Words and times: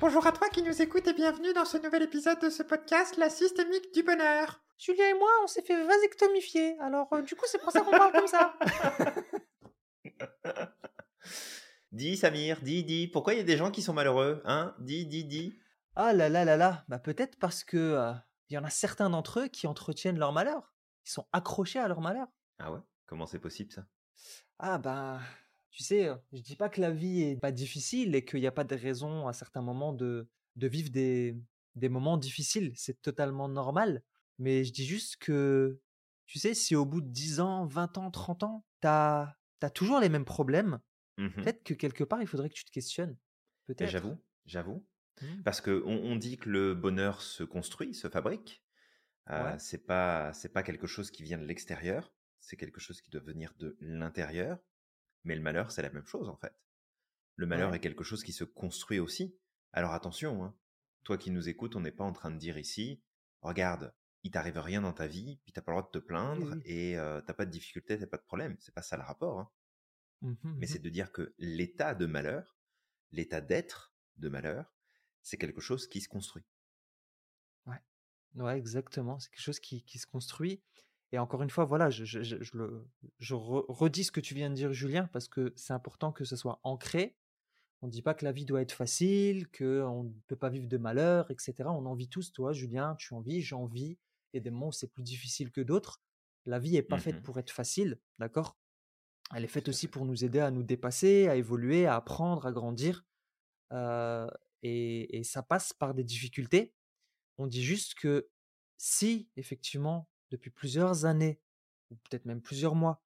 Bonjour 0.00 0.26
à 0.26 0.32
toi 0.32 0.48
qui 0.50 0.62
nous 0.62 0.82
écoutes 0.82 1.06
et 1.06 1.14
bienvenue 1.14 1.52
dans 1.54 1.64
ce 1.64 1.78
nouvel 1.78 2.02
épisode 2.02 2.38
de 2.40 2.50
ce 2.50 2.62
podcast, 2.62 3.16
La 3.16 3.30
systémique 3.30 3.94
du 3.94 4.02
bonheur. 4.02 4.60
Julien 4.78 5.08
et 5.08 5.14
moi, 5.18 5.30
on 5.42 5.46
s'est 5.46 5.62
fait 5.62 5.82
vasectomifier, 5.84 6.78
alors 6.80 7.10
euh, 7.14 7.22
du 7.22 7.34
coup, 7.34 7.46
c'est 7.46 7.58
pour 7.58 7.72
ça 7.72 7.80
qu'on 7.80 7.92
parle 7.92 8.12
comme 8.12 8.26
ça. 8.26 8.54
dis 11.92 12.16
Samir, 12.18 12.60
dis, 12.60 12.84
dis, 12.84 13.08
pourquoi 13.08 13.32
il 13.32 13.38
y 13.38 13.40
a 13.40 13.44
des 13.44 13.56
gens 13.56 13.70
qui 13.70 13.80
sont 13.80 13.94
malheureux 13.94 14.42
Hein? 14.44 14.74
Dis, 14.80 15.06
dis, 15.06 15.24
dis. 15.24 15.58
Ah 15.94 16.12
là 16.12 16.28
là 16.28 16.44
là 16.44 16.58
là, 16.58 16.84
bah 16.88 16.98
peut-être 16.98 17.38
parce 17.38 17.64
que 17.64 17.78
euh, 17.78 18.12
il 18.50 18.54
y 18.54 18.58
en 18.58 18.64
a 18.64 18.70
certains 18.70 19.08
d'entre 19.08 19.40
eux 19.40 19.48
qui 19.48 19.66
entretiennent 19.66 20.18
leur 20.18 20.32
malheur. 20.32 20.74
Ils 21.06 21.10
sont 21.10 21.26
accrochés 21.32 21.78
à 21.78 21.88
leur 21.88 22.02
malheur. 22.02 22.26
Ah 22.58 22.70
ouais? 22.70 22.80
Comment 23.06 23.24
c'est 23.24 23.38
possible 23.38 23.72
ça? 23.72 23.86
Ah 24.58 24.76
bah, 24.76 25.20
tu 25.76 25.84
sais, 25.84 26.08
je 26.32 26.40
dis 26.40 26.56
pas 26.56 26.70
que 26.70 26.80
la 26.80 26.90
vie 26.90 27.20
est 27.20 27.36
pas 27.36 27.52
difficile 27.52 28.14
et 28.14 28.24
qu'il 28.24 28.40
n'y 28.40 28.46
a 28.46 28.52
pas 28.52 28.64
de 28.64 28.74
raison 28.74 29.28
à 29.28 29.34
certains 29.34 29.60
moments 29.60 29.92
de, 29.92 30.26
de 30.56 30.66
vivre 30.66 30.88
des, 30.88 31.36
des 31.74 31.90
moments 31.90 32.16
difficiles. 32.16 32.72
C'est 32.76 33.02
totalement 33.02 33.46
normal. 33.46 34.02
Mais 34.38 34.64
je 34.64 34.72
dis 34.72 34.86
juste 34.86 35.18
que, 35.18 35.78
tu 36.24 36.38
sais, 36.38 36.54
si 36.54 36.74
au 36.74 36.86
bout 36.86 37.02
de 37.02 37.08
10 37.08 37.40
ans, 37.40 37.66
20 37.66 37.98
ans, 37.98 38.10
30 38.10 38.42
ans, 38.44 38.64
t'as 38.80 39.34
as 39.60 39.70
toujours 39.70 40.00
les 40.00 40.08
mêmes 40.08 40.24
problèmes, 40.24 40.80
Mmh 41.18 41.30
peut-être 41.30 41.64
que 41.64 41.72
quelque 41.72 42.04
part, 42.04 42.20
il 42.20 42.26
faudrait 42.26 42.50
que 42.50 42.54
tu 42.54 42.66
te 42.66 42.70
questionnes. 42.70 43.16
Peut-être. 43.66 43.88
J'avoue, 43.88 44.18
j'avoue. 44.44 44.86
Mmh. 45.22 45.42
Parce 45.44 45.62
que 45.62 45.82
on, 45.86 46.14
dit 46.16 46.36
que 46.36 46.50
le 46.50 46.74
bonheur 46.74 47.22
se 47.22 47.42
construit, 47.42 47.94
se 47.94 48.08
fabrique. 48.08 48.62
Euh, 49.30 49.52
Ouais. 49.52 49.58
c'est 49.58 49.86
pas, 49.86 50.34
c'est 50.34 50.50
pas 50.50 50.62
quelque 50.62 50.86
chose 50.86 51.10
qui 51.10 51.22
vient 51.22 51.38
de 51.38 51.46
l'extérieur. 51.46 52.12
C'est 52.40 52.58
quelque 52.58 52.80
chose 52.80 53.00
qui 53.00 53.08
doit 53.08 53.22
venir 53.22 53.54
de 53.58 53.78
l'intérieur. 53.80 54.58
Mais 55.26 55.34
le 55.36 55.42
malheur, 55.42 55.70
c'est 55.72 55.82
la 55.82 55.90
même 55.90 56.06
chose 56.06 56.28
en 56.28 56.36
fait. 56.36 56.54
Le 57.34 57.46
malheur 57.46 57.70
Ouais. 57.70 57.76
est 57.76 57.80
quelque 57.80 58.04
chose 58.04 58.22
qui 58.24 58.32
se 58.32 58.44
construit 58.44 58.98
aussi. 58.98 59.36
Alors 59.72 59.92
attention, 59.92 60.42
hein. 60.44 60.56
toi 61.02 61.18
qui 61.18 61.30
nous 61.30 61.48
écoutes, 61.48 61.76
on 61.76 61.80
n'est 61.80 61.92
pas 61.92 62.04
en 62.04 62.12
train 62.12 62.30
de 62.30 62.38
dire 62.38 62.56
ici, 62.56 63.02
regarde, 63.42 63.92
il 64.22 64.30
t'arrive 64.30 64.56
rien 64.58 64.80
dans 64.82 64.92
ta 64.94 65.06
vie, 65.06 65.38
puis 65.44 65.52
t'as 65.52 65.60
pas 65.60 65.72
le 65.72 65.78
droit 65.78 65.90
de 65.92 65.98
te 65.98 66.04
plaindre 66.04 66.52
oui. 66.54 66.62
et 66.64 66.96
euh, 66.96 67.20
t'as 67.20 67.34
pas 67.34 67.44
de 67.44 67.50
difficulté, 67.50 67.98
t'as 67.98 68.06
pas 68.06 68.16
de 68.16 68.22
problème. 68.22 68.56
C'est 68.60 68.74
pas 68.74 68.82
ça 68.82 68.96
le 68.96 69.02
rapport. 69.02 69.38
hein. 69.40 69.50
Mhm, 70.22 70.36
Mais 70.44 70.50
mhm. 70.52 70.66
c'est 70.66 70.78
de 70.78 70.88
dire 70.88 71.12
que 71.12 71.34
l'état 71.38 71.94
de 71.94 72.06
malheur, 72.06 72.56
l'état 73.10 73.40
d'être 73.42 73.92
de 74.16 74.28
malheur, 74.28 74.74
c'est 75.22 75.36
quelque 75.36 75.60
chose 75.60 75.86
qui 75.88 76.00
se 76.00 76.08
construit. 76.08 76.44
Ouais. 77.66 77.80
Ouais, 78.36 78.56
exactement. 78.56 79.18
C'est 79.18 79.28
quelque 79.30 79.42
chose 79.42 79.60
qui, 79.60 79.82
qui 79.84 79.98
se 79.98 80.06
construit. 80.06 80.62
Et 81.12 81.18
encore 81.18 81.42
une 81.42 81.50
fois, 81.50 81.64
voilà, 81.64 81.88
je, 81.90 82.04
je, 82.04 82.22
je, 82.22 82.36
je 82.42 82.56
le, 82.56 82.84
re- 83.20 83.64
redis 83.68 84.04
ce 84.04 84.12
que 84.12 84.20
tu 84.20 84.34
viens 84.34 84.50
de 84.50 84.54
dire, 84.54 84.72
Julien, 84.72 85.08
parce 85.12 85.28
que 85.28 85.52
c'est 85.56 85.72
important 85.72 86.12
que 86.12 86.24
ce 86.24 86.34
soit 86.36 86.60
ancré. 86.64 87.16
On 87.82 87.86
ne 87.86 87.92
dit 87.92 88.02
pas 88.02 88.14
que 88.14 88.24
la 88.24 88.32
vie 88.32 88.44
doit 88.44 88.60
être 88.62 88.72
facile, 88.72 89.48
qu'on 89.50 90.04
ne 90.04 90.12
peut 90.26 90.36
pas 90.36 90.48
vivre 90.48 90.66
de 90.66 90.76
malheur, 90.78 91.30
etc. 91.30 91.54
On 91.66 91.86
en 91.86 91.94
vit 91.94 92.08
tous, 92.08 92.32
toi, 92.32 92.52
Julien, 92.52 92.96
tu 92.98 93.14
en 93.14 93.20
vis, 93.20 93.40
j'en 93.42 93.66
vis. 93.66 93.98
Il 94.32 94.36
y 94.36 94.38
a 94.38 94.40
des 94.40 94.50
moments 94.50 94.68
où 94.68 94.72
c'est 94.72 94.90
plus 94.90 95.02
difficile 95.04 95.52
que 95.52 95.60
d'autres. 95.60 96.02
La 96.44 96.58
vie 96.58 96.72
n'est 96.72 96.82
pas 96.82 96.98
faite 96.98 97.16
Mhm, 97.16 97.22
pour 97.22 97.38
être 97.38 97.50
facile, 97.50 98.00
d'accord? 98.18 98.56
Elle 99.34 99.44
est 99.44 99.48
faite 99.48 99.68
aussi 99.68 99.88
pour 99.88 100.06
nous 100.06 100.24
aider 100.24 100.38
à 100.40 100.50
nous 100.50 100.62
dépasser, 100.62 101.28
à 101.28 101.36
évoluer, 101.36 101.86
à 101.86 101.96
apprendre, 101.96 102.46
à 102.46 102.52
grandir. 102.52 103.04
Euh, 103.72 104.28
et, 104.62 105.18
et 105.18 105.24
ça 105.24 105.42
passe 105.42 105.72
par 105.72 105.94
des 105.94 106.04
difficultés. 106.04 106.72
On 107.38 107.46
dit 107.46 107.62
juste 107.64 107.94
que 107.94 108.28
si, 108.78 109.28
effectivement, 109.36 110.08
depuis 110.30 110.50
plusieurs 110.50 111.04
années, 111.04 111.40
ou 111.90 111.96
peut-être 111.96 112.24
même 112.24 112.40
plusieurs 112.40 112.74
mois, 112.74 113.02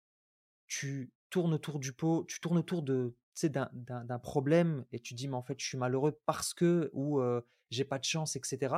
tu 0.67 1.13
tournes 1.31 1.55
autour 1.55 1.79
du 1.79 1.93
pot, 1.93 2.25
tu 2.29 2.41
tournes 2.41 2.59
autour 2.59 2.83
de, 2.83 3.15
d'un, 3.49 4.19
problème 4.19 4.85
et 4.93 5.01
tu 5.01 5.15
dis, 5.15 5.29
mais 5.29 5.37
en 5.37 5.43
fait, 5.43 5.59
je 5.59 5.67
suis 5.67 5.79
malheureux 5.79 6.21
parce 6.27 6.55
que, 6.55 6.91
ou 6.93 7.21
euh, 7.21 7.41
j'ai 7.71 7.85
pas 7.85 7.99
de 7.99 8.05
chance, 8.05 8.37
etc., 8.37 8.75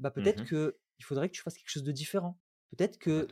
bah 0.00 0.10
peut-être 0.10 0.42
Mhm, 0.42 0.46
que 0.46 0.78
il 0.98 1.04
faudrait 1.04 1.28
que 1.28 1.34
tu 1.34 1.42
fasses 1.42 1.56
quelque 1.56 1.70
chose 1.70 1.84
de 1.84 1.92
différent. 1.92 2.40
Peut-être 2.70 2.98
que 2.98 3.28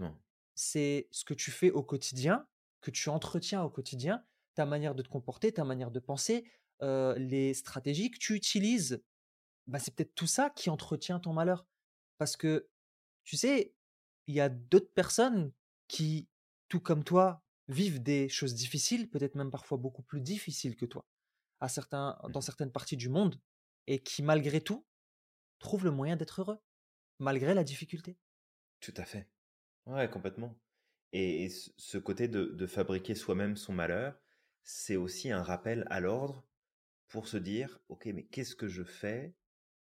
c'est 0.54 1.08
ce 1.10 1.24
que 1.24 1.34
tu 1.34 1.50
fais 1.50 1.70
au 1.70 1.82
quotidien, 1.82 2.46
que 2.80 2.90
tu 2.90 3.08
entretiens 3.08 3.62
au 3.62 3.70
quotidien, 3.70 4.24
ta 4.54 4.66
manière 4.66 4.94
de 4.94 5.02
te 5.02 5.08
comporter, 5.08 5.52
ta 5.52 5.64
manière 5.64 5.90
de 5.90 6.00
penser, 6.00 6.44
euh, 6.82 7.16
les 7.18 7.54
stratégies 7.54 8.10
que 8.10 8.18
tu 8.18 8.34
utilises, 8.34 9.02
bah, 9.66 9.78
c'est 9.78 9.94
peut-être 9.94 10.14
tout 10.14 10.26
ça 10.26 10.50
qui 10.50 10.70
entretient 10.70 11.20
ton 11.20 11.32
malheur. 11.32 11.66
Parce 12.18 12.36
que, 12.36 12.68
tu 13.24 13.36
sais, 13.36 13.74
il 14.32 14.36
y 14.36 14.40
a 14.40 14.48
d'autres 14.48 14.92
personnes 14.94 15.52
qui, 15.88 16.28
tout 16.68 16.80
comme 16.80 17.04
toi, 17.04 17.44
vivent 17.68 18.02
des 18.02 18.28
choses 18.28 18.54
difficiles, 18.54 19.10
peut-être 19.10 19.34
même 19.36 19.50
parfois 19.50 19.78
beaucoup 19.78 20.02
plus 20.02 20.20
difficiles 20.20 20.76
que 20.76 20.86
toi, 20.86 21.06
à 21.60 21.68
certains, 21.68 22.18
dans 22.30 22.40
Mhm, 22.40 22.42
certaines 22.42 22.72
parties 22.72 22.96
du 22.96 23.08
monde, 23.10 23.40
et 23.88 24.02
qui, 24.02 24.22
malgré 24.22 24.60
tout, 24.62 24.86
trouvent 25.60 25.84
le 25.86 25.92
moyen 25.92 26.16
d'être 26.16 26.40
heureux, 26.42 26.60
malgré 27.20 27.54
la 27.54 27.64
difficulté. 27.64 28.18
Tout 28.80 28.92
à 28.96 29.04
fait. 29.04 29.28
Ouais, 29.86 30.10
complètement. 30.10 30.58
Et, 31.12 31.48
ce 31.50 31.98
côté 31.98 32.28
de, 32.28 32.46
de 32.46 32.66
fabriquer 32.66 33.14
soi-même 33.14 33.56
son 33.56 33.72
malheur, 33.74 34.20
c'est 34.64 34.96
aussi 34.96 35.30
un 35.32 35.42
rappel 35.42 35.86
à 35.90 36.00
l'ordre 36.00 36.46
pour 37.08 37.28
se 37.28 37.36
dire, 37.38 37.80
OK, 37.88 38.06
mais 38.06 38.24
qu'est-ce 38.26 38.56
que 38.56 38.68
je 38.68 38.84
fais 38.84 39.34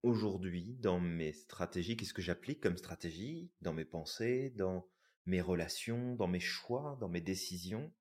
aujourd'hui 0.03 0.77
dans 0.79 1.01
mes 1.01 1.33
stratégies? 1.33 1.97
Qu'est-ce 1.97 2.15
que 2.15 2.23
j'applique 2.23 2.61
comme 2.61 2.77
stratégie 2.77 3.51
dans 3.61 3.73
mes 3.73 3.85
pensées, 3.85 4.51
dans 4.51 4.89
mes 5.27 5.41
relations, 5.41 6.15
dans 6.17 6.29
mes 6.29 6.41
choix, 6.41 6.97
dans 7.01 7.09
mes 7.09 7.21
décisions? 7.21 7.93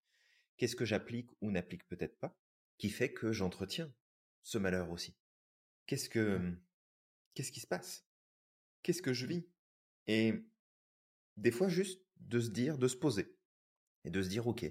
Qu'est-ce 0.58 0.76
que 0.76 0.86
j'applique 0.86 1.30
ou 1.42 1.52
n'applique 1.52 1.88
peut-être 1.88 2.18
pas, 2.20 2.38
qui 2.78 2.90
fait 2.90 3.14
que 3.14 3.32
j'entretiens 3.32 3.94
ce 4.44 4.58
malheur 4.58 4.92
aussi? 4.92 5.16
Qu'est-ce 5.86 6.10
que, 6.10 6.38
Ouais. 6.38 6.58
qu'est-ce 7.34 7.52
qui 7.52 7.60
se 7.62 7.68
passe? 7.68 8.06
Qu'est-ce 8.84 9.02
que 9.02 9.14
je 9.14 9.26
vis? 9.26 9.48
Et 10.08 10.34
des 11.38 11.52
fois, 11.52 11.70
juste 11.70 12.02
de 12.18 12.40
se 12.40 12.50
dire, 12.50 12.78
de 12.78 12.88
se 12.88 12.98
poser 12.98 13.38
et 14.04 14.10
de 14.10 14.22
se 14.22 14.30
dire, 14.30 14.48
OK, 14.48 14.66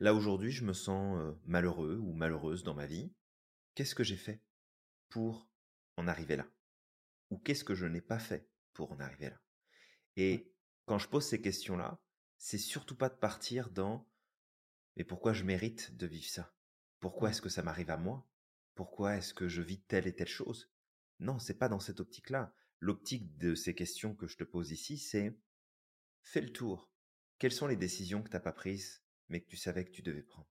là 0.00 0.14
aujourd'hui, 0.14 0.52
je 0.52 0.64
me 0.64 0.72
sens 0.72 1.34
malheureux 1.44 1.98
ou 1.98 2.12
malheureuse 2.12 2.62
dans 2.62 2.74
ma 2.74 2.86
vie. 2.86 3.12
Qu'est-ce 3.74 3.94
que 3.94 4.04
j'ai 4.04 4.16
fait 4.16 4.42
pour 5.08 5.48
en 5.96 6.08
arriver 6.08 6.36
là? 6.36 6.46
Ou 7.30 7.38
qu'est-ce 7.38 7.64
que 7.64 7.74
je 7.74 7.86
n'ai 7.86 8.00
pas 8.00 8.18
fait 8.18 8.48
pour 8.72 8.92
en 8.92 9.00
arriver 9.00 9.30
là? 9.30 9.40
Et 10.16 10.52
quand 10.86 10.98
je 10.98 11.08
pose 11.08 11.26
ces 11.26 11.40
questions-là, 11.40 12.00
c'est 12.38 12.58
surtout 12.58 12.96
pas 12.96 13.08
de 13.08 13.14
partir 13.16 13.70
dans, 13.70 14.08
mais 14.96 15.04
pourquoi 15.04 15.32
je 15.32 15.44
mérite 15.44 15.96
de 15.96 16.06
vivre 16.06 16.28
ça? 16.28 16.54
Pourquoi 17.00 17.30
est-ce 17.30 17.42
que 17.42 17.48
ça 17.48 17.62
m'arrive 17.62 17.90
à 17.90 17.96
moi? 17.96 18.28
Pourquoi 18.74 19.16
est-ce 19.16 19.34
que 19.34 19.48
je 19.48 19.62
vis 19.62 19.80
telle 19.80 20.06
et 20.06 20.14
telle 20.14 20.28
chose? 20.28 20.70
Non, 21.20 21.38
c'est 21.38 21.58
pas 21.58 21.68
dans 21.68 21.80
cette 21.80 22.00
optique-là. 22.00 22.54
L'optique 22.80 23.36
de 23.38 23.54
ces 23.54 23.74
questions 23.74 24.14
que 24.14 24.26
je 24.28 24.36
te 24.36 24.44
pose 24.44 24.72
ici, 24.72 24.98
c'est 24.98 25.38
fais 26.22 26.40
le 26.42 26.52
tour. 26.52 26.90
Quelles 27.38 27.52
sont 27.52 27.66
les 27.66 27.76
décisions 27.76 28.22
que 28.22 28.28
tu 28.28 28.34
n'as 28.34 28.40
pas 28.40 28.52
prises, 28.52 29.02
mais 29.28 29.40
que 29.40 29.48
tu 29.48 29.56
savais 29.56 29.84
que 29.84 29.90
tu 29.92 30.02
devais 30.02 30.22
prendre? 30.22 30.48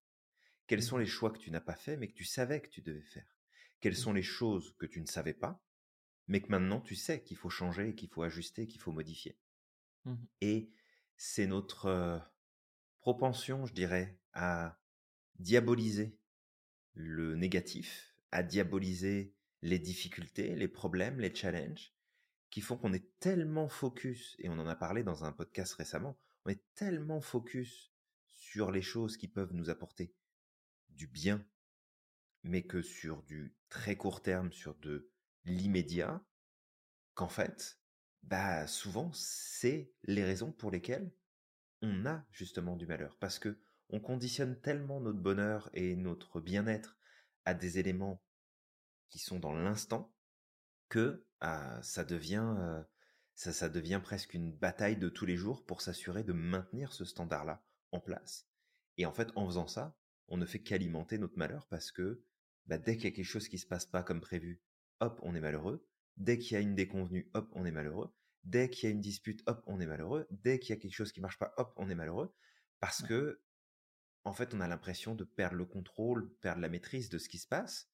Quels 0.68 0.84
sont 0.84 0.98
Mhm. 0.98 1.00
les 1.00 1.08
choix 1.08 1.32
que 1.32 1.40
tu 1.40 1.52
n'as 1.52 1.62
pas 1.62 1.76
faits, 1.76 2.00
mais 2.00 2.08
que 2.08 2.14
tu 2.14 2.26
savais 2.26 2.62
que 2.62 2.70
tu 2.70 2.82
devais 2.82 3.02
faire? 3.02 3.38
Quelles 3.82 3.98
sont 3.98 4.14
Mhm. 4.14 4.20
les 4.20 4.24
choses 4.24 4.76
que 4.78 4.86
tu 4.86 5.02
ne 5.02 5.08
savais 5.08 5.34
pas, 5.34 5.65
mais 6.28 6.42
que 6.42 6.50
maintenant 6.50 6.82
tu 6.82 6.96
sais 6.96 7.22
qu'il 7.24 7.38
faut 7.38 7.50
changer, 7.50 7.96
qu'il 7.96 8.10
faut 8.10 8.24
ajuster, 8.24 8.68
qu'il 8.68 8.82
faut 8.82 8.92
modifier? 8.92 9.38
Mhm. 10.06 10.28
Et 10.42 10.72
c'est 11.18 11.48
notre 11.48 11.86
euh, 11.86 12.20
propension, 13.00 13.66
je 13.66 13.74
dirais, 13.74 14.20
à 14.34 14.80
diaboliser 15.40 16.18
le 16.94 17.36
négatif, 17.36 18.16
à 18.32 18.44
diaboliser 18.44 19.36
les 19.62 19.80
difficultés, 19.80 20.56
les 20.56 20.68
problèmes, 20.68 21.20
les 21.20 21.34
challenges, 21.34 21.94
qui 22.50 22.62
font 22.62 22.78
qu'on 22.78 22.94
est 22.94 23.20
tellement 23.20 23.68
focus, 23.68 24.36
et 24.40 24.50
on 24.50 24.60
en 24.60 24.68
a 24.68 24.76
parlé 24.76 25.04
dans 25.04 25.26
un 25.26 25.32
podcast 25.32 25.74
récemment, 25.74 26.18
on 26.46 26.50
est 26.50 26.64
tellement 26.76 27.22
focus 27.22 27.92
sur 28.28 28.72
les 28.72 28.82
choses 28.82 29.18
qui 29.18 29.28
peuvent 29.28 29.54
nous 29.54 29.70
apporter 29.70 30.14
du 30.90 31.08
bien, 31.08 31.46
mais 32.44 32.64
que 32.64 32.82
sur 32.82 33.24
du 33.24 33.56
très 33.70 33.96
court 33.96 34.22
terme, 34.22 34.54
sur 34.54 34.76
de 34.76 35.12
l'immédiat, 35.46 36.24
qu'en 37.14 37.30
fait, 37.30 37.80
bah 38.24 38.68
souvent 38.68 39.12
c'est 39.14 39.92
les 40.04 40.24
raisons 40.24 40.52
pour 40.52 40.72
lesquelles 40.72 41.12
on 41.82 42.06
a 42.06 42.26
justement 42.32 42.76
du 42.76 42.88
malheur, 42.88 43.18
parce 43.20 43.40
que 43.40 43.60
on 43.90 44.00
conditionne 44.00 44.60
tellement 44.60 45.00
notre 45.00 45.20
bonheur 45.20 45.70
et 45.74 45.96
notre 45.96 46.42
bien-être 46.42 46.98
à 47.46 47.54
des 47.54 47.78
éléments 47.78 48.24
qui 49.10 49.20
sont 49.20 49.40
dans 49.40 49.54
l'instant 49.54 50.14
que 50.90 51.26
ah, 51.42 51.80
ça 51.84 52.04
devient 52.04 52.56
euh, 52.58 52.82
ça, 53.36 53.52
ça 53.52 53.70
devient 53.70 54.00
presque 54.02 54.34
une 54.34 54.52
bataille 54.52 54.98
de 54.98 55.10
tous 55.10 55.26
les 55.26 55.36
jours 55.36 55.66
pour 55.66 55.82
s'assurer 55.82 56.24
de 56.24 56.34
maintenir 56.34 56.94
ce 56.94 57.04
standard-là 57.04 57.64
en 57.92 58.00
place. 58.00 58.48
Et 58.98 59.06
en 59.06 59.12
fait, 59.14 59.30
en 59.36 59.46
faisant 59.46 59.68
ça, 59.68 59.98
on 60.30 60.38
ne 60.38 60.46
fait 60.46 60.62
qu'alimenter 60.62 61.18
notre 61.18 61.38
malheur 61.38 61.68
parce 61.68 61.92
que 61.92 62.24
bah, 62.66 62.78
dès 62.78 62.96
qu'il 62.96 63.06
y 63.06 63.08
a 63.08 63.16
quelque 63.16 63.26
chose 63.26 63.50
qui 63.50 63.58
se 63.58 63.68
passe 63.68 63.86
pas 63.86 64.04
comme 64.04 64.22
prévu, 64.22 64.62
hop, 65.00 65.20
on 65.24 65.36
est 65.36 65.42
malheureux. 65.42 65.86
Dès 66.18 66.38
qu'il 66.38 66.54
y 66.54 66.58
a 66.58 66.62
une 66.62 66.76
déconvenue, 66.76 67.30
hop, 67.34 67.50
on 67.54 67.66
est 67.66 67.72
malheureux. 67.72 68.14
Dès 68.44 68.70
qu'il 68.70 68.88
y 68.88 68.92
a 68.92 68.96
une 68.96 69.02
dispute, 69.02 69.44
hop, 69.48 69.64
on 69.68 69.80
est 69.80 69.86
malheureux. 69.86 70.28
Dès 70.32 70.60
qu'il 70.60 70.70
y 70.70 70.78
a 70.78 70.82
quelque 70.82 70.94
chose 70.94 71.12
qui 71.12 71.22
marche 71.22 71.38
pas, 71.40 71.54
hop, 71.58 71.74
on 71.78 71.90
est 71.90 71.96
malheureux. 71.96 72.34
Parce 72.80 73.02
Ouais. 73.02 73.08
que, 73.08 73.42
en 74.24 74.34
fait, 74.34 74.54
on 74.54 74.62
a 74.62 74.68
l'impression 74.68 75.16
de 75.16 75.24
perdre 75.24 75.58
le 75.58 75.66
contrôle, 75.66 76.34
perdre 76.42 76.62
la 76.62 76.70
maîtrise 76.70 77.10
de 77.10 77.18
ce 77.18 77.30
qui 77.30 77.38
se 77.40 77.48
passe. 77.48 77.90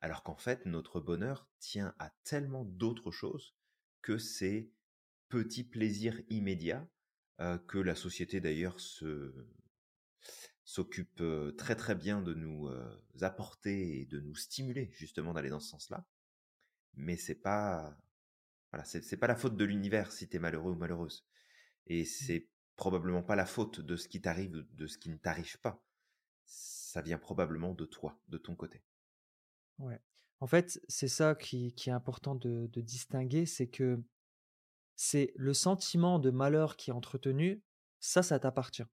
Alors 0.00 0.22
qu'en 0.22 0.36
fait, 0.36 0.66
notre 0.66 1.00
bonheur 1.00 1.48
tient 1.58 1.94
à 1.98 2.10
tellement 2.24 2.64
d'autres 2.64 3.10
choses 3.10 3.56
que 4.02 4.18
ces 4.18 4.72
petits 5.28 5.64
plaisirs 5.64 6.20
immédiats 6.28 6.88
euh, 7.40 7.58
que 7.58 7.78
la 7.78 7.94
société 7.94 8.40
d'ailleurs 8.40 8.80
se 8.80 9.34
s'occupe 10.64 11.20
euh, 11.20 11.52
très 11.52 11.76
très 11.76 11.94
bien 11.94 12.20
de 12.22 12.34
nous 12.34 12.68
euh, 12.68 13.04
apporter 13.20 14.00
et 14.00 14.06
de 14.06 14.20
nous 14.20 14.34
stimuler 14.34 14.90
justement 14.92 15.32
d'aller 15.32 15.50
dans 15.50 15.60
ce 15.60 15.68
sens-là. 15.70 16.06
Mais 16.96 17.16
c'est 17.16 17.34
pas 17.34 17.96
voilà, 18.72 18.84
c'est 18.84 19.16
pas 19.16 19.26
la 19.26 19.36
faute 19.36 19.56
de 19.56 19.64
l'univers 19.64 20.12
si 20.12 20.28
tu 20.28 20.36
es 20.36 20.38
malheureux 20.38 20.72
ou 20.72 20.76
malheureuse. 20.76 21.26
Et 21.86 22.02
mmh. 22.02 22.06
c'est 22.06 22.48
probablement 22.76 23.22
pas 23.22 23.36
la 23.36 23.46
faute 23.46 23.80
de 23.80 23.96
ce 23.96 24.08
qui 24.08 24.20
t'arrive 24.20 24.54
ou 24.54 24.62
de 24.62 24.86
ce 24.86 24.98
qui 24.98 25.08
ne 25.08 25.16
t'arrive 25.16 25.58
pas. 25.60 25.82
Ça 26.44 27.00
vient 27.00 27.18
probablement 27.18 27.74
de 27.74 27.86
toi, 27.86 28.20
de 28.28 28.38
ton 28.38 28.54
côté. 28.54 28.82
Ouais. 29.78 30.00
En 30.40 30.46
fait, 30.46 30.80
c'est 30.88 31.08
ça 31.08 31.34
qui, 31.34 31.72
qui, 31.74 31.88
est 31.88 31.94
important 31.94 32.34
de, 32.34 32.68
de 32.70 32.80
distinguer, 32.80 33.46
c'est 33.46 33.68
que 33.68 34.02
c'est 34.94 35.32
le 35.36 35.54
sentiment 35.54 36.18
de 36.18 36.30
malheur 36.30 36.76
qui 36.76 36.90
est 36.90 36.94
entretenu, 36.94 37.62
ça, 38.00 38.22
ça 38.22 38.38
t'appartient. 38.38 38.84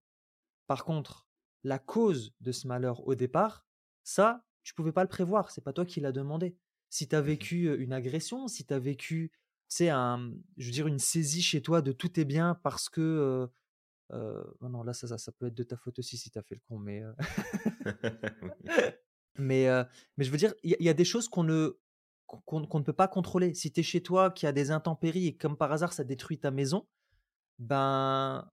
Par 0.67 0.85
contre, 0.85 1.27
la 1.63 1.79
cause 1.79 2.33
de 2.39 2.51
ce 2.51 2.67
malheur 2.67 3.05
au 3.07 3.15
départ, 3.15 3.65
ça, 4.03 4.45
tu 4.63 4.73
pouvais 4.73 4.91
pas 4.91 5.03
le 5.03 5.09
prévoir, 5.09 5.51
c'est 5.51 5.63
pas 5.63 5.73
toi 5.73 5.85
qui 5.85 5.99
l'as 5.99 6.11
demandé. 6.11 6.57
Si 6.93 7.07
tu 7.07 7.15
as 7.15 7.23
mmh 7.23 7.25
vécu 7.25 7.75
une 7.81 7.91
agression, 7.91 8.47
si 8.47 8.65
tu 8.67 8.73
as 8.75 8.77
vécu, 8.77 9.31
tu 9.67 9.87
un, 9.87 10.31
je 10.57 10.67
veux 10.67 10.71
dire, 10.71 10.85
une 10.85 10.99
saisie 10.99 11.41
chez 11.41 11.59
toi 11.59 11.81
de 11.81 11.91
tout 11.91 12.19
est 12.19 12.23
bien 12.23 12.53
parce 12.61 12.87
que, 12.87 13.49
euh, 14.11 14.43
non, 14.61 14.83
là, 14.83 14.93
ça, 14.93 15.17
ça, 15.17 15.31
peut 15.31 15.47
être 15.47 15.55
de 15.55 15.63
ta 15.63 15.75
faute 15.75 15.97
aussi 15.97 16.17
si 16.17 16.29
tu 16.29 16.37
as 16.37 16.43
fait 16.43 16.53
le 16.53 16.61
con, 16.67 16.77
mais, 16.77 17.01
mais, 19.39 19.67
mais 20.17 20.23
je 20.23 20.29
veux 20.29 20.37
dire, 20.37 20.53
il 20.61 20.75
y, 20.79 20.87
a 20.87 20.93
des 20.93 21.03
choses 21.03 21.29
qu'on 21.29 21.43
ne, 21.43 21.79
qu'on 22.27 22.59
ne 22.61 22.83
peut 22.83 22.93
pas 22.93 23.07
contrôler. 23.07 23.55
Si 23.55 23.71
tu 23.71 23.79
es 23.79 23.83
chez 23.83 24.03
toi, 24.03 24.29
qui 24.29 24.45
a 24.45 24.51
des 24.51 24.69
intempéries 24.69 25.25
et 25.25 25.35
comme 25.35 25.57
par 25.57 25.71
hasard 25.71 25.93
ça 25.93 26.03
détruit 26.03 26.37
ta 26.37 26.51
maison, 26.51 26.87
ben, 27.57 28.47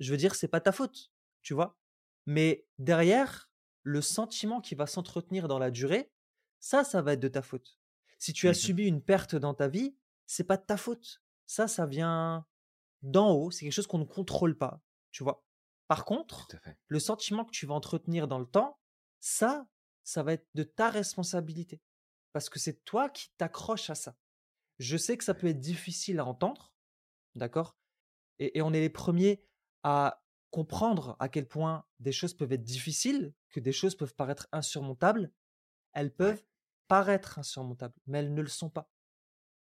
je 0.00 0.10
veux 0.10 0.18
dire, 0.18 0.34
c'est 0.34 0.48
pas 0.48 0.60
ta 0.60 0.72
faute, 0.72 1.12
tu 1.42 1.54
vois? 1.54 1.78
Mais 2.26 2.66
derrière, 2.80 3.52
le 3.84 4.00
sentiment 4.00 4.60
qui 4.60 4.74
va 4.74 4.88
s'entretenir 4.88 5.46
dans 5.46 5.60
la 5.60 5.70
durée, 5.70 6.10
ça, 6.58 6.82
ça 6.82 7.00
va 7.00 7.12
être 7.12 7.20
de 7.20 7.28
ta 7.28 7.42
faute. 7.42 7.78
Si 8.18 8.32
tu 8.32 8.48
as 8.48 8.52
mmh 8.52 8.54
subi 8.54 8.84
une 8.86 9.02
perte 9.02 9.34
dans 9.34 9.54
ta 9.54 9.68
vie, 9.68 9.96
c'est 10.26 10.44
pas 10.44 10.56
de 10.56 10.64
ta 10.64 10.76
faute. 10.76 11.22
Ça, 11.46 11.68
ça 11.68 11.86
vient 11.86 12.46
d'en 13.02 13.32
haut. 13.32 13.50
C'est 13.50 13.64
quelque 13.64 13.72
chose 13.72 13.86
qu'on 13.86 13.98
ne 13.98 14.04
contrôle 14.04 14.56
pas, 14.56 14.80
tu 15.10 15.22
vois. 15.22 15.44
Par 15.88 16.04
contre, 16.04 16.48
le 16.88 16.98
sentiment 16.98 17.44
que 17.44 17.50
tu 17.50 17.66
vas 17.66 17.74
entretenir 17.74 18.26
dans 18.26 18.38
le 18.38 18.46
temps, 18.46 18.78
ça, 19.20 19.66
ça 20.02 20.22
va 20.22 20.32
être 20.32 20.46
de 20.54 20.62
ta 20.62 20.90
responsabilité. 20.90 21.82
Parce 22.32 22.48
que 22.48 22.58
c'est 22.58 22.84
toi 22.84 23.08
qui 23.10 23.30
t'accroches 23.36 23.90
à 23.90 23.94
ça. 23.94 24.16
Je 24.78 24.96
sais 24.96 25.16
que 25.16 25.24
ça 25.24 25.34
peut 25.34 25.46
être 25.46 25.60
difficile 25.60 26.18
à 26.18 26.24
entendre, 26.24 26.72
d'accord 27.34 27.76
et, 28.40 28.58
et, 28.58 28.62
on 28.62 28.72
est 28.72 28.80
les 28.80 28.90
premiers 28.90 29.44
à 29.84 30.24
comprendre 30.50 31.16
à 31.20 31.28
quel 31.28 31.46
point 31.46 31.84
des 32.00 32.10
choses 32.10 32.34
peuvent 32.34 32.52
être 32.52 32.64
difficiles, 32.64 33.32
que 33.50 33.60
des 33.60 33.72
choses 33.72 33.94
peuvent 33.94 34.14
paraître 34.14 34.48
insurmontables, 34.50 35.30
elles 35.92 36.12
peuvent 36.12 36.44
paraître 36.88 37.38
insurmontables, 37.38 37.94
mais 38.06 38.18
elles 38.18 38.34
ne 38.34 38.42
le 38.42 38.48
sont 38.48 38.70
pas. 38.70 38.90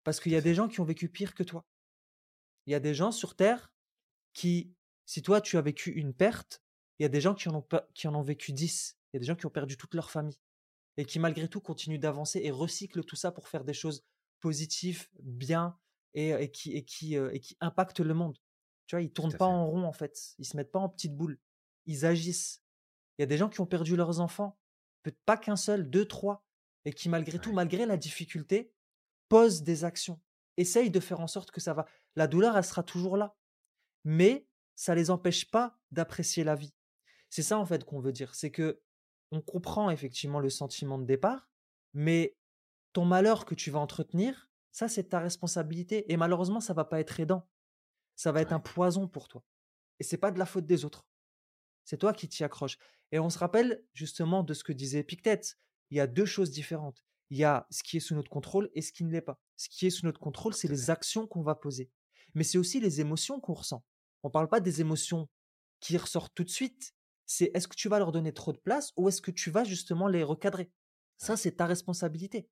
Parce 0.05 0.21
qu'il 0.21 0.33
y 0.33 0.37
a 0.37 0.41
des 0.41 0.55
gens 0.55 0.69
qui 0.69 0.81
ont 0.81 0.85
vécu 0.85 1.09
pire 1.09 1.35
que 1.35 1.43
toi. 1.43 1.65
Il 2.67 2.73
y 2.73 2.75
a 2.75 2.81
des 2.81 2.95
gens 2.95 3.13
sur 3.13 3.37
Terre 3.37 3.73
qui, 4.33 4.75
si 5.07 5.23
toi 5.23 5.41
tu 5.41 5.57
as 5.57 5.63
vécu 5.63 5.91
une 5.91 6.15
perte, 6.15 6.63
il 6.99 7.03
y 7.03 7.07
a 7.07 7.09
des 7.09 7.21
gens 7.21 7.35
qui 7.35 7.49
en 7.49 7.57
ont, 7.57 7.67
qui 7.95 8.07
en 8.07 8.15
ont 8.15 8.23
vécu 8.23 8.53
dix. 8.53 8.99
Il 9.13 9.17
y 9.17 9.19
a 9.19 9.21
des 9.21 9.27
gens 9.27 9.37
qui 9.37 9.47
ont 9.47 9.51
perdu 9.51 9.77
toute 9.77 9.95
leur 9.95 10.11
famille. 10.11 10.39
Et 10.97 11.05
qui 11.05 11.19
malgré 11.19 11.49
tout 11.49 11.61
continuent 11.61 11.99
d'avancer 11.99 12.41
et 12.45 12.51
recyclent 12.51 13.05
tout 13.05 13.17
ça 13.17 13.33
pour 13.33 13.49
faire 13.49 13.65
des 13.65 13.75
choses 13.75 14.05
positives, 14.41 15.09
bien, 15.21 15.77
et, 16.15 16.51
qui, 16.51 16.73
et, 16.73 16.85
qui, 16.85 17.17
euh, 17.17 17.33
et 17.33 17.41
qui 17.41 17.57
impactent 17.61 18.01
le 18.01 18.15
monde. 18.15 18.39
Tu 18.87 18.95
vois, 18.95 19.03
ils 19.03 19.13
tournent 19.13 19.37
pas 19.37 19.47
en 19.47 19.67
rond 19.67 19.85
en 19.85 19.93
fait. 19.93 20.35
Ils 20.39 20.45
se 20.45 20.57
mettent 20.57 20.71
pas 20.71 20.79
en 20.79 20.89
petites 20.89 21.17
boules. 21.17 21.39
Ils 21.87 22.07
agissent. 22.07 22.63
Il 23.19 23.23
y 23.23 23.25
a 23.25 23.27
des 23.27 23.37
gens 23.37 23.49
qui 23.49 23.61
ont 23.61 23.67
perdu 23.67 23.97
leurs 23.97 24.21
enfants, 24.21 24.59
peut-être 25.03 25.21
pas 25.25 25.37
qu'un 25.37 25.57
seul, 25.57 25.89
deux, 25.89 26.07
trois, 26.07 26.45
et 26.85 26.93
qui 26.93 27.09
malgré 27.09 27.39
tout, 27.39 27.53
malgré 27.53 27.87
la 27.87 27.97
difficulté, 27.97 28.73
posent 29.29 29.63
des 29.63 29.85
actions, 29.85 30.21
essayent 30.57 30.91
de 30.91 31.01
faire 31.01 31.21
en 31.21 31.27
sorte 31.27 31.51
que 31.51 31.61
ça 31.61 31.75
va. 31.75 31.87
La 32.17 32.27
douleur, 32.27 32.57
elle 32.57 32.65
sera 32.65 32.83
toujours 32.83 33.17
là, 33.17 33.37
mais 34.05 34.47
ça 34.77 34.95
les 34.95 35.11
empêche 35.11 35.51
pas 35.51 35.79
d'apprécier 35.91 36.45
la 36.45 36.55
vie. 36.55 36.75
C'est 37.31 37.43
ça 37.43 37.59
en 37.59 37.67
fait 37.67 37.85
qu'on 37.85 38.01
veut 38.01 38.13
dire, 38.13 38.35
c'est 38.35 38.51
que 38.51 38.81
on 39.31 39.41
comprend 39.41 39.91
effectivement 39.91 40.41
le 40.41 40.51
sentiment 40.51 40.99
de 40.99 41.07
départ, 41.07 41.49
mais 41.93 42.37
ton 42.93 43.05
malheur 43.05 43.45
que 43.45 43.55
tu 43.55 43.71
vas 43.71 43.81
entretenir, 43.81 44.49
ça 44.71 44.89
c'est 44.89 45.09
ta 45.09 45.19
responsabilité, 45.19 46.13
et 46.13 46.17
malheureusement 46.17 46.61
ça 46.61 46.75
va 46.75 46.85
pas 46.85 47.01
être 47.01 47.19
aidant 47.19 47.49
ça 48.17 48.33
va 48.33 48.41
être 48.41 48.53
un 48.53 48.61
poison 48.61 49.09
pour 49.09 49.29
toi. 49.29 49.45
Et 49.99 50.05
c'est 50.05 50.19
pas 50.19 50.31
de 50.31 50.39
la 50.39 50.47
faute 50.47 50.67
des 50.67 50.85
autres. 50.85 51.07
C'est 51.85 51.99
toi 51.99 52.13
qui 52.13 52.29
t'y 52.29 52.45
accroches. 52.45 52.79
Et 53.13 53.19
on 53.19 53.31
se 53.31 53.39
rappelle 53.39 53.85
justement 53.93 54.43
de 54.43 54.55
ce 54.55 54.65
que 54.65 54.73
disait 54.73 55.01
Epictète. 55.01 55.59
Il 55.95 55.99
y 55.99 56.01
a 56.01 56.07
deux 56.07 56.27
choses 56.27 56.51
différentes. 56.51 57.03
Il 57.31 57.39
y 57.39 57.45
a 57.45 57.67
ce 57.71 57.83
qui 57.83 57.97
est 57.97 58.01
sous 58.01 58.15
notre 58.15 58.29
contrôle 58.29 58.69
et 58.75 58.83
ce 58.83 58.93
qui 58.93 59.05
ne 59.05 59.13
l'est 59.13 59.23
pas. 59.23 59.41
Ce 59.57 59.69
qui 59.69 59.87
est 59.87 59.91
sous 59.91 60.05
notre 60.05 60.21
contrôle, 60.21 60.53
c'est 60.53 60.69
les 60.69 60.91
actions 60.91 61.27
qu'on 61.27 61.43
va 61.43 61.55
poser. 61.55 61.91
Mais 62.35 62.45
c'est 62.45 62.59
aussi 62.59 62.81
les 62.81 63.01
émotions 63.01 63.41
qu'on 63.41 63.55
ressent. 63.55 63.85
On 64.23 64.29
ne 64.29 64.33
parle 64.33 64.49
pas 64.49 64.61
des 64.61 64.81
émotions 64.81 65.29
qui 65.81 65.97
ressortent 65.97 66.35
tout 66.35 66.45
de 66.45 66.51
suite. 66.51 66.95
C'est 67.27 67.51
est-ce 67.55 67.69
que 67.69 67.77
tu 67.77 67.89
vas 67.89 67.99
leur 67.99 68.13
donner 68.13 68.35
trop 68.35 68.53
de 68.53 68.59
place 68.59 68.93
ou 68.97 69.09
est-ce 69.09 69.23
que 69.23 69.31
tu 69.31 69.51
vas 69.51 69.65
justement 69.65 70.09
les 70.09 70.23
recadrer? 70.23 70.71
Ça, 71.17 71.37
c'est 71.37 71.53
ta 71.53 71.67
responsabilité. 71.67 72.51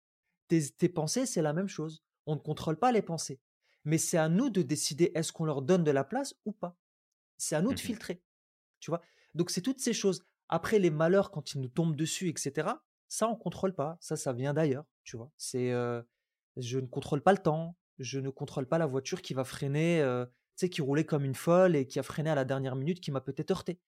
tes 0.48 0.88
pensées, 0.88 1.26
c'est 1.26 1.42
la 1.42 1.52
même 1.52 1.68
chose. 1.68 2.02
On 2.24 2.36
ne 2.36 2.40
contrôle 2.40 2.78
pas 2.78 2.92
les 2.92 3.02
pensées 3.02 3.40
mais 3.84 3.98
c'est 3.98 4.18
à 4.18 4.28
nous 4.28 4.50
de 4.50 4.62
décider 4.62 5.12
est-ce 5.14 5.32
qu'on 5.32 5.44
leur 5.44 5.62
donne 5.62 5.84
de 5.84 5.90
la 5.90 6.04
place 6.04 6.34
ou 6.44 6.52
pas. 6.52 6.76
C'est 7.36 7.56
à 7.56 7.62
nous 7.62 7.70
de 7.70 7.74
mmh 7.74 7.78
filtrer. 7.78 8.22
Tu 8.80 8.90
vois? 8.90 9.02
Donc 9.34 9.50
c'est 9.50 9.62
toutes 9.62 9.80
ces 9.80 9.92
choses. 9.92 10.24
Après 10.48 10.78
les 10.78 10.90
malheurs 10.90 11.30
quand 11.30 11.54
ils 11.54 11.60
nous 11.60 11.68
tombent 11.68 11.96
dessus, 11.96 12.28
etc. 12.28 12.68
Ça 13.12 13.28
on 13.28 13.36
contrôle 13.36 13.74
pas. 13.74 13.96
Ça 14.00 14.16
ça 14.16 14.32
vient 14.32 14.54
d'ailleurs. 14.54 14.84
Tu 15.04 15.16
vois 15.16 15.30
C'est 15.36 15.70
je 16.56 16.78
ne 16.78 16.86
contrôle 16.86 17.22
pas 17.22 17.32
le 17.32 17.38
temps. 17.38 17.76
Je 17.98 18.18
ne 18.20 18.30
contrôle 18.30 18.66
pas 18.66 18.78
la 18.78 18.86
voiture 18.86 19.22
qui 19.22 19.34
va 19.34 19.44
freiner. 19.44 20.02
tu 20.56 20.66
sais 20.66 20.70
qui 20.70 20.82
roulait 20.82 21.04
comme 21.04 21.24
une 21.24 21.34
folle 21.34 21.76
et 21.76 21.86
qui 21.86 21.98
a 21.98 22.02
freiné 22.02 22.30
à 22.30 22.34
la 22.34 22.44
dernière 22.44 22.76
minute, 22.76 23.00
qui 23.00 23.10
m'a 23.10 23.20
peut-être 23.20 23.50
heurté. 23.50 23.80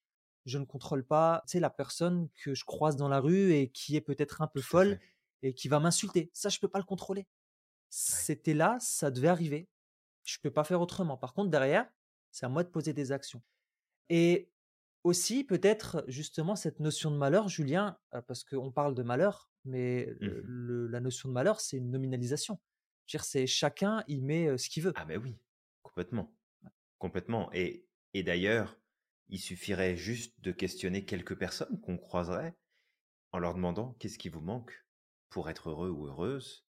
Je 0.45 0.57
ne 0.59 0.65
contrôle 0.65 1.03
pas, 1.03 1.43
tu 1.47 1.53
sais, 1.53 1.59
la 1.59 1.71
personne 1.71 2.29
que 2.35 2.53
je 2.53 2.65
croise 2.65 2.95
dans 2.97 3.07
la 3.07 3.19
rue 3.19 3.53
et 3.53 3.69
qui 3.69 3.95
est 3.95 4.01
peut-être 4.01 4.43
un 4.43 4.47
peu 4.47 4.61
folle 4.61 4.99
et 5.41 5.55
qui 5.55 5.69
va 5.69 5.79
m'insulter. 5.79 6.29
Ça, 6.33 6.49
je 6.49 6.59
peux 6.59 6.67
pas 6.67 6.77
le 6.77 6.85
contrôler. 6.85 7.25
C'était 7.89 8.53
là, 8.53 8.77
ça 8.79 9.09
devait 9.09 9.27
arriver 9.27 9.67
je 10.25 10.39
peux 10.39 10.51
pas 10.51 10.63
faire 10.63 10.81
autrement. 10.81 11.17
Par 11.17 11.33
contre, 11.33 11.49
derrière, 11.49 11.87
c'est 12.31 12.45
à 12.45 12.49
moi 12.49 12.63
de 12.63 12.69
poser 12.69 12.93
des 12.93 13.11
actions. 13.11 13.41
Et 14.09 14.49
aussi, 15.05 15.43
peut-être, 15.43 16.03
justement, 16.07 16.55
cette 16.55 16.79
notion 16.79 17.11
de 17.11 17.17
malheur, 17.17 17.47
Julien, 17.47 17.97
parce 18.27 18.43
qu'on 18.43 18.71
parle 18.71 18.95
de 18.95 19.03
malheur, 19.03 19.51
mais 19.63 20.07
mmh 20.19 20.87
la 20.89 20.99
notion 20.99 21.29
de 21.29 21.33
malheur, 21.33 21.61
c'est 21.61 21.77
une 21.77 21.91
nominalisation. 21.91 22.59
C'est 23.07 23.45
chacun 23.45 24.03
y 24.07 24.21
met 24.21 24.57
ce 24.57 24.67
qu'il 24.67 24.83
veut. 24.83 24.93
Ah, 24.95 25.05
mais 25.05 25.17
oui, 25.17 25.37
complètement. 25.83 26.35
Complètement. 26.97 27.53
Et, 27.53 27.85
et 28.13 28.23
d'ailleurs, 28.23 28.79
il 29.29 29.39
suffirait 29.39 29.95
juste 29.95 30.39
de 30.41 30.51
questionner 30.51 31.05
quelques 31.05 31.37
personnes 31.37 31.79
qu'on 31.81 31.97
croiserait 31.97 32.57
en 33.31 33.37
leur 33.37 33.53
demandant 33.53 33.93
qu'est-ce 33.99 34.17
qui 34.17 34.29
vous 34.29 34.41
manque 34.41 34.85
pour 35.29 35.49
être 35.49 35.69
heureux 35.69 35.89
ou 35.89 36.07
heureuse. 36.07 36.65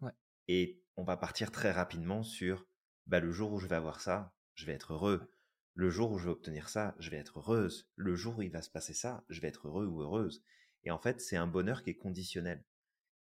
Ouais. 0.00 0.12
Et 0.46 0.82
on 0.96 1.02
va 1.02 1.16
partir 1.16 1.50
très 1.50 1.72
rapidement 1.72 2.22
sur 2.22 2.64
bah, 3.06 3.18
le 3.18 3.32
jour 3.32 3.52
où 3.52 3.58
je 3.58 3.66
vais 3.66 3.76
avoir 3.76 4.00
ça, 4.00 4.34
je 4.54 4.66
vais 4.66 4.72
être 4.72 4.92
heureux. 4.92 5.28
Le 5.76 5.90
jour 5.90 6.10
où 6.10 6.16
je 6.18 6.24
vais 6.24 6.30
obtenir 6.30 6.70
ça, 6.70 6.94
je 6.98 7.10
vais 7.10 7.18
être 7.18 7.38
heureuse. 7.38 7.86
Le 7.96 8.16
jour 8.16 8.38
où 8.38 8.42
il 8.42 8.50
va 8.50 8.62
se 8.62 8.70
passer 8.70 8.94
ça, 8.94 9.22
je 9.28 9.42
vais 9.42 9.48
être 9.48 9.68
heureux 9.68 9.84
ou 9.84 10.00
heureuse. 10.00 10.42
Et 10.84 10.90
en 10.90 10.98
fait, 10.98 11.20
c'est 11.20 11.36
un 11.36 11.46
bonheur 11.46 11.82
qui 11.82 11.90
est 11.90 11.96
conditionnel. 11.96 12.64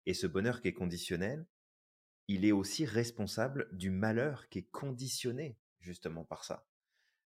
Et 0.07 0.15
ce 0.15 0.29
bonheur 0.29 0.63
qui 0.63 0.69
est 0.69 0.73
conditionnel, 0.73 1.49
il 2.29 2.45
est 2.45 2.53
aussi 2.53 2.85
responsable 2.85 3.69
du 3.73 3.91
malheur 3.91 4.49
qui 4.51 4.61
est 4.61 4.71
conditionné 4.71 5.59
justement 5.81 6.25
par 6.25 6.45
ça. 6.45 6.65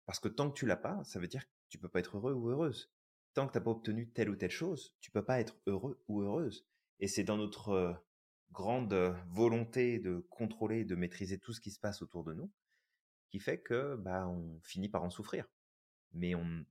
Parce 0.04 0.21
que 0.21 0.28
tant 0.28 0.50
que 0.50 0.59
tu 0.59 0.66
l'as 0.66 0.76
pas, 0.76 1.02
ça 1.04 1.19
veut 1.19 1.26
dire 1.26 1.47
que 1.47 1.52
tu 1.71 1.78
peux 1.78 1.88
pas 1.88 2.00
être 2.00 2.19
heureux 2.19 2.35
ou 2.35 2.50
heureuse. 2.50 2.93
Tant 3.33 3.47
que 3.47 3.52
tu 3.52 3.59
n'as 3.59 3.64
pas 3.64 3.71
obtenu 3.71 4.11
telle 4.11 4.28
ou 4.28 4.37
telle 4.37 4.50
chose, 4.50 4.95
tu 5.00 5.11
peux 5.11 5.25
pas 5.25 5.40
être 5.40 5.57
heureux 5.66 6.04
ou 6.07 6.21
heureuse. 6.21 6.66
Et 7.00 7.09
c'est 7.09 7.25
dans 7.25 7.38
notre 7.38 7.71
euh, 7.71 7.95
grande 8.52 8.93
volonté 9.31 10.00
de 10.00 10.19
contrôler, 10.28 10.85
de 10.85 10.97
maîtriser 10.97 11.38
tout 11.38 11.54
ce 11.54 11.62
qui 11.62 11.71
se 11.71 11.81
passe 11.81 12.02
autour 12.02 12.25
de 12.25 12.35
nous, 12.35 12.52
qui 13.35 13.41
fait 13.41 13.59
que 13.59 13.97
bah 13.97 14.29
on 14.29 14.61
finit 14.62 14.88
par 14.88 15.03
en 15.03 15.11
souffrir. 15.11 15.45
Mais 16.12 16.37
on, 16.37 16.64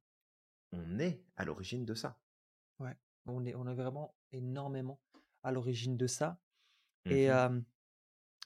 on 0.72 0.98
est 0.98 1.22
à 1.36 1.44
l'origine 1.44 1.84
de 1.84 1.94
ça. 1.94 2.18
Ouais, 2.80 2.96
on 3.26 3.44
est, 3.44 3.54
on 3.54 3.68
est 3.68 3.74
vraiment 3.74 4.16
énormément 4.32 5.02
à 5.44 5.52
l'origine 5.52 5.98
de 5.98 6.08
ça. 6.08 6.40
Et, 7.06 7.28
mmh 7.30 7.66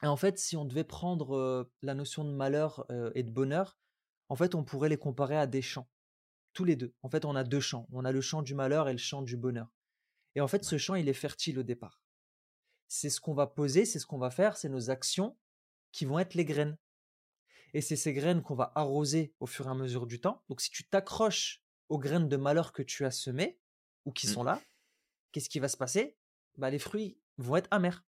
en 0.02 0.16
fait, 0.16 0.38
si 0.38 0.56
on 0.56 0.64
devait 0.64 0.84
prendre 0.84 1.72
la 1.82 1.94
notion 1.94 2.22
de 2.24 2.30
malheur 2.30 2.86
et 3.16 3.24
de 3.24 3.30
bonheur, 3.32 3.76
en 4.28 4.36
fait, 4.36 4.54
on 4.54 4.62
pourrait 4.62 4.88
les 4.88 4.96
comparer 4.96 5.36
à 5.36 5.48
des 5.48 5.60
champs, 5.60 5.88
tous 6.52 6.64
les 6.64 6.76
deux. 6.76 6.94
En 7.02 7.08
fait, 7.08 7.24
on 7.24 7.34
a 7.34 7.42
deux 7.42 7.58
champs. 7.58 7.88
On 7.90 8.04
a 8.04 8.12
le 8.12 8.20
champ 8.20 8.42
du 8.42 8.54
malheur 8.54 8.88
et 8.88 8.92
le 8.92 8.98
champ 8.98 9.22
du 9.22 9.36
bonheur. 9.36 9.72
Et 10.36 10.40
en 10.40 10.46
fait, 10.46 10.62
ce 10.62 10.78
champ, 10.78 10.94
il 10.94 11.08
est 11.08 11.14
fertile 11.14 11.58
au 11.58 11.64
départ. 11.64 12.00
c'est 12.88 13.10
ce 13.10 13.20
qu'on 13.20 13.34
va 13.34 13.48
poser, 13.48 13.84
c'est 13.84 13.98
ce 13.98 14.06
qu'on 14.06 14.18
va 14.18 14.30
faire, 14.30 14.56
c'est 14.56 14.68
nos 14.68 14.90
actions 14.90 15.36
qui 15.90 16.04
vont 16.04 16.20
être 16.20 16.34
les 16.34 16.44
graines. 16.44 16.78
Et 17.74 17.80
c'est 17.80 17.96
ces 17.96 18.12
graines 18.12 18.42
qu'on 18.42 18.54
va 18.54 18.72
arroser 18.74 19.34
au 19.40 19.46
fur 19.46 19.66
et 19.66 19.70
à 19.70 19.74
mesure 19.74 20.06
du 20.06 20.20
temps. 20.20 20.42
Donc 20.48 20.60
si 20.60 20.70
tu 20.70 20.88
t'accroches 20.88 21.62
aux 21.88 21.98
graines 21.98 22.28
de 22.28 22.36
malheur 22.36 22.72
que 22.72 22.82
tu 22.82 23.04
as 23.04 23.10
semées 23.10 23.60
ou 24.04 24.12
qui 24.12 24.26
Mmh. 24.26 24.30
sont 24.30 24.42
là, 24.42 24.60
qu'est-ce 25.32 25.48
qui 25.48 25.58
va 25.60 25.68
se 25.68 25.76
passer? 25.76 26.16
Bah, 26.56 26.70
Les 26.70 26.78
fruits 26.78 27.18
vont 27.36 27.56
être 27.56 27.68
amers. 27.70 28.04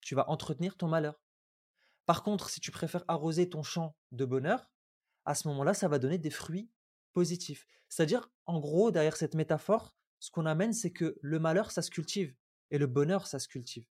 Tu 0.00 0.14
vas 0.14 0.28
entretenir 0.28 0.76
ton 0.76 0.88
malheur. 0.88 1.22
Par 2.06 2.22
contre, 2.22 2.50
si 2.50 2.60
tu 2.60 2.70
préfères 2.70 3.04
arroser 3.08 3.48
ton 3.48 3.62
champ 3.62 3.96
de 4.10 4.24
bonheur, 4.24 4.70
à 5.24 5.34
ce 5.34 5.46
moment-là, 5.48 5.72
ça 5.74 5.88
va 5.88 5.98
donner 5.98 6.18
des 6.18 6.30
fruits 6.30 6.70
positifs. 7.12 7.66
C'est-à-dire, 7.88 8.30
en 8.46 8.58
gros, 8.58 8.90
derrière 8.90 9.16
cette 9.16 9.34
métaphore, 9.34 9.94
ce 10.18 10.30
qu'on 10.30 10.46
amène, 10.46 10.72
c'est 10.72 10.92
que 10.92 11.16
le 11.20 11.38
malheur, 11.38 11.70
ça 11.70 11.82
se 11.82 11.90
cultive, 11.90 12.34
et 12.70 12.78
le 12.78 12.86
bonheur, 12.86 13.26
ça 13.26 13.38
se 13.38 13.46
cultive. 13.48 13.86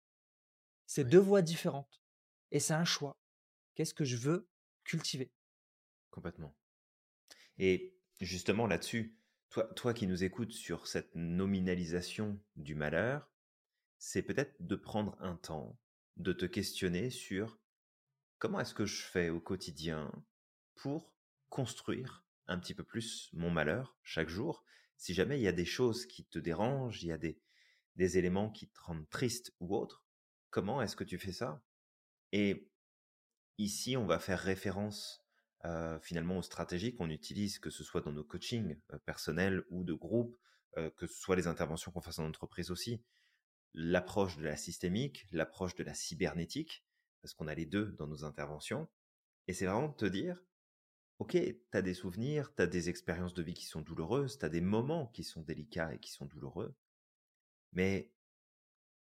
C'est 0.87 1.05
Oui. 1.05 1.11
deux 1.11 1.19
voies 1.19 1.43
différentes. 1.43 2.00
Et 2.50 2.61
c'est 2.61 2.73
un 2.75 2.85
choix. 2.85 3.19
Qu'est-ce 3.75 3.93
que 3.95 4.05
je 4.05 4.17
veux 4.17 4.49
cultiver 4.88 5.30
Complètement. 6.11 6.57
Et 7.59 7.95
justement 8.21 8.66
là-dessus, 8.66 9.16
toi, 9.50 9.64
toi 9.75 9.95
qui 9.95 10.07
nous 10.07 10.25
écoutes 10.25 10.52
sur 10.52 10.87
cette 10.87 11.14
nominalisation 11.14 12.40
du 12.57 12.75
malheur, 12.75 13.30
c'est 13.99 14.23
peut-être 14.23 14.57
de 14.61 14.76
prendre 14.76 15.16
un 15.21 15.37
temps, 15.37 15.78
de 16.16 16.33
te 16.33 16.47
questionner 16.47 17.11
sur 17.11 17.61
comment 18.38 18.61
est-ce 18.61 18.75
que 18.75 18.87
je 18.87 19.02
fais 19.02 19.28
au 19.28 19.40
quotidien 19.40 20.11
pour 20.75 21.14
construire 21.50 22.25
un 22.47 22.59
petit 22.59 22.75
peu 22.75 22.85
plus 22.85 23.28
mon 23.35 23.50
malheur 23.50 23.99
chaque 24.02 24.28
jour. 24.28 24.64
Si 24.97 25.12
jamais 25.12 25.38
il 25.38 25.42
y 25.42 25.49
a 25.49 25.52
des 25.52 25.66
choses 25.66 26.07
qui 26.07 26.25
te 26.25 26.38
dérangent, 26.38 27.02
il 27.02 27.09
y 27.09 27.12
a 27.12 27.18
des, 27.18 27.38
des 27.97 28.16
éléments 28.16 28.50
qui 28.50 28.68
te 28.68 28.80
rendent 28.80 29.09
triste 29.11 29.54
ou 29.61 29.76
autre, 29.76 30.02
comment 30.50 30.80
est-ce 30.80 30.97
que 30.97 31.04
tu 31.04 31.18
fais 31.18 31.33
ça? 31.33 31.62
Et 32.33 32.71
ici, 33.59 33.97
on 33.97 34.07
va 34.07 34.19
faire 34.19 34.38
référence 34.38 35.25
euh, 35.65 35.99
finalement 36.00 36.38
aux 36.38 36.43
stratégies 36.43 36.95
qu'on 36.95 37.11
utilise, 37.11 37.59
que 37.59 37.71
ce 37.71 37.85
soit 37.85 38.00
dans 38.00 38.12
nos 38.12 38.25
coachings 38.25 38.79
euh, 38.93 38.99
personnels 38.99 39.65
ou 39.71 39.85
de 39.85 39.93
groupe, 39.93 40.38
euh, 40.77 40.91
que 40.91 41.07
ce 41.07 41.19
soit 41.19 41.37
les 41.37 41.47
interventions 41.47 41.91
qu'on 41.91 42.00
fasse 42.00 42.21
en 42.21 42.29
entreprise 42.29 42.71
aussi. 42.71 43.03
L'approche 43.75 44.37
de 44.37 44.45
la 44.45 44.57
systémique, 44.57 45.27
l'approche 45.33 45.75
de 45.75 45.85
la 45.85 45.95
cybernétique, 45.95 46.85
parce 47.21 47.35
qu'on 47.35 47.49
a 47.49 47.55
les 47.55 47.67
deux 47.67 47.93
dans 47.99 48.07
nos 48.07 48.25
interventions. 48.25 48.88
Et 49.49 49.53
c'est 49.53 49.67
vraiment 49.67 49.88
de 49.88 49.97
te 49.97 50.07
dire, 50.07 50.43
ok, 51.19 51.33
tu 51.33 51.59
as 51.73 51.83
des 51.83 51.95
souvenirs, 51.95 52.55
tu 52.55 52.62
as 52.62 52.67
des 52.67 52.88
expériences 52.88 53.35
de 53.35 53.43
vie 53.43 53.55
qui 53.55 53.67
sont 53.67 53.83
douloureuses, 53.83 54.38
tu 54.38 54.45
as 54.45 54.49
des 54.49 54.61
moments 54.61 55.09
qui 55.09 55.25
sont 55.25 55.43
délicats 55.43 55.93
et 55.93 55.99
qui 55.99 56.12
sont 56.12 56.27
douloureux, 56.27 56.77
mais 57.73 58.12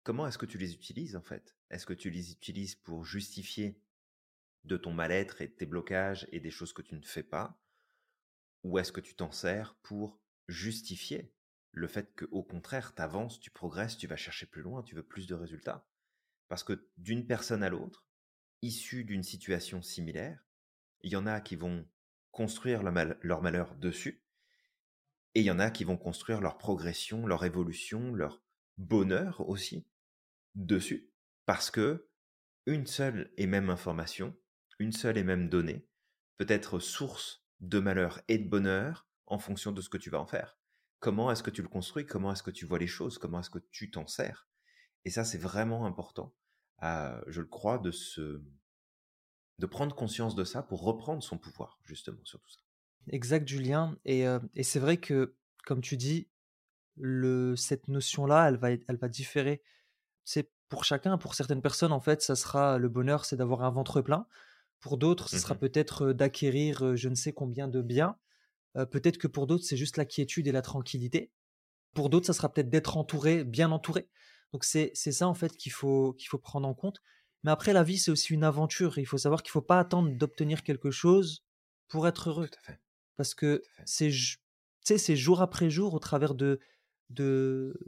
comment 0.02 0.26
est-ce 0.26 0.38
que 0.38 0.46
tu 0.46 0.58
les 0.58 0.72
utilises 0.72 1.16
en 1.16 1.22
fait? 1.22 1.56
Est-ce 1.70 1.86
que 1.86 1.92
tu 1.92 2.10
les 2.10 2.32
utilises 2.32 2.74
pour 2.76 3.04
justifier 3.04 3.78
de 4.66 4.76
ton 4.76 4.92
mal-être 4.92 5.40
et 5.40 5.48
de 5.48 5.52
tes 5.52 5.66
blocages 5.66 6.26
et 6.32 6.40
des 6.40 6.50
choses 6.50 6.72
que 6.72 6.82
tu 6.82 6.94
ne 6.94 7.02
fais 7.02 7.22
pas? 7.22 7.60
Ou 8.62 8.78
est-ce 8.78 8.92
que 8.92 9.00
tu 9.00 9.14
t'en 9.14 9.30
sers 9.30 9.74
pour 9.82 10.20
justifier 10.48 11.32
le 11.72 11.88
fait 11.88 12.14
que 12.14 12.24
au 12.30 12.42
contraire, 12.42 12.94
tu 12.94 13.02
avances, 13.02 13.38
tu 13.40 13.50
progresses, 13.50 13.96
tu 13.96 14.06
vas 14.06 14.16
chercher 14.16 14.46
plus 14.46 14.62
loin, 14.62 14.82
tu 14.82 14.94
veux 14.94 15.02
plus 15.02 15.26
de 15.26 15.34
résultats? 15.34 15.86
Parce 16.48 16.64
que 16.64 16.88
d'une 16.96 17.26
personne 17.26 17.62
à 17.62 17.68
l'autre, 17.68 18.06
issue 18.62 19.04
d'une 19.04 19.22
situation 19.22 19.82
similaire, 19.82 20.44
il 21.02 21.10
y 21.10 21.16
en 21.16 21.26
a 21.26 21.40
qui 21.40 21.56
vont 21.56 21.86
construire 22.30 22.82
leur, 22.82 22.92
mal- 22.92 23.18
leur 23.22 23.42
malheur 23.42 23.74
dessus, 23.76 24.24
et 25.34 25.40
il 25.40 25.46
y 25.46 25.50
en 25.50 25.58
a 25.58 25.70
qui 25.70 25.84
vont 25.84 25.98
construire 25.98 26.40
leur 26.40 26.56
progression, 26.56 27.26
leur 27.26 27.44
évolution, 27.44 28.14
leur 28.14 28.42
bonheur 28.78 29.46
aussi 29.48 29.86
dessus, 30.54 31.10
parce 31.44 31.70
que 31.70 32.08
une 32.64 32.86
seule 32.86 33.30
et 33.36 33.46
même 33.46 33.70
information, 33.70 34.34
une 34.78 34.92
seule 34.92 35.18
et 35.18 35.24
même 35.24 35.48
donnée 35.48 35.86
peut 36.38 36.46
être 36.48 36.78
source 36.78 37.44
de 37.60 37.78
malheur 37.78 38.20
et 38.28 38.38
de 38.38 38.48
bonheur 38.48 39.06
en 39.26 39.38
fonction 39.38 39.72
de 39.72 39.80
ce 39.80 39.88
que 39.88 39.96
tu 39.96 40.10
vas 40.10 40.20
en 40.20 40.26
faire. 40.26 40.58
Comment 41.00 41.30
est-ce 41.30 41.42
que 41.42 41.50
tu 41.50 41.62
le 41.62 41.68
construis? 41.68 42.06
Comment 42.06 42.32
est-ce 42.32 42.42
que 42.42 42.50
tu 42.50 42.66
vois 42.66 42.78
les 42.78 42.86
choses? 42.86 43.18
Comment 43.18 43.40
est-ce 43.40 43.50
que 43.50 43.58
tu 43.70 43.90
t'en 43.90 44.06
sers? 44.06 44.48
Et 45.04 45.10
ça, 45.10 45.24
c'est 45.24 45.38
vraiment 45.38 45.86
important, 45.86 46.34
je 46.82 47.40
le 47.40 47.46
crois, 47.46 47.78
de 47.78 47.90
se 47.90 48.42
de 49.58 49.66
prendre 49.66 49.94
conscience 49.94 50.34
de 50.34 50.44
ça 50.44 50.62
pour 50.62 50.82
reprendre 50.82 51.22
son 51.22 51.38
pouvoir, 51.38 51.80
justement, 51.84 52.22
sur 52.24 52.40
tout 52.40 52.50
ça. 52.50 52.60
Exact, 53.08 53.48
Julien. 53.48 53.96
Et, 54.04 54.26
euh, 54.26 54.38
et 54.54 54.62
c'est 54.62 54.78
vrai 54.78 54.98
que, 54.98 55.34
comme 55.64 55.80
tu 55.80 55.96
dis, 55.96 56.28
le, 56.96 57.56
cette 57.56 57.88
notion-là, 57.88 58.48
elle 58.48 58.56
va, 58.56 58.72
elle 58.72 58.96
va 58.96 59.08
différer. 59.08 59.62
C'est 60.24 60.50
pour 60.68 60.84
chacun, 60.84 61.16
pour 61.16 61.34
certaines 61.34 61.62
personnes, 61.62 61.92
en 61.92 62.00
fait, 62.00 62.20
ça 62.20 62.36
sera 62.36 62.78
le 62.78 62.88
bonheur, 62.88 63.24
c'est 63.24 63.36
d'avoir 63.36 63.62
un 63.62 63.70
ventre 63.70 64.02
plein. 64.02 64.26
Pour 64.80 64.98
d'autres, 64.98 65.28
ce 65.28 65.38
sera 65.38 65.54
Mhm. 65.54 65.58
peut-être 65.58 66.12
d'acquérir 66.12 66.96
je 66.96 67.08
ne 67.08 67.14
sais 67.14 67.32
combien 67.32 67.68
de 67.68 67.82
biens. 67.82 68.16
Euh, 68.76 68.86
peut-être 68.86 69.18
que 69.18 69.28
pour 69.28 69.46
d'autres, 69.46 69.64
c'est 69.64 69.76
juste 69.76 69.96
la 69.98 70.04
quiétude 70.06 70.48
et 70.48 70.52
la 70.52 70.62
tranquillité. 70.62 71.32
Pour 71.94 72.10
d'autres, 72.10 72.26
ça 72.26 72.32
sera 72.34 72.52
peut-être 72.52 72.70
d'être 72.70 72.96
entouré, 72.96 73.44
bien 73.44 73.72
entouré. 73.72 74.08
Donc 74.52 74.64
c'est 74.64 74.94
ça 74.94 75.28
en 75.28 75.34
fait 75.34 75.56
qu'il 75.56 75.72
faut 75.72 76.12
qu'il 76.14 76.28
faut 76.28 76.38
prendre 76.38 76.68
en 76.68 76.74
compte. 76.74 77.00
Mais 77.44 77.50
après, 77.50 77.72
la 77.72 77.84
vie, 77.84 77.98
c'est 77.98 78.10
aussi 78.10 78.34
une 78.34 78.44
aventure. 78.44 78.98
Il 78.98 79.06
faut 79.06 79.18
savoir 79.18 79.42
qu'il 79.42 79.52
faut 79.52 79.62
pas 79.62 79.78
attendre 79.80 80.10
d'obtenir 80.12 80.62
quelque 80.64 80.90
chose 80.90 81.44
pour 81.88 82.08
être 82.08 82.30
heureux 82.30 82.50
Tout 82.50 82.58
à 82.58 82.62
fait. 82.62 82.80
parce 83.16 83.34
que 83.34 83.62
c'est 83.86 84.10
jour 85.16 85.42
après 85.42 85.70
jour 85.70 85.94
au 85.94 85.98
travers 85.98 86.34
de 86.34 86.60
de 87.10 87.78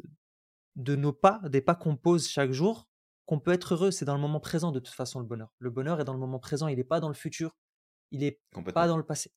de 0.76 0.96
nos 0.96 1.12
pas, 1.12 1.40
des 1.48 1.60
pas 1.60 1.74
qu'on 1.74 1.96
pose 1.96 2.28
chaque 2.28 2.52
jour, 2.52 2.88
qu'on 3.28 3.38
peut 3.38 3.52
être 3.52 3.74
heureux. 3.74 3.90
C'est 3.90 4.06
dans 4.06 4.14
le 4.14 4.20
moment 4.20 4.40
présent 4.40 4.72
de 4.72 4.80
toute 4.80 4.94
façon 4.94 5.20
le 5.20 5.26
bonheur. 5.26 5.52
Le 5.58 5.68
bonheur 5.68 6.00
est 6.00 6.04
dans 6.04 6.14
le 6.14 6.18
moment 6.18 6.38
présent. 6.38 6.66
Il 6.66 6.78
n'est 6.78 6.84
pas 6.84 6.98
dans 6.98 7.08
le 7.08 7.14
futur. 7.14 7.54
Il 8.10 8.20
n'est 8.20 8.40
pas 8.72 8.88
dans 8.88 8.96
le 8.96 9.04
passé. 9.04 9.32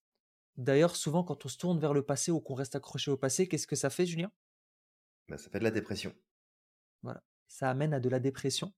D'ailleurs, 0.55 0.95
souvent 0.95 1.25
quand 1.25 1.45
on 1.45 1.49
se 1.49 1.57
tourne 1.57 1.77
vers 1.77 1.93
le 1.93 2.01
passé 2.01 2.31
ou 2.31 2.39
qu'on 2.39 2.53
reste 2.53 2.73
accroché 2.73 3.11
au 3.11 3.17
passé, 3.17 3.49
qu'est-ce 3.49 3.67
que 3.67 3.75
ça 3.75 3.89
fait, 3.89 4.05
Julien? 4.05 4.31
Bah, 5.27 5.37
ça 5.37 5.49
fait 5.49 5.59
de 5.59 5.65
la 5.65 5.71
dépression. 5.71 6.13
Voilà, 7.03 7.21
ça 7.49 7.69
amène 7.69 7.93
à 7.93 7.99
de 7.99 8.07
la 8.07 8.21
dépression. 8.21 8.73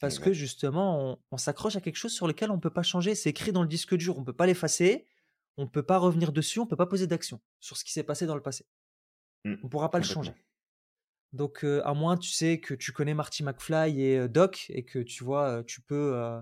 Parce 0.00 0.18
que 0.18 0.32
justement, 0.32 1.12
on, 1.12 1.18
on 1.30 1.36
s'accroche 1.36 1.76
à 1.76 1.80
quelque 1.80 1.96
chose 1.96 2.12
sur 2.12 2.26
lequel 2.26 2.50
on 2.50 2.56
ne 2.56 2.60
peut 2.60 2.72
pas 2.72 2.82
changer. 2.82 3.14
C'est 3.14 3.30
écrit 3.30 3.52
dans 3.52 3.62
le 3.62 3.68
disque 3.68 3.94
dur, 3.94 4.16
on 4.16 4.20
ne 4.20 4.24
peut 4.24 4.32
pas 4.32 4.46
l'effacer, 4.46 5.06
on 5.58 5.64
ne 5.64 5.68
peut 5.68 5.84
pas 5.84 5.98
revenir 5.98 6.32
dessus, 6.32 6.58
on 6.58 6.64
ne 6.64 6.68
peut 6.68 6.76
pas 6.76 6.86
poser 6.86 7.06
d'action 7.06 7.40
sur 7.60 7.76
ce 7.76 7.84
qui 7.84 7.92
s'est 7.92 8.02
passé 8.02 8.26
dans 8.26 8.34
le 8.34 8.42
passé. 8.42 8.66
Mm, 9.44 9.54
On 9.62 9.66
ne 9.66 9.70
pourra 9.70 9.90
pas 9.92 9.98
le 9.98 10.04
changer. 10.04 10.32
Donc, 11.32 11.64
euh, 11.64 11.80
à 11.84 11.94
moins, 11.94 12.16
tu 12.16 12.30
sais, 12.30 12.58
que 12.58 12.74
tu 12.74 12.92
connais 12.92 13.14
Marty 13.14 13.44
McFly 13.44 14.02
et 14.02 14.18
euh, 14.18 14.28
Doc 14.28 14.66
et 14.70 14.84
que 14.84 14.98
tu 14.98 15.22
vois, 15.22 15.62
tu 15.64 15.80
peux, 15.80 16.14
euh, 16.16 16.40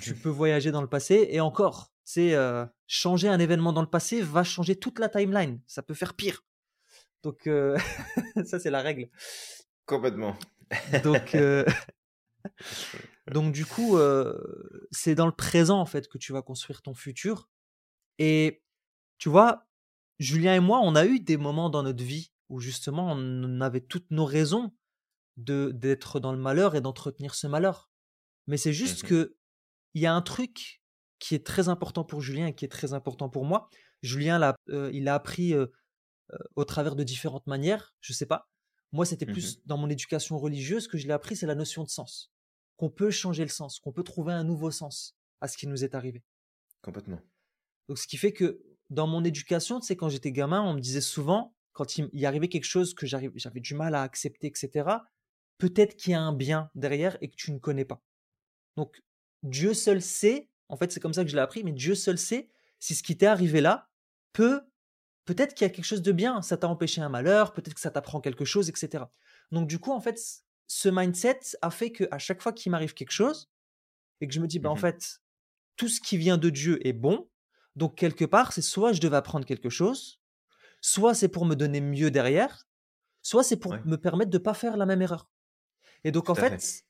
tu 0.00 0.14
peux 0.14 0.28
voyager 0.28 0.72
dans 0.72 0.82
le 0.82 0.88
passé. 0.88 1.28
Et 1.30 1.40
encore, 1.40 1.92
tu 2.04 2.12
sais, 2.14 2.66
changer 2.86 3.28
un 3.28 3.38
événement 3.38 3.72
dans 3.72 3.82
le 3.82 3.90
passé 3.90 4.20
va 4.20 4.42
changer 4.42 4.76
toute 4.76 4.98
la 4.98 5.08
timeline. 5.08 5.60
Ça 5.66 5.82
peut 5.82 5.94
faire 5.94 6.14
pire. 6.14 6.44
Donc, 7.22 7.48
ça, 8.44 8.58
c'est 8.58 8.70
la 8.70 8.82
règle. 8.82 9.08
Complètement. 9.86 10.36
Donc, 11.04 11.36
donc 13.30 13.52
du 13.52 13.64
coup, 13.64 13.98
c'est 14.90 15.14
dans 15.14 15.26
le 15.26 15.32
présent 15.32 15.80
en 15.80 15.86
fait 15.86 16.08
que 16.08 16.18
tu 16.18 16.32
vas 16.32 16.42
construire 16.42 16.82
ton 16.82 16.94
futur. 16.94 17.48
Et 18.18 18.62
tu 19.18 19.28
vois, 19.28 19.68
Julien 20.18 20.56
et 20.56 20.60
moi, 20.60 20.80
on 20.82 20.96
a 20.96 21.06
eu 21.06 21.20
des 21.20 21.36
moments 21.36 21.70
dans 21.70 21.84
notre 21.84 22.02
vie 22.02 22.31
où 22.52 22.60
justement 22.60 23.12
on 23.16 23.60
avait 23.60 23.80
toutes 23.80 24.10
nos 24.10 24.26
raisons 24.26 24.72
de 25.38 25.72
d'être 25.74 26.20
dans 26.20 26.32
le 26.32 26.38
malheur 26.38 26.74
et 26.74 26.80
d'entretenir 26.82 27.34
ce 27.34 27.46
malheur. 27.46 27.90
Mais 28.46 28.58
c'est 28.58 28.74
juste 28.74 29.02
Mhm. 29.04 29.08
que 29.08 29.36
il 29.94 30.02
y 30.02 30.06
a 30.06 30.14
un 30.14 30.22
truc 30.22 30.82
qui 31.18 31.34
est 31.34 31.46
très 31.46 31.68
important 31.68 32.04
pour 32.04 32.20
Julien 32.20 32.48
et 32.48 32.54
qui 32.54 32.64
est 32.64 32.68
très 32.68 32.92
important 32.92 33.28
pour 33.30 33.44
moi. 33.46 33.68
Julien, 34.02 34.38
l'a, 34.38 34.54
euh, 34.68 34.90
il 34.92 35.08
a 35.08 35.14
appris 35.14 35.54
euh, 35.54 35.66
euh, 36.32 36.38
au 36.56 36.64
travers 36.64 36.94
de 36.96 37.04
différentes 37.04 37.46
manières, 37.46 37.94
je 38.00 38.12
sais 38.12 38.26
pas. 38.26 38.50
Moi, 38.90 39.06
c'était 39.06 39.24
plus 39.26 39.64
dans 39.64 39.78
mon 39.78 39.88
éducation 39.88 40.38
religieuse 40.38 40.86
que 40.88 40.98
je 40.98 41.06
l'ai 41.06 41.12
appris, 41.14 41.36
c'est 41.36 41.46
la 41.46 41.54
notion 41.54 41.82
de 41.84 41.88
sens. 41.88 42.30
Qu'on 42.76 42.90
peut 42.90 43.10
changer 43.10 43.44
le 43.44 43.48
sens, 43.50 43.78
qu'on 43.80 43.92
peut 43.92 44.02
trouver 44.02 44.34
un 44.34 44.44
nouveau 44.44 44.70
sens 44.70 45.16
à 45.40 45.48
ce 45.48 45.56
qui 45.56 45.66
nous 45.66 45.82
est 45.84 45.94
arrivé. 45.94 46.22
Complètement. 46.82 47.20
Donc, 47.88 47.98
ce 47.98 48.06
qui 48.06 48.18
fait 48.18 48.32
que 48.34 48.60
dans 48.90 49.06
mon 49.06 49.24
éducation, 49.24 49.80
tu 49.80 49.86
sais, 49.86 49.96
quand 49.96 50.10
j'étais 50.10 50.32
gamin, 50.32 50.60
on 50.62 50.74
me 50.74 50.80
disait 50.80 51.00
souvent, 51.00 51.54
quand 51.72 51.96
il 51.98 52.08
y 52.12 52.26
arrivait 52.26 52.48
quelque 52.48 52.64
chose 52.64 52.94
que 52.94 53.06
j'avais 53.06 53.60
du 53.60 53.74
mal 53.74 53.94
à 53.94 54.02
accepter, 54.02 54.48
etc., 54.48 55.06
peut-être 55.58 55.96
qu'il 55.96 56.12
y 56.12 56.14
a 56.14 56.20
un 56.20 56.32
bien 56.32 56.70
derrière 56.74 57.16
et 57.20 57.28
que 57.30 57.36
tu 57.36 57.52
ne 57.52 57.58
connais 57.58 57.84
pas. 57.84 58.02
Donc, 58.76 59.02
Dieu 59.42 59.74
seul 59.74 60.02
sait, 60.02 60.50
en 60.68 60.76
fait, 60.76 60.92
c'est 60.92 61.00
comme 61.00 61.12
ça 61.12 61.24
que 61.24 61.30
je 61.30 61.36
l'ai 61.36 61.42
appris, 61.42 61.64
mais 61.64 61.72
Dieu 61.72 61.94
seul 61.94 62.18
sait 62.18 62.48
si 62.80 62.94
ce 62.94 63.02
qui 63.02 63.16
t'est 63.16 63.26
arrivé 63.26 63.60
là 63.60 63.90
peut, 64.32 64.62
peut-être 65.24 65.54
qu'il 65.54 65.66
y 65.66 65.70
a 65.70 65.74
quelque 65.74 65.84
chose 65.84 66.02
de 66.02 66.12
bien, 66.12 66.42
ça 66.42 66.56
t'a 66.56 66.68
empêché 66.68 67.00
un 67.00 67.08
malheur, 67.08 67.52
peut-être 67.52 67.74
que 67.74 67.80
ça 67.80 67.90
t'apprend 67.90 68.20
quelque 68.20 68.44
chose, 68.44 68.68
etc. 68.70 69.12
Donc, 69.52 69.68
du 69.68 69.78
coup, 69.78 69.92
en 69.92 70.00
fait, 70.00 70.20
ce 70.68 70.88
mindset 70.88 71.40
a 71.62 71.70
fait 71.70 71.92
que 71.92 72.04
à 72.10 72.18
chaque 72.18 72.42
fois 72.42 72.52
qu'il 72.52 72.72
m'arrive 72.72 72.94
quelque 72.94 73.12
chose 73.12 73.50
et 74.20 74.28
que 74.28 74.34
je 74.34 74.40
me 74.40 74.46
dis, 74.46 74.58
bah, 74.58 74.70
en 74.70 74.76
Mhm. 74.76 74.78
fait, 74.78 75.20
tout 75.76 75.88
ce 75.88 76.00
qui 76.02 76.18
vient 76.18 76.38
de 76.38 76.50
Dieu 76.50 76.86
est 76.86 76.94
bon, 76.94 77.30
donc 77.76 77.96
quelque 77.96 78.26
part, 78.26 78.52
c'est 78.54 78.62
soit 78.62 78.94
je 78.94 79.02
devais 79.02 79.16
apprendre 79.18 79.46
quelque 79.46 79.70
chose, 79.70 80.21
soit 80.82 81.14
c'est 81.14 81.28
pour 81.30 81.46
me 81.46 81.56
donner 81.56 81.82
mieux 81.82 82.12
derrière, 82.12 82.68
soit 83.22 83.44
c'est 83.44 83.58
pour 83.58 83.78
Ouais. 83.78 83.82
me 83.84 83.96
permettre 83.96 84.32
de 84.32 84.38
pas 84.38 84.54
faire 84.54 84.76
la 84.78 84.86
même 84.86 85.02
erreur. 85.02 85.30
Et 86.04 86.12
donc, 86.12 86.30
en 86.30 86.34
Tout 86.34 86.44
fait, 86.44 86.58
fait. 86.58 86.84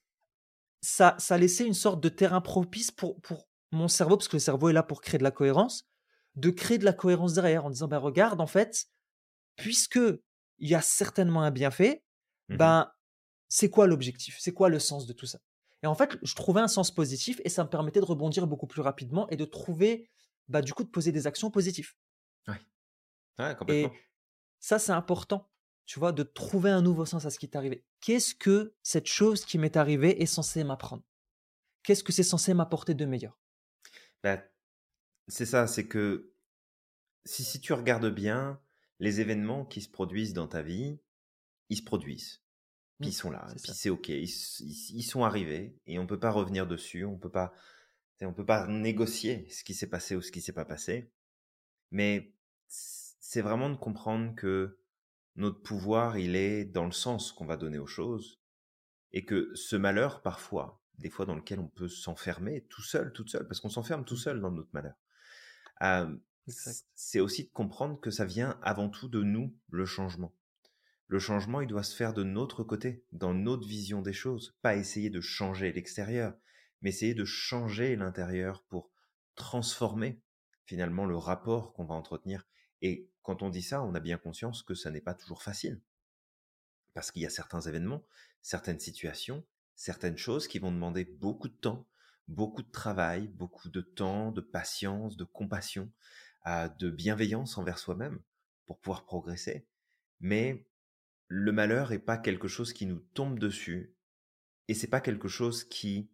ça, 0.80 1.14
ça 1.18 1.38
laissait 1.38 1.66
une 1.66 1.74
sorte 1.74 2.02
de 2.02 2.08
terrain 2.08 2.40
propice 2.40 2.90
pour, 2.90 3.20
pour 3.20 3.48
mon 3.70 3.88
cerveau, 3.88 4.16
parce 4.16 4.28
que 4.28 4.36
le 4.36 4.40
cerveau 4.40 4.68
est 4.68 4.72
là 4.72 4.82
pour 4.82 5.00
créer 5.00 5.18
de 5.18 5.22
la 5.24 5.30
cohérence, 5.30 5.88
de 6.36 6.50
créer 6.50 6.78
de 6.78 6.84
la 6.84 6.92
cohérence 6.92 7.34
derrière 7.34 7.64
en 7.64 7.70
disant, 7.70 7.88
ben 7.88 7.98
regarde, 7.98 8.40
en 8.40 8.46
fait, 8.46 8.86
puisque 9.56 10.00
il 10.58 10.68
y 10.70 10.74
a 10.74 10.82
certainement 10.82 11.42
un 11.42 11.50
bienfait, 11.50 12.04
Mmh 12.48 12.58
ben 12.58 12.92
c'est 13.48 13.70
quoi 13.70 13.86
l'objectif? 13.86 14.38
C'est 14.40 14.52
quoi 14.54 14.68
le 14.70 14.78
sens 14.80 15.06
de 15.06 15.12
tout 15.14 15.26
ça? 15.26 15.40
Et 15.82 15.86
en 15.88 15.94
fait, 15.96 16.18
je 16.22 16.34
trouvais 16.34 16.60
un 16.62 16.68
sens 16.68 16.92
positif 16.94 17.40
et 17.44 17.50
ça 17.50 17.64
me 17.64 17.70
permettait 17.70 18.00
de 18.00 18.06
rebondir 18.06 18.46
beaucoup 18.46 18.66
plus 18.68 18.82
rapidement 18.82 19.28
et 19.30 19.36
de 19.36 19.44
trouver, 19.44 20.08
bah, 20.48 20.62
du 20.62 20.74
coup, 20.74 20.84
de 20.84 20.90
poser 20.90 21.12
des 21.12 21.26
actions 21.26 21.50
positives. 21.50 21.92
Ouais, 22.48 22.60
Et 23.38 23.54
complètement. 23.56 24.02
ça, 24.60 24.78
c'est 24.78 24.92
important, 24.92 25.50
tu 25.86 25.98
vois, 26.00 26.12
de 26.12 26.22
trouver 26.22 26.70
un 26.70 26.82
nouveau 26.82 27.06
sens 27.06 27.26
à 27.26 27.30
ce 27.30 27.38
qui 27.38 27.48
t'est 27.50 27.58
arrivé. 27.58 27.84
Qu'est-ce 28.00 28.34
que 28.34 28.74
cette 28.82 29.08
chose 29.08 29.44
qui 29.46 29.58
m'est 29.58 29.76
arrivée 29.76 30.22
est 30.22 30.26
censée 30.26 30.64
m'apprendre? 30.64 31.04
Qu'est-ce 31.84 32.04
que 32.04 32.12
c'est 32.12 32.22
censé 32.24 32.54
m'apporter 32.54 32.94
de 32.94 33.06
meilleur? 33.06 33.40
Bah, 34.22 34.42
c'est 35.28 35.46
ça, 35.46 35.66
c'est 35.66 35.88
que 35.88 36.32
si, 37.26 37.44
si 37.44 37.60
tu 37.60 37.72
regardes 37.72 38.10
bien, 38.14 38.60
les 39.00 39.20
événements 39.20 39.66
qui 39.66 39.80
se 39.82 39.90
produisent 39.90 40.34
dans 40.34 40.48
ta 40.48 40.62
vie, 40.62 41.00
ils 41.70 41.78
se 41.78 41.84
produisent. 41.84 42.44
Puis 43.00 43.10
Mmh, 43.10 43.12
ils 43.12 43.14
sont 43.14 43.30
là, 43.30 43.56
puis 43.62 43.74
c'est 43.74 43.90
ok, 43.90 44.08
ils, 44.10 44.24
ils- 44.24 44.96
ils 44.96 45.02
sont 45.04 45.24
arrivés 45.24 45.78
et 45.86 45.98
on 45.98 46.06
peut 46.06 46.20
pas 46.20 46.32
revenir 46.32 46.66
dessus, 46.66 47.04
on 47.06 47.18
peut 47.18 47.30
pas, 47.30 47.54
on 48.22 48.34
peut 48.34 48.46
pas 48.46 48.66
négocier 48.68 49.48
ce 49.50 49.64
qui 49.64 49.74
s'est 49.74 49.88
passé 49.90 50.16
ou 50.16 50.22
ce 50.22 50.32
qui 50.32 50.40
s'est 50.42 50.52
pas 50.54 50.64
passé. 50.66 51.12
Mais 51.92 52.34
c'est 53.24 53.40
vraiment 53.40 53.70
de 53.70 53.76
comprendre 53.76 54.34
que 54.34 54.80
notre 55.36 55.62
pouvoir, 55.62 56.18
il 56.18 56.34
est 56.34 56.64
dans 56.64 56.84
le 56.84 56.92
sens 56.92 57.30
qu'on 57.30 57.46
va 57.46 57.56
donner 57.56 57.78
aux 57.78 57.86
choses 57.86 58.40
et 59.12 59.24
que 59.24 59.52
ce 59.54 59.76
malheur, 59.76 60.22
parfois, 60.22 60.82
des 60.98 61.08
fois 61.08 61.24
dans 61.24 61.36
lequel 61.36 61.60
on 61.60 61.68
peut 61.68 61.88
s'enfermer 61.88 62.62
tout 62.68 62.82
seul, 62.82 63.12
toute 63.12 63.30
seule, 63.30 63.46
parce 63.46 63.60
qu'on 63.60 63.68
s'enferme 63.68 64.04
tout 64.04 64.16
Mmh, 64.16 64.18
seul 64.18 64.40
dans 64.40 64.50
notre 64.50 64.70
malheur. 64.72 64.96
Euh, 65.82 66.16
c'est 66.96 67.20
aussi 67.20 67.44
de 67.44 67.50
comprendre 67.50 68.00
que 68.00 68.10
ça 68.10 68.24
vient 68.24 68.58
avant 68.60 68.88
tout 68.88 69.08
de 69.08 69.22
nous, 69.22 69.56
le 69.70 69.86
changement. 69.86 70.34
Le 71.06 71.20
changement, 71.20 71.60
il 71.60 71.68
doit 71.68 71.84
se 71.84 71.94
faire 71.94 72.14
de 72.14 72.24
notre 72.24 72.64
côté, 72.64 73.04
dans 73.12 73.34
notre 73.34 73.68
vision 73.68 74.02
des 74.02 74.12
choses, 74.12 74.58
pas 74.62 74.74
essayer 74.74 75.10
de 75.10 75.20
changer 75.20 75.72
l'extérieur, 75.72 76.34
mais 76.80 76.90
essayer 76.90 77.14
de 77.14 77.24
changer 77.24 77.94
l'intérieur 77.94 78.64
pour 78.64 78.90
transformer 79.36 80.20
finalement 80.64 81.06
le 81.06 81.16
rapport 81.16 81.72
qu'on 81.72 81.84
va 81.84 81.94
entretenir. 81.94 82.48
Et 82.80 83.11
quand 83.22 83.42
on 83.42 83.50
dit 83.50 83.62
ça, 83.62 83.82
on 83.82 83.94
a 83.94 84.00
bien 84.00 84.18
conscience 84.18 84.62
que 84.62 84.74
ça 84.74 84.90
n'est 84.90 85.00
pas 85.00 85.14
toujours 85.14 85.42
facile, 85.42 85.80
parce 86.94 87.10
qu'il 87.10 87.22
y 87.22 87.26
a 87.26 87.30
certains 87.30 87.60
événements, 87.60 88.04
certaines 88.42 88.80
situations, 88.80 89.44
certaines 89.74 90.18
choses 90.18 90.48
qui 90.48 90.58
vont 90.58 90.72
demander 90.72 91.04
beaucoup 91.04 91.48
de 91.48 91.54
temps, 91.54 91.86
beaucoup 92.28 92.62
de 92.62 92.70
travail, 92.70 93.28
beaucoup 93.28 93.68
de 93.68 93.80
temps, 93.80 94.32
de 94.32 94.40
patience, 94.40 95.16
de 95.16 95.24
compassion, 95.24 95.90
de 96.46 96.90
bienveillance 96.90 97.56
envers 97.58 97.78
soi-même 97.78 98.20
pour 98.66 98.78
pouvoir 98.80 99.04
progresser. 99.04 99.66
Mais 100.20 100.66
le 101.28 101.52
malheur 101.52 101.92
est 101.92 101.98
pas 101.98 102.18
quelque 102.18 102.48
chose 102.48 102.72
qui 102.72 102.86
nous 102.86 103.00
tombe 103.14 103.38
dessus 103.38 103.94
et 104.68 104.74
c'est 104.74 104.88
pas 104.88 105.00
quelque 105.00 105.28
chose 105.28 105.64
qui 105.64 106.10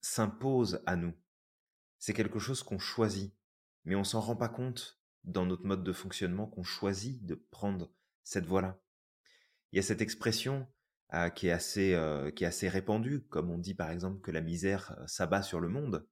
s'impose 0.00 0.82
à 0.86 0.96
nous. 0.96 1.14
C'est 1.98 2.14
quelque 2.14 2.38
chose 2.38 2.62
qu'on 2.62 2.78
choisit, 2.78 3.34
mais 3.84 3.94
on 3.94 4.04
s'en 4.04 4.20
rend 4.20 4.36
pas 4.36 4.48
compte 4.48 4.97
dans 5.28 5.46
notre 5.46 5.64
mode 5.64 5.84
de 5.84 5.92
fonctionnement 5.92 6.46
qu'on 6.46 6.62
choisit 6.62 7.24
de 7.24 7.34
prendre 7.34 7.92
cette 8.24 8.46
voie-là. 8.46 8.80
Il 9.72 9.76
y 9.76 9.78
a 9.78 9.82
cette 9.82 10.00
expression 10.00 10.66
euh, 11.14 11.30
qui 11.30 11.48
est 11.48 11.52
assez 11.52 11.94
euh, 11.94 12.30
qui 12.30 12.44
est 12.44 12.46
assez 12.46 12.68
répandue, 12.68 13.22
comme 13.28 13.50
on 13.50 13.58
dit 13.58 13.74
par 13.74 13.90
exemple 13.90 14.20
que 14.20 14.30
la 14.30 14.40
misère 14.40 14.96
euh, 14.98 15.06
s'abat 15.06 15.42
sur 15.42 15.60
le 15.60 15.68
monde. 15.68 16.06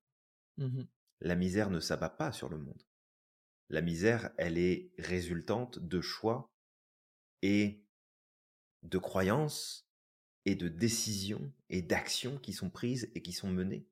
Mmh 0.58 0.84
La 1.20 1.34
misère 1.34 1.70
ne 1.70 1.80
s'abat 1.80 2.10
pas 2.10 2.32
sur 2.32 2.48
le 2.48 2.58
monde. 2.58 2.82
La 3.68 3.80
misère, 3.80 4.30
elle 4.38 4.58
est 4.58 4.92
résultante 4.98 5.78
de 5.78 6.00
choix 6.00 6.52
et 7.42 7.84
de 8.82 8.98
croyances 8.98 9.88
et 10.44 10.54
de 10.54 10.68
décisions 10.68 11.52
et 11.68 11.82
d'actions 11.82 12.38
qui 12.38 12.52
sont 12.52 12.70
prises 12.70 13.10
et 13.14 13.22
qui 13.22 13.32
sont 13.32 13.50
menées. 13.50 13.86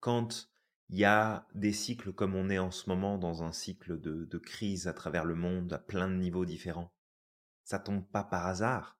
Quand 0.00 0.49
il 0.92 0.98
y 0.98 1.04
a 1.04 1.46
des 1.54 1.72
cycles 1.72 2.12
comme 2.12 2.34
on 2.34 2.50
est 2.50 2.58
en 2.58 2.72
ce 2.72 2.88
moment 2.88 3.16
dans 3.16 3.44
un 3.44 3.52
cycle 3.52 4.00
de, 4.00 4.38
crise 4.38 4.88
à 4.88 4.92
travers 4.92 5.24
le 5.24 5.36
monde 5.36 5.72
à 5.72 5.78
plein 5.78 6.08
de 6.08 6.16
niveaux 6.16 6.44
différents, 6.44 6.92
ça 7.62 7.78
tombe 7.78 8.04
pas 8.10 8.24
par 8.24 8.46
hasard. 8.46 8.98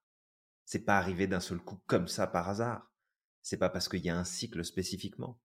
C'est 0.63 0.85
pas 0.85 0.97
arrivé 0.97 1.27
d'un 1.27 1.41
seul 1.41 1.59
coup 1.59 1.81
comme 1.87 2.07
ça 2.07 2.27
par 2.27 2.47
hasard. 2.47 2.93
C'est 3.41 3.57
pas 3.57 3.69
parce 3.69 3.89
qu'il 3.89 4.05
y 4.05 4.09
a 4.09 4.17
un 4.17 4.23
cycle 4.23 4.63
spécifiquement. 4.63 5.41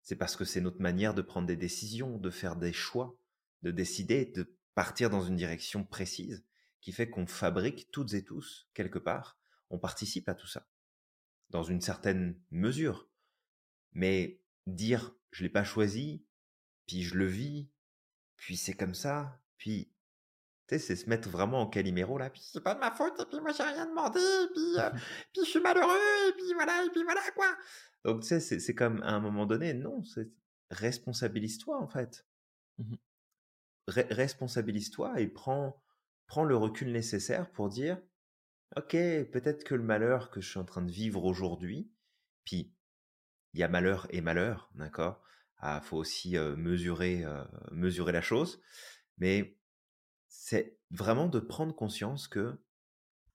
C'est 0.00 0.16
parce 0.16 0.34
que 0.34 0.46
c'est 0.46 0.62
notre 0.62 0.80
manière 0.80 1.12
de 1.12 1.20
prendre 1.20 1.46
des 1.46 1.56
décisions, 1.56 2.16
de 2.16 2.30
faire 2.30 2.56
des 2.56 2.72
choix, 2.72 3.18
de 3.62 3.70
décider, 3.70 4.24
de 4.24 4.56
partir 4.74 5.10
dans 5.10 5.22
une 5.22 5.36
direction 5.36 5.84
précise 5.84 6.42
qui 6.80 6.92
fait 6.92 7.10
qu'on 7.10 7.26
fabrique 7.26 7.90
toutes 7.90 8.14
et 8.14 8.24
tous, 8.24 8.68
quelque 8.72 8.98
part, 8.98 9.38
on 9.68 9.78
participe 9.78 10.28
à 10.28 10.34
tout 10.34 10.46
ça, 10.46 10.66
dans 11.50 11.62
une 11.62 11.80
certaine 11.82 12.40
mesure. 12.50 13.10
Mais 13.92 14.40
dire 14.66 15.14
je 15.34 15.42
l'ai 15.42 15.48
pas 15.48 15.64
choisi, 15.64 16.24
puis 16.86 17.02
je 17.02 17.16
le 17.16 17.26
vis, 17.26 17.68
puis 18.36 18.56
c'est 18.56 18.74
comme 18.74 18.94
ça, 18.94 19.40
puis 19.58 19.90
tu 20.68 20.76
sais, 20.76 20.78
c'est 20.78 20.96
se 20.96 21.10
mettre 21.10 21.28
vraiment 21.28 21.60
en 21.60 21.66
caliméro 21.66 22.16
là, 22.18 22.30
puis 22.30 22.40
C'est 22.42 22.62
pas 22.62 22.74
de 22.74 22.80
ma 22.80 22.92
faute, 22.92 23.20
et 23.20 23.24
puis 23.26 23.40
moi 23.40 23.50
j'ai 23.52 23.64
rien 23.64 23.86
demandé, 23.86 24.20
et 24.20 24.52
puis, 24.54 24.78
euh, 24.78 24.90
puis 25.32 25.44
je 25.44 25.50
suis 25.50 25.60
malheureux, 25.60 26.28
et 26.28 26.32
puis 26.32 26.54
voilà, 26.54 26.84
et 26.84 26.90
puis 26.90 27.02
voilà 27.02 27.20
quoi. 27.34 27.56
donc 28.04 28.22
tu 28.22 28.28
sais, 28.28 28.38
c'est 28.40 28.60
c'est 28.60 28.74
comme 28.76 29.02
à 29.02 29.10
un 29.10 29.20
moment 29.20 29.44
donné, 29.44 29.74
non, 29.74 30.04
c'est 30.04 30.30
responsabilise-toi 30.70 31.78
en 31.80 31.88
fait. 31.88 32.26
Mmh 32.78 32.94
Re- 33.86 34.10
responsabilise-toi 34.14 35.20
et 35.20 35.26
prends, 35.26 35.82
prends 36.26 36.44
le 36.44 36.56
recul 36.56 36.90
nécessaire 36.90 37.50
pour 37.52 37.68
dire, 37.68 38.00
ok, 38.76 38.92
peut-être 38.92 39.62
que 39.62 39.74
le 39.74 39.82
malheur 39.82 40.30
que 40.30 40.40
je 40.40 40.48
suis 40.48 40.58
en 40.58 40.64
train 40.64 40.80
de 40.80 40.90
vivre 40.90 41.22
aujourd'hui, 41.24 41.90
puis 42.46 42.72
il 43.54 43.60
y 43.60 43.62
a 43.62 43.68
malheur 43.68 44.06
et 44.10 44.20
malheur, 44.20 44.70
d'accord? 44.74 45.22
Il 45.62 45.80
faut 45.82 45.96
aussi 45.96 46.36
mesurer, 46.36 47.24
mesurer 47.70 48.12
la 48.12 48.20
chose, 48.20 48.60
mais 49.16 49.56
c'est 50.28 50.76
vraiment 50.90 51.28
de 51.28 51.40
prendre 51.40 51.74
conscience 51.74 52.28
que, 52.28 52.60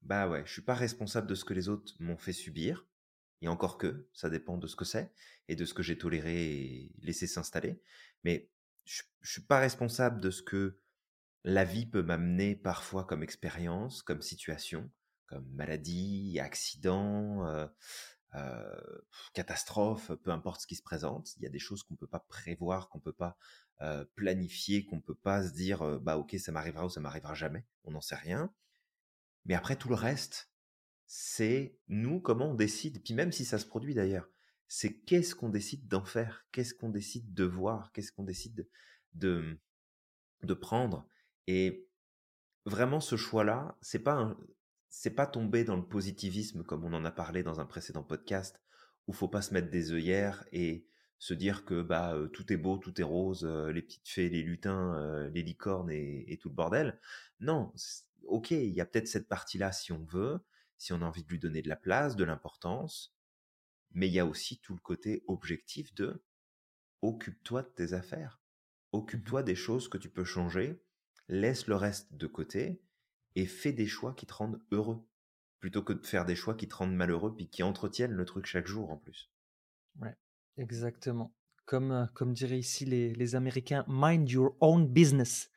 bah 0.03 0.29
ouais, 0.29 0.43
je 0.45 0.51
suis 0.51 0.61
pas 0.61 0.75
responsable 0.75 1.25
de 1.25 1.33
ce 1.33 1.43
que 1.43 1.55
les 1.55 1.69
autres 1.69 1.95
m'ont 1.99 2.17
fait 2.17 2.33
subir, 2.33 2.85
et 3.41 3.47
encore 3.47 3.79
que, 3.79 4.07
ça 4.13 4.29
dépend 4.29 4.57
de 4.57 4.67
ce 4.67 4.75
que 4.75 4.85
c'est, 4.85 5.11
et 5.47 5.55
de 5.55 5.65
ce 5.65 5.73
que 5.73 5.81
j'ai 5.81 5.97
toléré 5.97 6.53
et 6.53 6.91
laissé 7.01 7.25
s'installer, 7.25 7.81
mais 8.23 8.51
je, 8.85 9.01
je 9.21 9.31
suis 9.31 9.41
pas 9.41 9.59
responsable 9.59 10.21
de 10.21 10.29
ce 10.29 10.43
que 10.43 10.77
la 11.43 11.63
vie 11.63 11.85
peut 11.85 12.03
m'amener 12.03 12.55
parfois 12.55 13.05
comme 13.05 13.23
expérience, 13.23 14.03
comme 14.03 14.21
situation, 14.21 14.91
comme 15.25 15.49
maladie, 15.53 16.39
accident, 16.39 17.69
euh, 18.35 19.01
catastrophe, 19.33 20.11
peu 20.23 20.31
importe 20.31 20.61
ce 20.61 20.67
qui 20.67 20.75
se 20.75 20.83
présente. 20.83 21.35
Il 21.37 21.43
y 21.43 21.47
a 21.47 21.49
des 21.49 21.59
choses 21.59 21.83
qu'on 21.83 21.95
peut 21.95 22.07
pas 22.07 22.19
prévoir, 22.19 22.89
qu'on 22.89 22.99
peut 22.99 23.13
pas 23.13 23.37
euh, 23.81 24.05
planifier, 24.15 24.85
qu'on 24.85 25.01
peut 25.01 25.15
pas 25.15 25.47
se 25.47 25.53
dire 25.53 25.81
euh, 25.81 25.99
bah 25.99 26.17
ok 26.17 26.35
ça 26.39 26.51
m'arrivera 26.51 26.85
ou 26.85 26.89
ça 26.89 26.99
m'arrivera 27.01 27.33
jamais. 27.33 27.65
On 27.83 27.91
n'en 27.91 28.01
sait 28.01 28.15
rien. 28.15 28.53
Mais 29.45 29.55
après 29.55 29.75
tout 29.75 29.89
le 29.89 29.95
reste, 29.95 30.51
c'est 31.07 31.77
nous 31.87 32.19
comment 32.21 32.51
on 32.51 32.55
décide. 32.55 33.03
Puis 33.03 33.13
même 33.13 33.31
si 33.31 33.45
ça 33.45 33.57
se 33.59 33.65
produit 33.65 33.93
d'ailleurs, 33.95 34.29
c'est 34.67 34.99
qu'est-ce 35.01 35.35
qu'on 35.35 35.49
décide 35.49 35.87
d'en 35.87 36.05
faire, 36.05 36.45
qu'est-ce 36.51 36.73
qu'on 36.75 36.89
décide 36.89 37.33
de 37.33 37.45
voir, 37.45 37.91
qu'est-ce 37.93 38.11
qu'on 38.11 38.23
décide 38.23 38.67
de 39.13 39.59
de 40.43 40.53
prendre? 40.53 41.07
Et 41.47 41.87
vraiment, 42.65 42.99
ce 42.99 43.15
choix-là, 43.17 43.77
c'est 43.81 43.99
pas 43.99 44.13
un- 44.13 44.37
c'est 44.89 45.15
pas 45.15 45.27
tomber 45.27 45.63
dans 45.63 45.75
le 45.75 45.85
positivisme 45.85 46.63
comme 46.63 46.83
on 46.83 46.93
en 46.93 47.05
a 47.05 47.11
parlé 47.11 47.43
dans 47.43 47.59
un 47.59 47.65
précédent 47.65 48.03
podcast, 48.03 48.61
où 49.07 49.13
faut 49.13 49.27
pas 49.27 49.41
se 49.41 49.53
mettre 49.53 49.69
des 49.69 49.91
œillères 49.91 50.45
et 50.51 50.85
se 51.19 51.33
dire 51.33 51.65
que 51.65 51.81
bah 51.81 52.13
euh, 52.13 52.27
tout 52.27 52.51
est 52.51 52.57
beau, 52.57 52.77
tout 52.77 52.99
est 52.99 53.03
rose, 53.03 53.43
euh, 53.43 53.71
les 53.71 53.81
petites 53.81 54.07
fées, 54.07 54.29
les 54.29 54.41
lutins, 54.41 54.95
euh, 54.95 55.29
les 55.29 55.43
licornes 55.43 55.91
et, 55.91 56.25
et 56.31 56.37
tout 56.37 56.49
le 56.49 56.55
bordel. 56.55 56.99
Non, 57.39 57.73
ok, 58.23 58.51
il 58.51 58.71
y 58.71 58.81
a 58.81 58.85
peut-être 58.85 59.07
cette 59.07 59.27
partie-là 59.27 59.71
si 59.71 59.91
on 59.91 60.03
veut, 60.05 60.39
si 60.77 60.93
on 60.93 61.01
a 61.01 61.05
envie 61.05 61.23
de 61.23 61.29
lui 61.29 61.39
donner 61.39 61.61
de 61.61 61.69
la 61.69 61.75
place, 61.75 62.15
de 62.15 62.23
l'importance, 62.23 63.13
mais 63.91 64.07
il 64.07 64.13
y 64.13 64.19
a 64.19 64.25
aussi 64.25 64.59
tout 64.59 64.73
le 64.73 64.79
côté 64.79 65.23
objectif 65.27 65.93
de 65.93 66.23
occupe-toi 67.01 67.63
de 67.63 67.69
tes 67.69 67.93
affaires. 67.93 68.41
Occupe-toi 68.91 69.43
des 69.43 69.55
choses 69.55 69.87
que 69.87 69.97
tu 69.97 70.09
peux 70.09 70.23
changer, 70.23 70.81
laisse 71.27 71.67
le 71.67 71.75
reste 71.75 72.13
de 72.13 72.27
côté 72.27 72.81
et 73.35 73.45
fais 73.45 73.73
des 73.73 73.87
choix 73.87 74.13
qui 74.13 74.25
te 74.25 74.33
rendent 74.33 74.61
heureux, 74.71 74.99
plutôt 75.59 75.83
que 75.83 75.93
de 75.93 76.05
faire 76.05 76.25
des 76.25 76.35
choix 76.35 76.55
qui 76.55 76.67
te 76.67 76.75
rendent 76.75 76.95
malheureux 76.95 77.35
puis 77.35 77.49
qui 77.49 77.63
entretiennent 77.63 78.13
le 78.13 78.25
truc 78.25 78.45
chaque 78.45 78.67
jour 78.67 78.91
en 78.91 78.97
plus. 78.97 79.31
Ouais, 79.99 80.15
exactement. 80.57 81.33
Comme, 81.65 81.91
euh, 81.91 82.05
comme 82.13 82.33
diraient 82.33 82.59
ici 82.59 82.85
les, 82.85 83.13
les 83.13 83.35
Américains, 83.35 83.85
mind 83.87 84.29
your 84.29 84.55
own 84.59 84.87
business. 84.87 85.51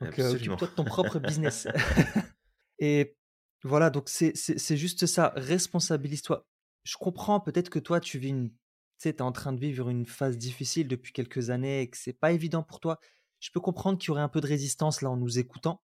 Donc, 0.00 0.18
euh, 0.18 0.38
de 0.38 0.66
ton 0.66 0.84
propre 0.84 1.18
business. 1.20 1.68
Et 2.78 3.16
voilà, 3.62 3.90
donc 3.90 4.08
c'est 4.08 4.36
c'est- 4.36 4.58
c'est 4.58 4.76
juste 4.76 5.06
ça, 5.06 5.32
responsabilise-toi. 5.36 6.46
je 6.84 6.96
comprends 6.96 7.40
peut-être 7.40 7.70
que 7.70 7.78
toi, 7.78 8.00
tu 8.00 8.18
vis 8.18 8.28
une, 8.30 8.50
tu 8.50 8.56
sais, 8.98 9.10
es 9.10 9.22
en 9.22 9.32
train 9.32 9.52
de 9.52 9.60
vivre 9.60 9.88
une 9.88 10.04
phase 10.06 10.36
difficile 10.36 10.86
depuis 10.88 11.12
quelques 11.12 11.50
années 11.50 11.80
et 11.82 11.88
que 11.90 11.96
c'est 11.96 12.12
pas 12.12 12.32
évident 12.32 12.62
pour 12.62 12.80
toi. 12.80 13.00
Je 13.40 13.50
peux 13.52 13.60
comprendre 13.60 13.98
qu'il 13.98 14.08
y 14.08 14.10
aurait 14.10 14.22
un 14.22 14.28
peu 14.28 14.40
de 14.40 14.46
résistance 14.46 15.00
là 15.02 15.10
en 15.10 15.16
nous 15.16 15.38
écoutant, 15.38 15.82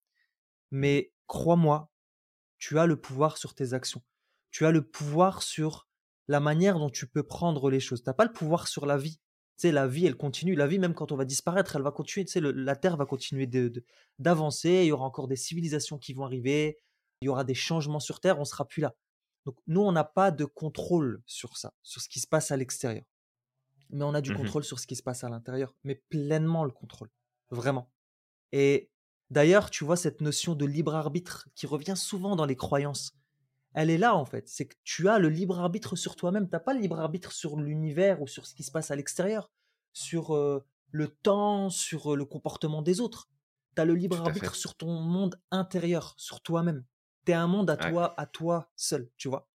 mais 0.70 1.12
crois-moi, 1.26 1.90
tu 2.58 2.78
as 2.78 2.86
le 2.86 3.00
pouvoir 3.00 3.38
sur 3.38 3.54
tes 3.54 3.72
actions. 3.72 4.02
Tu 4.50 4.66
as 4.66 4.70
le 4.70 4.82
pouvoir 4.82 5.42
sur 5.42 5.86
la 6.28 6.40
manière 6.40 6.78
dont 6.78 6.90
tu 6.90 7.06
peux 7.06 7.22
prendre 7.22 7.70
les 7.70 7.80
choses. 7.80 8.02
Tu 8.02 8.08
n'as 8.08 8.14
pas 8.14 8.24
le 8.24 8.32
pouvoir 8.32 8.68
sur 8.68 8.86
la 8.86 8.96
vie. 8.96 9.16
Tu 9.58 9.68
sais, 9.68 9.72
la 9.72 9.86
vie, 9.86 10.06
elle 10.06 10.16
continue. 10.16 10.54
La 10.54 10.66
vie, 10.66 10.78
même 10.78 10.94
quand 10.94 11.12
on 11.12 11.16
va 11.16 11.24
disparaître, 11.24 11.76
elle 11.76 11.82
va 11.82 11.92
continuer. 11.92 12.24
Tu 12.24 12.32
sais, 12.32 12.40
la 12.40 12.76
Terre 12.76 12.96
va 12.96 13.06
continuer 13.06 13.46
d'avancer. 14.18 14.68
De, 14.68 14.84
il 14.84 14.86
y 14.86 14.92
aura 14.92 15.06
encore 15.06 15.28
des 15.28 15.36
civilisations 15.36 15.98
qui 15.98 16.12
vont 16.12 16.24
arriver. 16.24 16.78
Il 17.22 17.26
y 17.26 17.28
aura 17.28 17.44
des 17.44 17.54
changements 17.54 18.00
sur 18.00 18.20
Terre. 18.20 18.38
On 18.38 18.44
sera 18.44 18.66
plus 18.66 18.80
là. 18.80 18.94
Donc, 19.46 19.56
nous, 19.66 19.80
on 19.80 19.92
n'a 19.92 20.04
pas 20.04 20.30
de 20.30 20.44
contrôle 20.44 21.22
sur 21.24 21.56
ça, 21.56 21.72
sur 21.82 22.02
ce 22.02 22.08
qui 22.08 22.20
se 22.20 22.26
passe 22.26 22.50
à 22.50 22.56
l'extérieur. 22.56 23.04
Mais 23.90 24.04
on 24.04 24.14
a 24.14 24.20
du 24.20 24.32
mmh 24.32 24.36
contrôle 24.36 24.64
sur 24.64 24.80
ce 24.80 24.86
qui 24.86 24.96
se 24.96 25.02
passe 25.02 25.22
à 25.22 25.28
l'intérieur. 25.28 25.74
Mais 25.84 25.94
pleinement 25.94 26.64
le 26.64 26.72
contrôle. 26.72 27.10
Vraiment. 27.50 27.90
Et 28.52 28.90
d'ailleurs, 29.30 29.70
tu 29.70 29.84
vois, 29.84 29.96
cette 29.96 30.20
notion 30.20 30.54
de 30.54 30.64
libre 30.64 30.94
arbitre 30.94 31.48
qui 31.54 31.66
revient 31.66 31.96
souvent 31.96 32.36
dans 32.36 32.46
les 32.46 32.56
croyances 32.56 33.12
elle 33.76 33.90
est 33.90 33.98
là 33.98 34.16
en 34.16 34.24
fait. 34.24 34.48
C'est 34.48 34.64
que 34.64 34.74
tu 34.84 35.06
as 35.08 35.18
le 35.18 35.28
libre 35.28 35.60
arbitre 35.60 35.96
sur 35.96 36.16
toi-même. 36.16 36.48
Tu 36.48 36.52
n'as 36.52 36.60
pas 36.60 36.72
le 36.72 36.80
libre 36.80 36.98
arbitre 36.98 37.30
sur 37.30 37.56
l'univers 37.56 38.22
ou 38.22 38.26
sur 38.26 38.46
ce 38.46 38.54
qui 38.54 38.62
se 38.62 38.72
passe 38.72 38.90
à 38.90 38.96
l'extérieur, 38.96 39.50
sur 39.92 40.34
le 40.90 41.08
temps, 41.08 41.68
sur 41.68 42.16
le 42.16 42.24
comportement 42.24 42.80
des 42.80 43.00
autres. 43.00 43.28
Tu 43.76 43.82
as 43.82 43.84
le 43.84 43.94
libre 43.94 44.18
arbitre 44.18 44.54
sur 44.54 44.74
ton 44.76 44.98
monde 45.02 45.38
intérieur, 45.50 46.14
sur 46.16 46.40
toi-même. 46.40 46.86
Tu 47.26 47.32
es 47.32 47.34
un 47.34 47.46
monde 47.46 47.68
à 47.68 47.76
toi, 47.76 48.18
à 48.18 48.24
toi 48.24 48.70
seul, 48.76 49.10
tu 49.18 49.28
vois. 49.28 49.46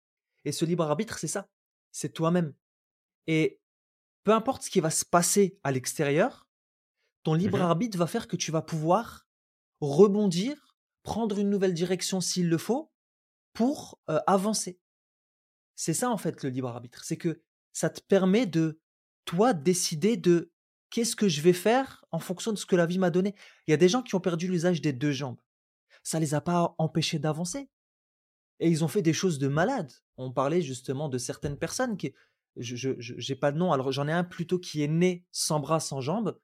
Et 0.44 0.52
ce 0.52 0.64
libre 0.64 0.84
arbitre, 0.84 1.18
c'est 1.18 1.26
ça. 1.26 1.48
C'est 1.90 2.12
toi-même. 2.12 2.54
Et 3.26 3.60
peu 4.22 4.32
importe 4.32 4.62
ce 4.62 4.70
qui 4.70 4.78
va 4.78 4.90
se 4.90 5.04
passer 5.04 5.58
à 5.64 5.72
l'extérieur, 5.72 6.46
ton 7.24 7.34
libre 7.34 7.58
mmh 7.58 7.62
arbitre 7.62 7.98
va 7.98 8.06
faire 8.06 8.28
que 8.28 8.36
tu 8.36 8.52
vas 8.52 8.62
pouvoir 8.62 9.26
rebondir, 9.82 10.76
prendre 11.02 11.38
une 11.38 11.50
nouvelle 11.50 11.74
direction 11.74 12.20
s'il 12.20 12.48
le 12.48 12.58
faut, 12.58 12.90
pour 13.52 14.00
avancer. 14.06 14.78
C'est 15.74 15.94
ça 15.94 16.10
en 16.10 16.16
fait 16.16 16.42
le 16.42 16.48
libre 16.48 16.68
arbitre, 16.68 17.04
c'est 17.04 17.16
que 17.16 17.42
ça 17.72 17.90
te 17.90 18.00
permet 18.00 18.46
de 18.46 18.80
toi 19.24 19.52
décider 19.52 20.16
de 20.16 20.52
qu'est-ce 20.90 21.16
que 21.16 21.28
je 21.28 21.40
vais 21.40 21.52
faire 21.52 22.04
en 22.12 22.18
fonction 22.18 22.52
de 22.52 22.58
ce 22.58 22.66
que 22.66 22.76
la 22.76 22.86
vie 22.86 22.98
m'a 22.98 23.10
donné. 23.10 23.34
Il 23.66 23.70
y 23.70 23.74
a 23.74 23.78
des 23.78 23.88
gens 23.88 24.02
qui 24.02 24.14
ont 24.14 24.20
perdu 24.20 24.46
l'usage 24.46 24.80
des 24.80 24.92
deux 24.92 25.12
jambes. 25.12 25.40
Ça 26.02 26.20
les 26.20 26.34
a 26.34 26.40
pas 26.40 26.74
empêchés 26.78 27.18
d'avancer. 27.18 27.68
Et 28.60 28.68
ils 28.68 28.84
ont 28.84 28.88
fait 28.88 29.02
des 29.02 29.12
choses 29.12 29.38
de 29.38 29.48
malades. 29.48 29.92
On 30.16 30.32
parlait 30.32 30.62
justement 30.62 31.08
de 31.08 31.18
certaines 31.18 31.58
personnes 31.58 31.96
qui, 31.96 32.14
je 32.56 32.90
n'ai 33.30 33.36
pas 33.36 33.52
de 33.52 33.58
nom, 33.58 33.72
alors 33.72 33.90
j'en 33.90 34.06
ai 34.06 34.12
un 34.12 34.24
plutôt 34.24 34.58
qui 34.58 34.82
est 34.82 34.88
né 34.88 35.24
sans 35.32 35.60
bras, 35.60 35.80
sans 35.80 36.00
jambes. 36.00 36.38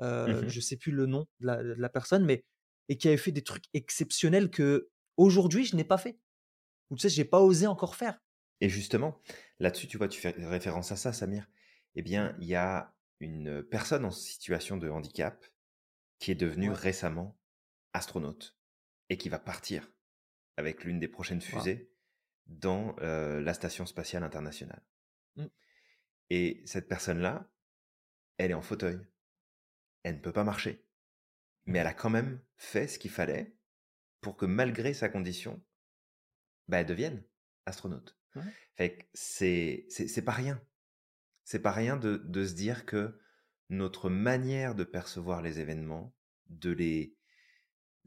Je 0.00 0.04
mmh 0.04 0.48
Je 0.48 0.60
sais 0.60 0.76
plus 0.76 0.92
le 0.92 1.06
nom 1.06 1.26
de 1.40 1.46
la, 1.46 1.62
de 1.62 1.74
la, 1.74 1.88
personne, 1.88 2.24
mais 2.24 2.44
et 2.88 2.96
qui 2.96 3.08
avait 3.08 3.16
fait 3.16 3.32
des 3.32 3.42
trucs 3.42 3.64
exceptionnels 3.74 4.50
que 4.50 4.90
aujourd'hui 5.16 5.64
je 5.64 5.76
n'ai 5.76 5.84
pas 5.84 5.98
fait 5.98 6.18
ou 6.90 6.96
tu 6.96 7.02
sais, 7.02 7.08
j'ai 7.08 7.24
pas 7.24 7.40
osé 7.40 7.66
encore 7.66 7.96
faire. 7.96 8.20
Et 8.60 8.68
justement, 8.68 9.20
là-dessus, 9.58 9.88
tu 9.88 9.98
vois, 9.98 10.08
tu 10.08 10.20
fais 10.20 10.30
référence 10.30 10.92
à 10.92 10.96
ça, 10.96 11.12
Samir. 11.12 11.48
Eh 11.94 12.02
bien, 12.02 12.36
il 12.40 12.46
y 12.46 12.54
a 12.54 12.94
une 13.20 13.62
personne 13.62 14.04
en 14.04 14.10
situation 14.10 14.76
de 14.76 14.88
handicap 14.88 15.44
qui 16.18 16.30
est 16.30 16.36
devenue 16.36 16.70
récemment 16.70 17.38
astronaute 17.92 18.56
et 19.08 19.16
qui 19.16 19.28
va 19.28 19.38
partir 19.38 19.90
avec 20.56 20.84
l'une 20.84 21.00
des 21.00 21.08
prochaines 21.08 21.40
fusées 21.40 21.90
dans 22.46 22.94
la 23.00 23.54
station 23.54 23.86
spatiale 23.86 24.22
internationale. 24.22 24.82
Mmh. 25.36 25.46
Et 26.30 26.62
cette 26.66 26.88
personne-là, 26.88 27.50
elle 28.38 28.50
est 28.50 28.54
en 28.54 28.62
fauteuil. 28.62 29.00
Elle 30.02 30.16
ne 30.16 30.20
peut 30.20 30.32
pas 30.32 30.44
marcher. 30.44 30.84
Mais 31.66 31.78
elle 31.78 31.86
a 31.86 31.94
quand 31.94 32.10
même 32.10 32.40
fait 32.56 32.88
ce 32.88 32.98
qu'il 32.98 33.10
fallait 33.10 33.56
pour 34.20 34.36
que 34.36 34.46
malgré 34.46 34.94
sa 34.94 35.08
condition, 35.08 35.62
bah, 36.68 36.80
elles 36.80 36.86
deviennent 36.86 37.24
astronautes. 37.66 38.18
Fait 38.74 39.08
c'est, 39.14 39.86
c'est, 39.88 40.24
pas 40.24 40.32
rien. 40.32 40.60
C'est 41.44 41.62
pas 41.62 41.70
rien 41.70 41.96
de, 41.96 42.16
de 42.16 42.44
se 42.44 42.54
dire 42.54 42.84
que 42.84 43.20
notre 43.68 44.10
manière 44.10 44.74
de 44.74 44.82
percevoir 44.82 45.40
les 45.40 45.60
événements, 45.60 46.14
de 46.48 46.70
les 46.70 47.16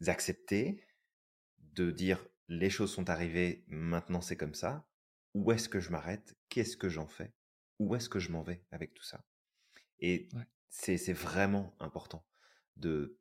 accepter, 0.06 0.84
de 1.60 1.92
dire 1.92 2.28
les 2.50 2.70
choses 2.70 2.92
sont 2.92 3.10
arrivées, 3.10 3.64
maintenant 3.68 4.22
c'est 4.22 4.38
comme 4.38 4.54
ça, 4.54 4.88
où 5.34 5.52
est-ce 5.52 5.70
que 5.70 5.80
je 5.80 5.92
m'arrête, 5.92 6.36
qu'est-ce 6.50 6.78
que 6.78 6.90
j'en 6.90 7.08
fais, 7.08 7.34
où 7.80 7.96
est-ce 7.96 8.10
que 8.10 8.20
je 8.20 8.32
m'en 8.32 8.42
vais 8.42 8.64
avec 8.72 8.94
tout 8.94 9.04
ça? 9.04 9.26
Et 10.00 10.30
c'est, 10.70 10.98
c'est 10.98 11.14
vraiment 11.14 11.76
important 11.80 12.26
de, 12.76 13.18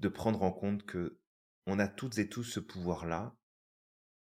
de 0.00 0.08
prendre 0.08 0.42
en 0.42 0.52
compte 0.52 0.84
que 0.84 1.20
on 1.66 1.78
a 1.78 1.88
toutes 1.88 2.18
et 2.18 2.28
tous 2.28 2.44
ce 2.44 2.60
pouvoir-là 2.60 3.36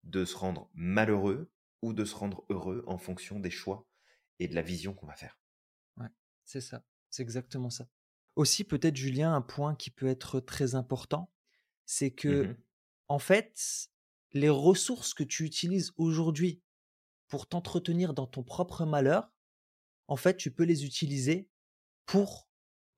de 0.03 0.25
se 0.25 0.35
rendre 0.35 0.69
malheureux 0.73 1.51
ou 1.81 1.93
de 1.93 2.05
se 2.05 2.15
rendre 2.15 2.45
heureux 2.49 2.83
en 2.87 2.97
fonction 2.97 3.39
des 3.39 3.51
choix 3.51 3.87
et 4.39 4.47
de 4.47 4.55
la 4.55 4.61
vision 4.61 4.93
qu'on 4.93 5.07
va 5.07 5.15
faire. 5.15 5.39
Ouais, 5.97 6.09
c'est 6.43 6.61
ça, 6.61 6.83
c'est 7.09 7.23
exactement 7.23 7.69
ça. 7.69 7.87
Aussi, 8.35 8.63
peut-être, 8.63 8.95
Julien, 8.95 9.33
un 9.33 9.41
point 9.41 9.75
qui 9.75 9.91
peut 9.91 10.07
être 10.07 10.39
très 10.39 10.75
important, 10.75 11.31
c'est 11.85 12.09
mmh 12.09 12.15
que, 12.15 12.55
en 13.07 13.19
fait, 13.19 13.89
les 14.33 14.49
ressources 14.49 15.13
que 15.13 15.23
tu 15.23 15.45
utilises 15.45 15.93
aujourd'hui 15.97 16.61
pour 17.27 17.47
t'entretenir 17.47 18.13
dans 18.13 18.27
ton 18.27 18.43
propre 18.43 18.85
malheur, 18.85 19.31
en 20.07 20.15
fait, 20.15 20.37
tu 20.37 20.51
peux 20.51 20.63
les 20.63 20.85
utiliser 20.85 21.49
pour 22.05 22.49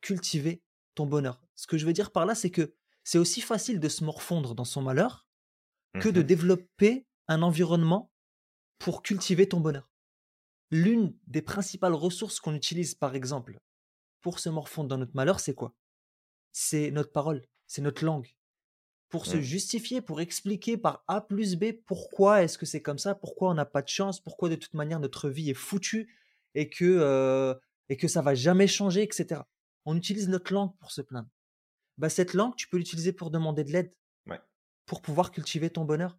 cultiver 0.01 0.63
ton 0.95 1.05
bonheur. 1.05 1.46
Ce 1.57 1.67
que 1.67 1.77
je 1.77 1.85
veux 1.85 1.93
dire 1.93 2.11
par 2.11 2.25
là, 2.25 2.35
c'est 2.35 2.51
que 2.51 2.73
c'est 3.03 3.17
aussi 3.17 3.41
facile 3.41 3.79
de 3.79 3.89
se 3.89 4.03
morfondre 4.03 4.55
dans 4.55 4.63
son 4.63 4.81
malheur 4.81 5.27
que 5.99 6.09
de 6.09 6.21
mmh 6.21 6.25
développer 6.25 7.07
un 7.27 7.41
environnement 7.41 8.11
pour 8.77 9.01
cultiver 9.01 9.49
ton 9.49 9.59
bonheur. 9.59 9.89
L'une 10.69 11.17
des 11.25 11.41
principales 11.41 11.95
ressources 11.95 12.39
qu'on 12.39 12.53
utilise, 12.53 12.93
par 12.93 13.15
exemple, 13.15 13.57
pour 14.21 14.39
se 14.39 14.49
morfondre 14.49 14.89
dans 14.89 14.97
notre 14.99 15.15
malheur, 15.15 15.39
c'est 15.39 15.55
quoi? 15.55 15.73
C'est 16.51 16.91
notre 16.91 17.11
parole, 17.11 17.47
c'est 17.65 17.81
notre 17.81 18.05
langue. 18.05 18.35
Pour 19.09 19.25
se 19.25 19.37
mmh. 19.37 19.41
justifier, 19.41 20.01
pour 20.01 20.21
expliquer 20.21 20.77
par 20.77 21.03
A 21.07 21.21
plus 21.21 21.55
B 21.55 21.71
pourquoi 21.85 22.43
est-ce 22.43 22.57
que 22.57 22.65
c'est 22.65 22.81
comme 22.81 22.99
ça, 22.99 23.15
pourquoi 23.15 23.49
on 23.49 23.53
n'a 23.55 23.65
pas 23.65 23.81
de 23.81 23.87
chance, 23.87 24.19
pourquoi 24.19 24.49
de 24.49 24.55
toute 24.55 24.73
manière 24.73 24.99
notre 24.99 25.29
vie 25.29 25.49
est 25.49 25.55
foutue 25.55 26.13
et 26.53 26.69
que, 26.69 26.85
euh, 26.85 27.55
et 27.89 27.97
que 27.97 28.07
ça 28.07 28.21
va 28.21 28.35
jamais 28.35 28.67
changer, 28.67 29.01
etc. 29.01 29.41
On 29.85 29.95
utilise 29.95 30.27
notre 30.27 30.53
langue 30.53 30.75
pour 30.77 30.91
se 30.91 31.01
plaindre. 31.01 31.29
Bah, 31.97 32.10
cette 32.10 32.33
langue, 32.33 32.55
tu 32.55 32.67
peux 32.67 32.77
l'utiliser 32.77 33.13
pour 33.13 33.31
demander 33.31 33.63
de 33.63 33.71
l'aide 33.71 33.93
pour 34.88 35.01
pouvoir 35.01 35.31
cultiver 35.31 35.69
ton 35.69 35.86
bonheur 35.86 36.17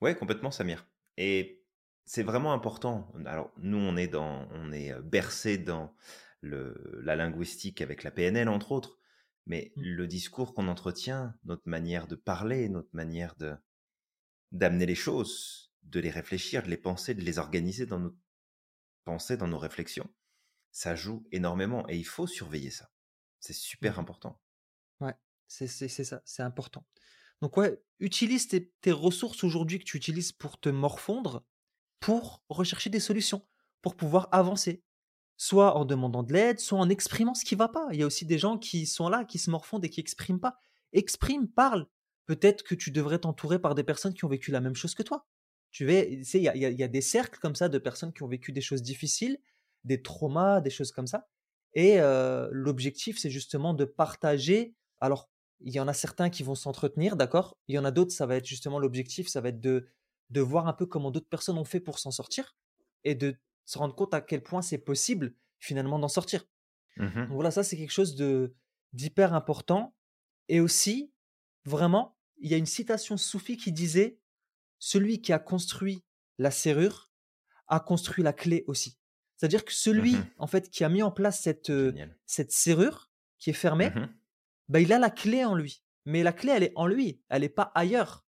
Ouais, 0.00 0.14
complètement, 0.14 0.50
Samir. 0.50 0.86
Et 1.16 1.64
c'est 2.04 2.22
vraiment 2.22 2.52
important. 2.52 3.10
Alors, 3.24 3.52
nous, 3.56 3.78
on 3.78 3.96
est, 3.96 4.06
dans, 4.06 4.48
on 4.52 4.70
est 4.70 4.92
bercé 5.00 5.58
dans 5.58 5.96
le, 6.40 7.00
la 7.02 7.16
linguistique 7.16 7.80
avec 7.80 8.02
la 8.02 8.10
PNL, 8.10 8.48
entre 8.48 8.72
autres. 8.72 8.98
Mais 9.46 9.72
mmh. 9.76 9.82
le 9.82 10.06
discours 10.06 10.54
qu'on 10.54 10.68
entretient, 10.68 11.34
notre 11.44 11.66
manière 11.68 12.06
de 12.06 12.14
parler, 12.14 12.68
notre 12.68 12.94
manière 12.94 13.34
de 13.36 13.54
d'amener 14.52 14.84
les 14.84 14.94
choses, 14.94 15.72
de 15.82 15.98
les 15.98 16.10
réfléchir, 16.10 16.62
de 16.62 16.68
les 16.68 16.76
penser, 16.76 17.14
de 17.14 17.22
les 17.22 17.38
organiser 17.38 17.86
dans 17.86 17.98
nos 17.98 18.14
pensées, 19.04 19.38
dans 19.38 19.48
nos 19.48 19.58
réflexions, 19.58 20.12
ça 20.70 20.94
joue 20.94 21.26
énormément 21.32 21.88
et 21.88 21.96
il 21.96 22.04
faut 22.04 22.26
surveiller 22.26 22.70
ça. 22.70 22.90
C'est 23.40 23.54
super 23.54 23.96
mmh. 23.96 24.00
important. 24.00 24.40
Ouais, 25.02 25.14
c'est 25.48 25.66
ça, 25.66 26.22
c'est 26.24 26.42
important. 26.42 26.86
Donc 27.42 27.56
ouais, 27.56 27.82
utilise 27.98 28.46
tes, 28.48 28.92
ressources 28.92 29.42
aujourd'hui 29.42 29.80
que 29.80 29.84
tu 29.84 29.96
utilises 29.96 30.32
pour 30.32 30.58
te 30.60 30.68
morfondre 30.68 31.44
pour 31.98 32.42
rechercher 32.48 32.90
des 32.90 33.00
solutions, 33.00 33.46
pour 33.80 33.96
pouvoir 33.96 34.28
avancer. 34.32 34.82
Soit 35.36 35.76
en 35.76 35.84
demandant 35.84 36.22
de 36.22 36.32
l'aide, 36.32 36.60
soit 36.60 36.78
en 36.78 36.88
exprimant 36.88 37.34
ce 37.34 37.44
qui 37.44 37.54
va 37.54 37.68
pas. 37.68 37.88
Il 37.92 37.98
y 37.98 38.02
a 38.02 38.06
aussi 38.06 38.26
des 38.26 38.38
gens 38.38 38.58
qui 38.58 38.86
sont 38.86 39.08
là, 39.08 39.24
qui 39.24 39.38
se 39.38 39.50
morfondent 39.50 39.84
et 39.84 39.90
qui 39.90 40.00
expriment 40.00 40.40
pas. 40.40 40.56
Exprime, 40.92 41.48
parle. 41.48 41.86
Peut-être 42.26 42.62
que 42.62 42.74
tu 42.74 42.90
devrais 42.90 43.18
t'entourer 43.18 43.58
par 43.58 43.74
des 43.74 43.82
personnes 43.82 44.14
qui 44.14 44.24
ont 44.24 44.28
vécu 44.28 44.50
la 44.50 44.60
même 44.60 44.74
chose 44.74 44.94
que 44.94 45.02
toi. 45.02 45.26
Tu 45.72 45.86
sais, 46.24 46.38
il 46.38 46.44
y 46.44 46.82
a, 46.82 46.88
des 46.88 47.00
cercles 47.00 47.38
comme 47.40 47.56
ça 47.56 47.68
de 47.68 47.78
personnes 47.78 48.12
qui 48.12 48.22
ont 48.22 48.28
vécu 48.28 48.52
des 48.52 48.60
choses 48.60 48.82
difficiles, 48.82 49.38
des 49.84 50.02
traumas, 50.02 50.60
des 50.60 50.70
choses 50.70 50.92
comme 50.92 51.06
ça. 51.06 51.28
Et 51.74 52.00
euh, 52.00 52.48
l'objectif, 52.52 53.18
c'est 53.18 53.30
justement 53.30 53.74
de 53.74 53.84
partager. 53.84 54.76
Alors, 55.02 55.28
il 55.60 55.72
y 55.74 55.80
en 55.80 55.88
a 55.88 55.92
certains 55.92 56.30
qui 56.30 56.42
vont 56.42 56.54
s'entretenir, 56.54 57.16
d'accord? 57.16 57.58
Il 57.66 57.74
y 57.74 57.78
en 57.78 57.84
a 57.84 57.90
d'autres, 57.90 58.12
ça 58.12 58.24
va 58.24 58.36
être 58.36 58.46
justement 58.46 58.78
l'objectif, 58.78 59.28
ça 59.28 59.40
va 59.40 59.48
être 59.48 59.60
de, 59.60 59.88
de 60.30 60.40
voir 60.40 60.68
un 60.68 60.72
peu 60.72 60.86
comment 60.86 61.10
d'autres 61.10 61.28
personnes 61.28 61.58
ont 61.58 61.64
fait 61.64 61.80
pour 61.80 61.98
s'en 61.98 62.12
sortir 62.12 62.56
et 63.04 63.14
de 63.14 63.36
se 63.64 63.78
rendre 63.78 63.94
compte 63.94 64.14
à 64.14 64.20
quel 64.20 64.42
point 64.42 64.62
c'est 64.62 64.78
possible 64.78 65.34
finalement 65.58 65.98
d'en 65.98 66.08
sortir. 66.08 66.44
Mmh 66.96 67.26
Donc 67.26 67.32
voilà, 67.32 67.50
ça 67.50 67.64
c'est 67.64 67.76
quelque 67.76 67.92
chose 67.92 68.14
de 68.14 68.54
d'hyper 68.92 69.34
important. 69.34 69.94
Et 70.48 70.60
aussi, 70.60 71.12
vraiment, 71.64 72.16
il 72.38 72.50
y 72.50 72.54
a 72.54 72.58
une 72.58 72.66
citation 72.66 73.16
soufie 73.16 73.56
qui 73.56 73.72
disait 73.72 74.20
Celui 74.78 75.20
qui 75.20 75.32
a 75.32 75.38
construit 75.38 76.04
la 76.38 76.50
serrure 76.50 77.10
a 77.68 77.80
construit 77.80 78.22
la 78.22 78.32
clé 78.32 78.64
aussi. 78.66 78.98
C'est-à-dire 79.36 79.64
que 79.64 79.72
celui, 79.72 80.14
Mmh 80.14 80.26
en 80.38 80.46
fait, 80.46 80.70
qui 80.70 80.84
a 80.84 80.88
mis 80.88 81.02
en 81.02 81.10
place 81.10 81.40
cette, 81.40 81.70
euh, 81.70 81.92
cette 82.26 82.52
serrure 82.52 83.10
qui 83.38 83.50
est 83.50 83.54
fermée, 83.54 83.90
Mmh 83.90 84.08
bah, 84.68 84.80
il 84.80 84.92
a 84.92 84.98
la 84.98 85.10
clé 85.10 85.44
en 85.44 85.54
lui. 85.54 85.82
Mais 86.04 86.22
la 86.22 86.32
clé, 86.32 86.50
elle 86.52 86.62
est 86.64 86.72
en 86.74 86.86
lui, 86.86 87.20
elle 87.28 87.42
n'est 87.42 87.48
pas 87.48 87.70
ailleurs. 87.74 88.24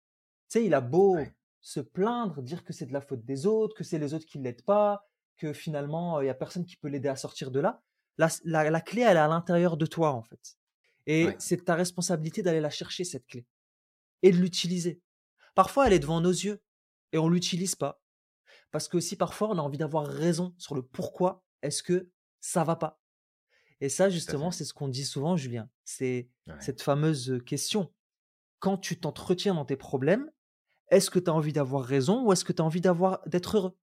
Tu 0.50 0.58
sais, 0.58 0.64
il 0.66 0.74
a 0.74 0.80
beau 0.80 1.16
Ouais. 1.16 1.34
se 1.60 1.80
plaindre, 1.80 2.42
dire 2.42 2.64
que 2.64 2.72
c'est 2.72 2.86
de 2.86 2.92
la 2.92 3.00
faute 3.00 3.24
des 3.24 3.46
autres, 3.46 3.74
que 3.74 3.84
c'est 3.84 3.98
les 3.98 4.12
autres 4.14 4.26
qui 4.26 4.38
ne 4.38 4.44
l'aident 4.44 4.64
pas, 4.64 5.06
que 5.38 5.52
finalement, 5.52 6.20
il 6.20 6.24
n'y 6.24 6.30
a 6.30 6.34
personne 6.34 6.66
qui 6.66 6.76
peut 6.76 6.88
l'aider 6.88 7.08
à 7.08 7.16
sortir 7.16 7.50
de 7.50 7.60
là. 7.60 7.82
La, 8.18 8.28
la- 8.44 8.68
la 8.70 8.80
clé, 8.82 9.02
elle 9.02 9.16
est 9.16 9.20
à 9.20 9.28
l'intérieur 9.28 9.76
de 9.78 9.86
toi, 9.86 10.12
en 10.12 10.22
fait. 10.22 10.56
Et 11.06 11.26
Ouais. 11.26 11.36
c'est 11.38 11.64
ta 11.64 11.74
responsabilité 11.74 12.42
d'aller 12.42 12.60
la 12.60 12.70
chercher, 12.70 13.04
cette 13.04 13.26
clé, 13.26 13.46
et 14.22 14.30
de 14.32 14.36
l'utiliser. 14.36 15.00
Parfois, 15.54 15.86
elle 15.86 15.94
est 15.94 15.98
devant 15.98 16.20
nos 16.20 16.30
yeux, 16.30 16.62
et 17.12 17.18
on 17.18 17.28
ne 17.28 17.34
l'utilise 17.34 17.74
pas. 17.74 18.02
Parce 18.70 18.86
que 18.88 18.96
aussi, 18.98 19.16
parfois, 19.16 19.48
on 19.50 19.58
a 19.58 19.62
envie 19.62 19.78
d'avoir 19.78 20.06
raison 20.06 20.54
sur 20.58 20.74
le 20.74 20.82
pourquoi 20.82 21.42
est-ce 21.62 21.82
que 21.82 22.10
ça 22.40 22.64
va 22.64 22.76
pas. 22.76 23.00
Et 23.82 23.88
ça, 23.88 24.08
justement, 24.08 24.52
c'est 24.52 24.64
ce 24.64 24.72
qu'on 24.72 24.86
dit 24.86 25.04
souvent, 25.04 25.36
Julien. 25.36 25.68
C'est 25.84 26.28
Ouais. 26.46 26.54
cette 26.60 26.82
fameuse 26.82 27.42
question. 27.44 27.92
Quand 28.60 28.78
tu 28.78 28.98
t'entretiens 28.98 29.54
dans 29.54 29.64
tes 29.64 29.76
problèmes, 29.76 30.30
est-ce 30.88 31.10
que 31.10 31.18
tu 31.18 31.28
as 31.28 31.34
envie 31.34 31.52
d'avoir 31.52 31.84
raison 31.84 32.24
ou 32.24 32.32
est-ce 32.32 32.44
que 32.44 32.52
tu 32.52 32.62
as 32.62 32.64
envie 32.64 32.80
d'avoir 32.80 33.20
d'être 33.28 33.56
heureux? 33.56 33.76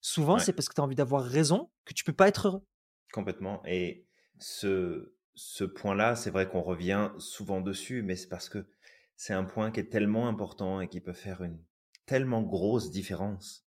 Souvent, 0.00 0.34
Ouais. 0.34 0.40
c'est 0.40 0.52
parce 0.52 0.68
que 0.68 0.74
tu 0.74 0.80
as 0.80 0.84
envie 0.84 0.96
d'avoir 0.96 1.22
raison 1.24 1.70
que 1.84 1.94
tu 1.94 2.02
peux 2.02 2.12
pas 2.12 2.26
être 2.26 2.48
heureux. 2.48 2.66
Complètement. 3.12 3.62
Et 3.66 4.04
ce, 4.40 5.14
ce 5.34 5.62
point-là, 5.62 6.16
c'est 6.16 6.30
vrai 6.30 6.48
qu'on 6.48 6.62
revient 6.62 7.12
souvent 7.18 7.60
dessus, 7.60 8.02
mais 8.02 8.16
c'est 8.16 8.28
parce 8.28 8.48
que 8.48 8.66
c'est 9.14 9.32
un 9.32 9.44
point 9.44 9.70
qui 9.70 9.78
est 9.78 9.90
tellement 9.90 10.26
important 10.28 10.80
et 10.80 10.88
qui 10.88 11.00
peut 11.00 11.12
faire 11.12 11.44
une 11.44 11.62
tellement 12.04 12.42
grosse 12.42 12.90
différence, 12.90 13.64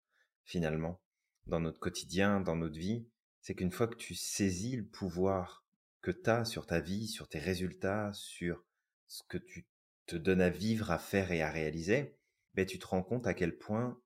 finalement, 0.46 1.02
dans 1.48 1.60
notre 1.60 1.80
quotidien, 1.82 2.40
dans 2.40 2.56
notre 2.56 2.80
vie. 2.80 3.06
C'est 3.42 3.56
qu'une 3.56 3.72
fois 3.72 3.88
que 3.88 3.96
tu 3.98 4.16
saisis 4.16 4.78
le 4.78 4.86
pouvoir 4.86 5.65
que 6.06 6.12
tu 6.12 6.30
as 6.30 6.46
sur 6.46 6.68
ta 6.68 6.80
vie, 6.80 7.08
sur 7.08 7.28
tes 7.28 7.40
résultats, 7.40 8.14
sur 8.14 8.64
ce 9.08 9.24
que 9.28 9.40
tu 9.40 9.68
te 10.06 10.16
donnes 10.16 10.42
à 10.42 10.52
vivre, 10.52 10.92
à 10.92 11.00
faire 11.00 11.32
et 11.32 11.42
à 11.42 11.50
réaliser, 11.50 12.16
ben, 12.54 12.64
tu 12.64 12.78
te 12.78 12.86
rends 12.86 13.02
compte 13.02 13.26
à 13.26 13.34
quel 13.34 13.58
point 13.58 14.00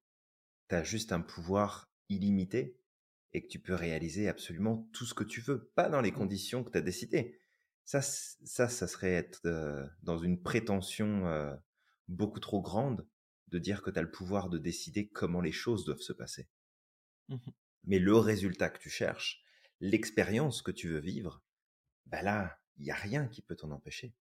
tu 0.69 0.75
as 0.75 0.83
juste 0.83 1.11
un 1.11 1.19
pouvoir 1.19 1.91
illimité 2.07 2.79
et 3.33 3.43
que 3.43 3.49
tu 3.49 3.59
peux 3.59 3.73
réaliser 3.73 4.29
absolument 4.29 4.87
tout 4.93 5.05
ce 5.05 5.13
que 5.13 5.25
tu 5.25 5.41
veux, 5.41 5.67
pas 5.75 5.89
dans 5.89 5.99
les 5.99 6.13
conditions 6.13 6.63
que 6.63 6.71
tu 6.71 6.77
as 6.77 6.81
décidées. 6.81 7.41
Ça, 7.83 8.01
ça, 8.01 8.69
ça 8.69 8.87
serait 8.87 9.11
être 9.11 9.41
euh, 9.45 9.85
dans 10.01 10.19
une 10.19 10.41
prétention 10.41 11.27
euh, 11.27 11.53
beaucoup 12.07 12.39
trop 12.39 12.61
grande 12.61 13.05
de 13.49 13.59
dire 13.59 13.81
que 13.81 13.91
tu 13.91 13.99
as 13.99 14.03
le 14.03 14.11
pouvoir 14.11 14.47
de 14.47 14.57
décider 14.57 15.09
comment 15.09 15.41
les 15.41 15.51
choses 15.51 15.83
doivent 15.83 15.99
se 15.99 16.13
passer. 16.13 16.47
Mhm. 17.27 17.51
Mais 17.83 17.99
le 17.99 18.15
résultat 18.15 18.69
que 18.69 18.79
tu 18.79 18.89
cherches, 18.89 19.43
l'expérience 19.81 20.61
que 20.61 20.71
tu 20.71 20.87
veux 20.87 20.99
vivre, 20.99 21.43
bah 22.09 22.21
là, 22.21 22.59
il 22.77 22.83
n'y 22.83 22.91
a 22.91 22.95
rien 22.95 23.27
qui 23.27 23.41
peut 23.41 23.55
t'en 23.55 23.71
empêcher. 23.71 24.13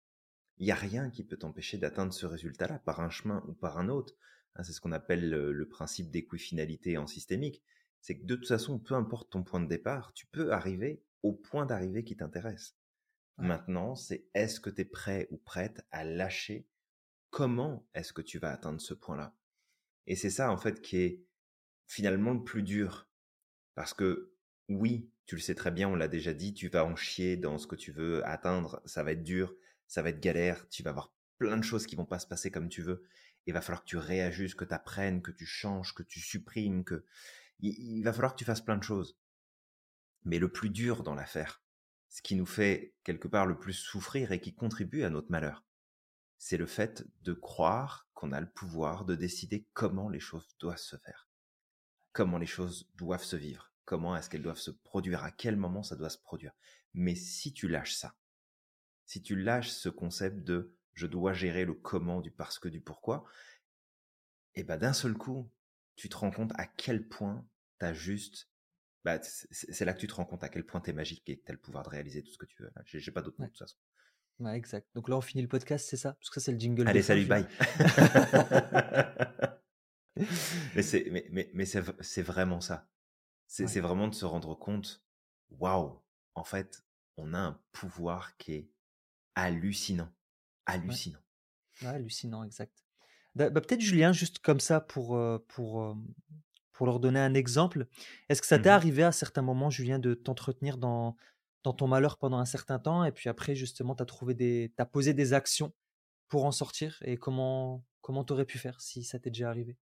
Il 0.58 0.64
n'y 0.64 0.72
a 0.72 0.76
rien 0.76 1.10
qui 1.10 1.24
peut 1.24 1.36
t'empêcher 1.36 1.78
d'atteindre 1.78 2.12
ce 2.12 2.26
résultat-là 2.26 2.80
par 2.80 3.00
un 3.00 3.10
chemin 3.10 3.44
ou 3.46 3.54
par 3.54 3.78
un 3.78 3.88
autre. 3.88 4.14
Hein, 4.54 4.62
c'est 4.62 4.72
ce 4.72 4.80
qu'on 4.80 4.92
appelle 4.92 5.30
le, 5.30 5.52
le 5.52 5.68
principe 5.68 6.10
d'équifinalité 6.10 6.98
en 6.98 7.06
systémique. 7.06 7.62
C'est 8.00 8.18
que 8.18 8.24
de 8.24 8.36
toute 8.36 8.48
façon, 8.48 8.78
peu 8.78 8.94
importe 8.94 9.30
ton 9.30 9.42
point 9.42 9.60
de 9.60 9.68
départ, 9.68 10.12
tu 10.14 10.26
peux 10.26 10.52
arriver 10.52 11.02
au 11.22 11.32
point 11.32 11.66
d'arrivée 11.66 12.04
qui 12.04 12.16
t'intéresse. 12.16 12.76
Ouais. 13.38 13.46
Maintenant, 13.46 13.94
c'est 13.94 14.26
est-ce 14.34 14.60
que 14.60 14.70
tu 14.70 14.82
es 14.82 14.84
prêt 14.84 15.28
ou 15.30 15.36
prête 15.38 15.86
à 15.90 16.04
lâcher? 16.04 16.68
Comment 17.30 17.86
est-ce 17.94 18.12
que 18.12 18.22
tu 18.22 18.38
vas 18.38 18.52
atteindre 18.52 18.80
ce 18.80 18.94
point-là? 18.94 19.36
Et 20.06 20.16
c'est 20.16 20.30
ça, 20.30 20.50
en 20.50 20.56
fait, 20.56 20.80
qui 20.80 20.96
est 20.96 21.24
finalement 21.86 22.32
le 22.32 22.42
plus 22.42 22.62
dur. 22.62 23.08
Parce 23.74 23.94
que 23.94 24.32
oui, 24.68 25.10
tu 25.28 25.36
le 25.36 25.42
sais 25.42 25.54
très 25.54 25.70
bien, 25.70 25.90
on 25.90 25.94
l'a 25.94 26.08
déjà 26.08 26.32
dit, 26.32 26.54
tu 26.54 26.68
vas 26.68 26.86
en 26.86 26.96
chier 26.96 27.36
dans 27.36 27.58
ce 27.58 27.66
que 27.66 27.76
tu 27.76 27.92
veux 27.92 28.26
atteindre, 28.26 28.80
ça 28.86 29.02
va 29.02 29.12
être 29.12 29.22
dur, 29.22 29.54
ça 29.86 30.00
va 30.00 30.08
être 30.08 30.20
galère, 30.20 30.66
tu 30.70 30.82
vas 30.82 30.88
avoir 30.88 31.12
plein 31.36 31.58
de 31.58 31.62
choses 31.62 31.86
qui 31.86 31.96
vont 31.96 32.06
pas 32.06 32.18
se 32.18 32.26
passer 32.26 32.50
comme 32.50 32.70
tu 32.70 32.80
veux. 32.80 33.04
Il 33.44 33.52
va 33.52 33.60
falloir 33.60 33.82
que 33.84 33.88
tu 33.90 33.98
réajustes, 33.98 34.56
que 34.56 34.64
tu 34.64 34.72
apprennes, 34.72 35.20
que 35.20 35.30
tu 35.30 35.44
changes, 35.44 35.94
que 35.94 36.02
tu 36.02 36.18
supprimes, 36.20 36.82
que 36.82 37.04
il, 37.60 37.98
il 37.98 38.02
va 38.04 38.14
falloir 38.14 38.32
que 38.32 38.38
tu 38.38 38.46
fasses 38.46 38.62
plein 38.62 38.78
de 38.78 38.82
choses. 38.82 39.18
Mais 40.24 40.38
le 40.38 40.50
plus 40.50 40.70
dur 40.70 41.02
dans 41.02 41.14
l'affaire, 41.14 41.62
ce 42.08 42.22
qui 42.22 42.34
nous 42.34 42.46
fait 42.46 42.94
quelque 43.04 43.28
part 43.28 43.44
le 43.44 43.58
plus 43.58 43.74
souffrir 43.74 44.32
et 44.32 44.40
qui 44.40 44.54
contribue 44.54 45.02
à 45.02 45.10
notre 45.10 45.30
malheur, 45.30 45.62
c'est 46.38 46.56
le 46.56 46.66
fait 46.66 47.06
de 47.20 47.34
croire 47.34 48.08
qu'on 48.14 48.32
a 48.32 48.40
le 48.40 48.48
pouvoir 48.48 49.04
de 49.04 49.14
décider 49.14 49.66
comment 49.74 50.08
les 50.08 50.20
choses 50.20 50.56
doivent 50.58 50.78
se 50.78 50.96
faire, 50.96 51.28
comment 52.14 52.38
les 52.38 52.46
choses 52.46 52.90
doivent 52.94 53.24
se 53.24 53.36
vivre, 53.36 53.70
comment 53.88 54.14
est-ce 54.14 54.28
qu'elles 54.28 54.42
doivent 54.42 54.58
se 54.58 54.70
produire, 54.70 55.24
à 55.24 55.30
quel 55.30 55.56
moment 55.56 55.82
ça 55.82 55.96
doit 55.96 56.10
se 56.10 56.18
produire. 56.18 56.52
Mais 56.92 57.14
si 57.14 57.54
tu 57.54 57.68
lâches 57.68 57.94
ça, 57.94 58.14
si 59.06 59.22
tu 59.22 59.34
lâches 59.34 59.70
ce 59.70 59.88
concept 59.88 60.44
de 60.44 60.76
je 60.92 61.06
dois 61.06 61.32
gérer 61.32 61.64
le 61.64 61.72
comment 61.72 62.20
du 62.20 62.30
parce 62.30 62.58
que 62.58 62.68
du 62.68 62.82
pourquoi, 62.82 63.24
et 64.54 64.62
ben 64.62 64.76
d'un 64.76 64.92
seul 64.92 65.14
coup, 65.14 65.50
tu 65.96 66.10
te 66.10 66.16
rends 66.18 66.30
compte 66.30 66.52
à 66.56 66.66
quel 66.66 67.08
point 67.08 67.48
tu 67.80 67.86
as 67.86 67.94
juste 67.94 68.50
bah, 69.04 69.18
c'est 69.22 69.86
là 69.86 69.94
que 69.94 70.00
tu 70.00 70.06
te 70.06 70.14
rends 70.14 70.26
compte 70.26 70.44
à 70.44 70.50
quel 70.50 70.66
point 70.66 70.82
tu 70.82 70.90
es 70.90 70.92
magique 70.92 71.26
et 71.30 71.38
que 71.38 71.44
tu 71.44 71.50
as 71.50 71.54
le 71.54 71.58
pouvoir 71.60 71.82
de 71.82 71.88
réaliser 71.88 72.22
tout 72.22 72.32
ce 72.32 72.36
que 72.36 72.44
tu 72.44 72.62
veux. 72.62 72.70
J'ai 72.84 73.10
pas 73.10 73.22
d'autre 73.22 73.40
Ouais. 73.40 73.46
de 73.46 73.52
toute 73.52 73.60
façon. 73.60 73.78
Ouais, 74.40 74.54
exact. 74.54 74.86
Donc 74.94 75.08
là, 75.08 75.16
on 75.16 75.22
finit 75.22 75.40
le 75.40 75.48
podcast, 75.48 75.88
c'est 75.88 75.96
ça? 75.96 76.12
Parce 76.12 76.28
que 76.28 76.40
ça, 76.40 76.46
c'est 76.46 76.52
le 76.52 76.58
jingle. 76.58 76.86
Allez, 76.86 77.00
salut, 77.00 77.24
bye. 77.24 77.46
mais 80.74 80.82
c'est 80.82 81.08
mais, 81.10 81.26
mais, 81.30 81.50
mais 81.54 81.64
vraiment 82.22 82.60
ça. 82.60 82.86
C'est 83.48 83.64
Ouais. 83.64 83.80
vraiment 83.80 84.08
de 84.08 84.14
se 84.14 84.24
rendre 84.26 84.54
compte, 84.54 85.04
waouh, 85.50 86.00
en 86.36 86.44
fait, 86.44 86.84
on 87.16 87.34
a 87.34 87.38
un 87.40 87.60
pouvoir 87.72 88.36
qui 88.38 88.54
est 88.54 88.70
hallucinant. 89.36 90.12
Hallucinant. 90.66 91.20
Ouais, 91.82 91.88
hallucinant, 91.88 92.44
exact. 92.44 92.84
Bah, 93.34 93.50
bah, 93.50 93.60
Peut-être, 93.60 93.80
Julien, 93.80 94.12
juste 94.12 94.40
comme 94.40 94.60
ça, 94.60 94.80
pour, 94.80 95.20
pour, 95.48 95.96
pour 96.72 96.86
leur 96.86 97.00
donner 97.00 97.20
un 97.20 97.34
exemple, 97.34 97.88
est-ce 98.28 98.40
que 98.42 98.46
ça 98.48 98.58
t'est 98.58 98.68
Mhm. 98.68 98.74
arrivé 98.74 99.02
à 99.04 99.12
certains 99.12 99.42
moments, 99.42 99.70
Julien, 99.70 99.98
de 99.98 100.14
t'entretenir 100.14 100.78
dans, 100.78 101.16
dans 101.64 101.72
ton 101.74 101.88
malheur 101.88 102.18
pendant 102.18 102.38
un 102.38 102.44
certain 102.46 102.78
temps, 102.78 103.04
et 103.04 103.12
puis 103.12 103.28
après, 103.28 103.54
justement, 103.56 103.94
tu 103.96 104.02
as 104.02 104.06
trouvé 104.06 104.34
des, 104.34 104.72
t'as 104.76 104.86
posé 104.86 105.14
des 105.14 105.32
actions 105.34 105.74
pour 106.28 106.46
en 106.46 106.52
sortir, 106.52 106.98
et 107.04 107.16
comment 107.18 107.84
comment 108.02 108.24
t'aurais 108.24 108.46
pu 108.46 108.58
faire 108.58 108.80
si 108.82 109.04
ça 109.04 109.18
t'est 109.20 109.30
déjà 109.30 109.50
arrivé? 109.50 109.78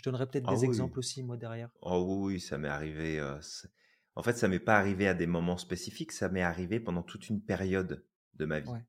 Je 0.00 0.04
donnerais 0.10 0.26
peut-être 0.26 0.46
Ah 0.46 0.56
des 0.56 0.64
oui. 0.64 0.64
exemples 0.64 0.98
aussi, 0.98 1.22
moi, 1.22 1.36
derrière. 1.36 1.70
Oh 1.82 2.04
oui, 2.08 2.34
oui, 2.34 2.40
ça 2.40 2.58
m'est 2.58 2.68
arrivé. 2.68 3.20
euh, 3.20 3.40
en 4.16 4.22
fait, 4.22 4.34
ça 4.38 4.48
m'est 4.48 4.60
pas 4.60 4.78
arrivé 4.78 5.08
à 5.08 5.14
des 5.14 5.26
moments 5.26 5.58
spécifiques, 5.58 6.12
ça 6.12 6.28
m'est 6.30 6.42
arrivé 6.42 6.80
pendant 6.80 7.02
toute 7.02 7.28
une 7.28 7.44
période 7.44 8.06
de 8.34 8.44
ma 8.46 8.60
vie. 8.60 8.72
Ouais. 8.72 8.86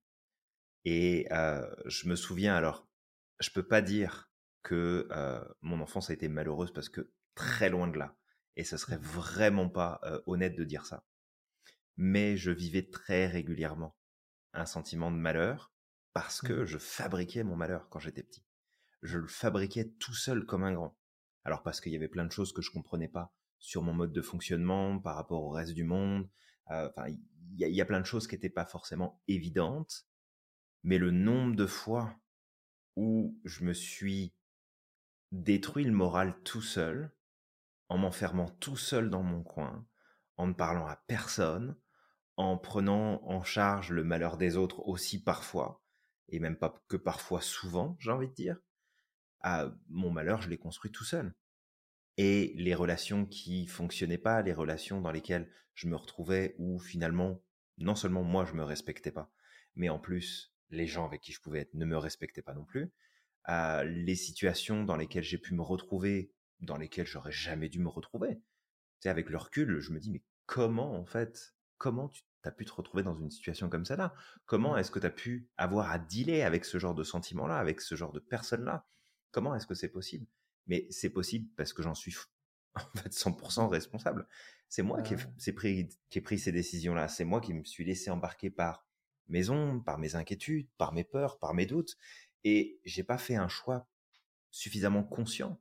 Et 0.85 1.27
euh, 1.31 1.67
je 1.85 2.07
me 2.09 2.15
souviens, 2.15 2.55
alors, 2.55 2.89
je 3.39 3.49
peux 3.51 3.67
pas 3.67 3.81
dire 3.81 4.31
que 4.63 5.07
euh, 5.11 5.43
mon 5.61 5.81
enfance 5.81 6.09
a 6.09 6.13
été 6.13 6.27
malheureuse 6.29 6.73
parce 6.73 6.89
que 6.89 7.11
très 7.35 7.69
loin 7.69 7.87
de 7.87 7.97
là. 7.97 8.17
Et 8.57 8.63
ce 8.63 8.77
serait 8.77 8.97
Mhm. 8.97 9.01
vraiment 9.01 9.69
pas 9.69 9.99
euh, 10.03 10.21
honnête 10.27 10.55
de 10.57 10.63
dire 10.63 10.85
ça. 10.85 11.05
Mais 11.97 12.37
je 12.37 12.51
vivais 12.51 12.89
très 12.89 13.27
régulièrement 13.27 13.97
un 14.53 14.65
sentiment 14.65 15.11
de 15.11 15.17
malheur 15.17 15.73
parce 16.13 16.41
que 16.41 16.65
Mhm. 16.65 16.65
je 16.65 16.77
fabriquais 16.79 17.43
mon 17.43 17.55
malheur 17.57 17.89
quand 17.89 17.99
j'étais 17.99 18.23
petit. 18.23 18.45
Je 19.03 19.19
le 19.19 19.27
fabriquais 19.27 19.89
tout 19.99 20.15
seul 20.15 20.45
comme 20.45 20.63
un 20.65 20.73
grand. 20.73 20.99
Alors 21.43 21.63
parce 21.63 21.81
qu'il 21.81 21.91
y 21.91 21.95
avait 21.95 22.07
plein 22.07 22.25
de 22.25 22.31
choses 22.31 22.53
que 22.53 22.61
je 22.61 22.71
comprenais 22.71 23.07
pas 23.07 23.33
sur 23.59 23.83
mon 23.83 23.93
mode 23.93 24.13
de 24.13 24.21
fonctionnement 24.21 24.99
par 24.99 25.15
rapport 25.15 25.43
au 25.43 25.49
reste 25.49 25.73
du 25.73 25.83
monde. 25.83 26.29
Euh, 26.71 26.89
Enfin, 26.89 27.09
il 27.09 27.19
y, 27.57 27.69
y 27.69 27.81
a 27.81 27.85
plein 27.85 27.99
de 27.99 28.05
choses 28.05 28.27
qui 28.27 28.35
n'étaient 28.35 28.49
pas 28.49 28.65
forcément 28.65 29.21
évidentes. 29.27 30.05
Mais 30.83 30.97
le 30.97 31.11
nombre 31.11 31.55
de 31.55 31.65
fois 31.65 32.15
où 32.95 33.39
je 33.45 33.63
me 33.63 33.73
suis 33.73 34.33
détruit 35.31 35.85
le 35.85 35.91
moral 35.91 36.41
tout 36.43 36.61
seul, 36.61 37.13
en 37.89 37.97
m'enfermant 37.97 38.49
tout 38.59 38.77
seul 38.77 39.09
dans 39.09 39.23
mon 39.23 39.43
coin, 39.43 39.85
en 40.37 40.47
ne 40.47 40.53
parlant 40.53 40.87
à 40.87 40.95
personne, 41.07 41.75
en 42.37 42.57
prenant 42.57 43.21
en 43.23 43.43
charge 43.43 43.91
le 43.91 44.03
malheur 44.03 44.37
des 44.37 44.57
autres 44.57 44.87
aussi 44.87 45.21
parfois, 45.21 45.81
et 46.29 46.39
même 46.39 46.57
pas 46.57 46.83
que 46.87 46.97
parfois 46.97 47.41
souvent, 47.41 47.97
j'ai 47.99 48.11
envie 48.11 48.29
de 48.29 48.33
dire, 48.33 48.57
ah, 49.43 49.71
mon 49.89 50.11
malheur, 50.11 50.41
je 50.41 50.49
l'ai 50.49 50.57
construit 50.57 50.91
tout 50.91 51.03
seul. 51.03 51.33
Et 52.17 52.53
les 52.57 52.75
relations 52.75 53.25
qui 53.25 53.67
fonctionnaient 53.67 54.17
pas, 54.17 54.41
les 54.41 54.53
relations 54.53 55.01
dans 55.01 55.11
lesquelles 55.11 55.49
je 55.73 55.87
me 55.87 55.95
retrouvais 55.95 56.55
où 56.59 56.79
finalement, 56.79 57.41
non 57.77 57.95
seulement 57.95 58.23
moi 58.23 58.45
je 58.45 58.53
me 58.53 58.63
respectais 58.63 59.11
pas, 59.11 59.31
mais 59.75 59.89
en 59.89 59.99
plus 59.99 60.53
les 60.69 60.87
gens 60.87 61.05
avec 61.05 61.21
qui 61.21 61.31
je 61.31 61.41
pouvais 61.41 61.61
être 61.61 61.73
ne 61.73 61.85
me 61.85 61.97
respectaient 61.97 62.41
pas 62.41 62.53
non 62.53 62.65
plus. 62.65 62.91
Euh, 63.49 63.83
les 63.83 64.15
situations 64.15 64.83
dans 64.83 64.95
lesquelles 64.95 65.23
j'ai 65.23 65.37
pu 65.37 65.53
me 65.53 65.61
retrouver, 65.61 66.31
dans 66.59 66.77
lesquelles 66.77 67.07
j'aurais 67.07 67.31
jamais 67.31 67.69
dû 67.69 67.79
me 67.79 67.89
retrouver. 67.89 68.35
Tu 68.35 68.41
sais, 69.01 69.09
avec 69.09 69.29
le 69.29 69.37
recul, 69.37 69.79
je 69.79 69.91
me 69.91 69.99
dis 69.99 70.11
mais 70.11 70.23
comment 70.45 70.95
en 70.95 71.05
fait, 71.05 71.55
comment 71.77 72.09
tu 72.09 72.23
as 72.43 72.51
pu 72.51 72.65
te 72.65 72.73
retrouver 72.73 73.03
dans 73.03 73.15
une 73.15 73.31
situation 73.31 73.69
comme 73.69 73.85
ça 73.85 73.95
là 73.95 74.13
Comment 74.45 74.77
est-ce 74.77 74.91
que 74.91 74.99
tu 74.99 75.05
as 75.05 75.11
pu 75.11 75.49
avoir 75.57 75.89
à 75.89 75.97
dealer 75.97 76.43
avec 76.43 76.65
ce 76.65 76.77
genre 76.77 76.95
de 76.95 77.03
sentiments 77.03 77.47
là, 77.47 77.57
avec 77.57 77.81
ce 77.81 77.95
genre 77.95 78.11
de 78.11 78.19
personnes 78.19 78.65
là 78.65 78.85
Comment 79.31 79.55
est-ce 79.55 79.67
que 79.67 79.75
c'est 79.75 79.89
possible? 79.89 80.25
Mais 80.67 80.87
c'est 80.89 81.09
possible 81.09 81.49
parce 81.55 81.73
que 81.73 81.83
j'en 81.83 81.95
suis 81.95 82.15
en 82.75 82.97
fait 82.97 83.09
100% 83.09 83.67
responsable. 83.67 84.27
C'est 84.69 84.83
moi 84.83 85.01
qui, 85.01 85.15
ai, 85.15 85.51
pris, 85.51 85.89
qui 86.09 86.19
ai 86.19 86.21
pris 86.21 86.39
ces 86.39 86.51
décisions-là. 86.51 87.07
C'est 87.07 87.25
moi 87.25 87.41
qui 87.41 87.53
me 87.53 87.63
suis 87.63 87.83
laissé 87.83 88.09
embarquer 88.09 88.49
par 88.49 88.85
mes 89.27 89.49
ombres, 89.49 89.83
par 89.83 89.97
mes 89.97 90.15
inquiétudes, 90.15 90.69
par 90.77 90.93
mes 90.93 91.03
peurs, 91.03 91.39
par 91.39 91.53
mes 91.53 91.65
doutes. 91.65 91.97
Et 92.43 92.79
j'ai 92.85 93.03
pas 93.03 93.17
fait 93.17 93.35
un 93.35 93.49
choix 93.49 93.87
suffisamment 94.49 95.03
conscient 95.03 95.59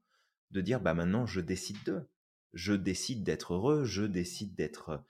de 0.50 0.60
dire 0.60 0.80
bah 0.80 0.94
maintenant 0.94 1.26
je 1.26 1.40
décide 1.40 1.82
de. 1.84 2.08
Je 2.52 2.72
décide 2.72 3.22
d'être 3.22 3.54
heureux, 3.54 3.84
je 3.84 4.02
décide 4.02 4.54
d'être 4.54 5.04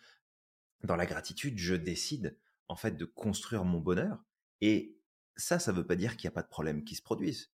dans 0.84 0.96
la 0.96 1.06
gratitude, 1.06 1.58
je 1.58 1.74
décide 1.74 2.36
en 2.68 2.76
fait 2.76 2.92
de 2.92 3.04
construire 3.04 3.64
mon 3.64 3.80
bonheur. 3.80 4.24
Et 4.60 4.96
ça, 5.36 5.58
ça 5.58 5.72
veut 5.72 5.86
pas 5.86 5.96
dire 5.96 6.16
qu'il 6.16 6.28
n'y 6.28 6.32
a 6.32 6.34
pas 6.34 6.42
de 6.42 6.48
problème 6.48 6.84
qui 6.84 6.94
se 6.94 7.02
produisent. 7.02 7.50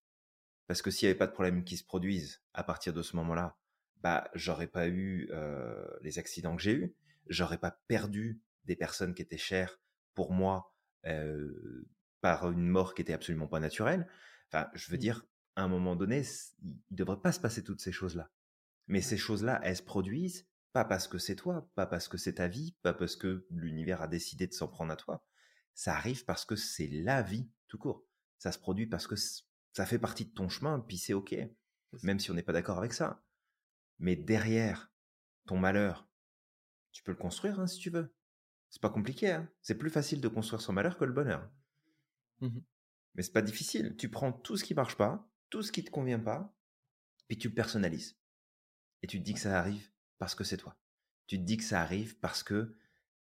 Parce 0.67 0.81
que 0.81 0.91
s'il 0.91 1.07
n'y 1.07 1.11
avait 1.11 1.17
pas 1.17 1.27
de 1.27 1.31
problème 1.31 1.63
qui 1.63 1.77
se 1.77 1.83
produisent 1.83 2.41
à 2.53 2.63
partir 2.63 2.93
de 2.93 3.01
ce 3.01 3.15
moment-là, 3.15 3.57
bah 4.01 4.29
j'aurais 4.35 4.67
pas 4.67 4.87
eu 4.87 5.29
les 6.01 6.19
accidents 6.19 6.55
que 6.55 6.61
j'ai 6.61 6.73
eus, 6.73 6.95
j'aurais 7.27 7.57
pas 7.57 7.71
perdu 7.87 8.41
des 8.65 8.75
personnes 8.75 9.15
qui 9.15 9.21
étaient 9.21 9.37
chères 9.37 9.79
pour 10.13 10.33
moi 10.33 10.73
par 12.21 12.51
une 12.51 12.67
mort 12.67 12.93
qui 12.93 13.01
était 13.01 13.13
absolument 13.13 13.47
pas 13.47 13.59
naturelle. 13.59 14.07
Enfin, 14.49 14.69
je 14.73 14.91
veux 14.91 14.97
mmh. 14.97 14.99
dire, 14.99 15.25
à 15.55 15.63
un 15.63 15.67
moment 15.67 15.95
donné, 15.95 16.23
il 16.61 16.75
ne 16.91 16.95
devrait 16.95 17.21
pas 17.21 17.31
se 17.31 17.39
passer 17.39 17.63
toutes 17.63 17.81
ces 17.81 17.91
choses-là. 17.91 18.29
Mais 18.87 19.01
ces 19.01 19.17
choses-là, 19.17 19.59
elles 19.63 19.77
se 19.77 19.83
produisent 19.83 20.47
pas 20.73 20.85
parce 20.85 21.07
que 21.07 21.17
c'est 21.17 21.35
toi, 21.35 21.69
pas 21.75 21.85
parce 21.85 22.07
que 22.07 22.17
c'est 22.17 22.35
ta 22.35 22.47
vie, 22.47 22.75
pas 22.81 22.93
parce 22.93 23.15
que 23.15 23.45
l'univers 23.49 24.01
a 24.01 24.07
décidé 24.07 24.47
de 24.47 24.53
s'en 24.53 24.67
prendre 24.67 24.91
à 24.91 24.95
toi. 24.95 25.25
Ça 25.73 25.95
arrive 25.95 26.25
parce 26.25 26.45
que 26.45 26.55
c'est 26.55 26.87
la 26.87 27.21
vie, 27.21 27.49
tout 27.67 27.77
court. 27.77 28.05
Ça 28.37 28.51
se 28.51 28.59
produit 28.59 28.87
parce 28.87 29.07
que 29.07 29.15
ça 29.77 29.85
fait 29.85 29.99
partie 29.99 30.25
de 30.25 30.33
ton 30.33 30.49
chemin, 30.49 30.79
puis 30.79 30.97
c'est 30.97 31.13
ok, 31.13 31.35
même 32.01 32.19
si 32.19 32.31
on 32.31 32.33
n'est 32.33 32.41
pas 32.41 32.51
d'accord 32.51 32.79
avec 32.79 32.93
ça. 32.93 33.23
Mais 33.99 34.15
derrière 34.15 34.91
ton 35.45 35.55
malheur, 35.55 36.09
tu 36.91 37.03
peux 37.03 37.11
le 37.11 37.17
construire 37.19 37.59
hein, 37.59 37.67
si 37.67 37.77
tu 37.77 37.91
veux. 37.91 38.11
C'est 38.71 38.81
pas 38.81 38.89
compliqué. 38.89 39.31
Hein. 39.31 39.47
c'est 39.61 39.77
plus 39.77 39.91
facile 39.91 40.19
de 40.19 40.27
construire 40.29 40.61
son 40.61 40.73
malheur 40.73 40.97
que 40.97 41.05
le 41.05 41.13
bonheur. 41.13 41.47
Mmh 42.39 42.57
Mais 43.13 43.21
c'est 43.21 43.31
pas 43.31 43.43
difficile. 43.43 43.95
Tu 43.97 44.09
prends 44.09 44.31
tout 44.31 44.57
ce 44.57 44.63
qui 44.63 44.73
marche 44.73 44.97
pas, 44.97 45.29
tout 45.51 45.61
ce 45.61 45.71
qui 45.71 45.83
te 45.83 45.91
convient 45.91 46.19
pas, 46.19 46.57
puis 47.27 47.37
tu 47.37 47.47
le 47.47 47.53
personnalises. 47.53 48.17
Et 49.03 49.07
tu 49.07 49.19
te 49.19 49.23
dis 49.23 49.35
que 49.35 49.39
ça 49.39 49.59
arrive 49.59 49.91
parce 50.17 50.33
que 50.33 50.43
c'est 50.43 50.57
toi. 50.57 50.75
Tu 51.27 51.37
te 51.37 51.43
dis 51.43 51.57
que 51.57 51.63
ça 51.63 51.81
arrive 51.81 52.17
parce 52.17 52.41
que 52.41 52.75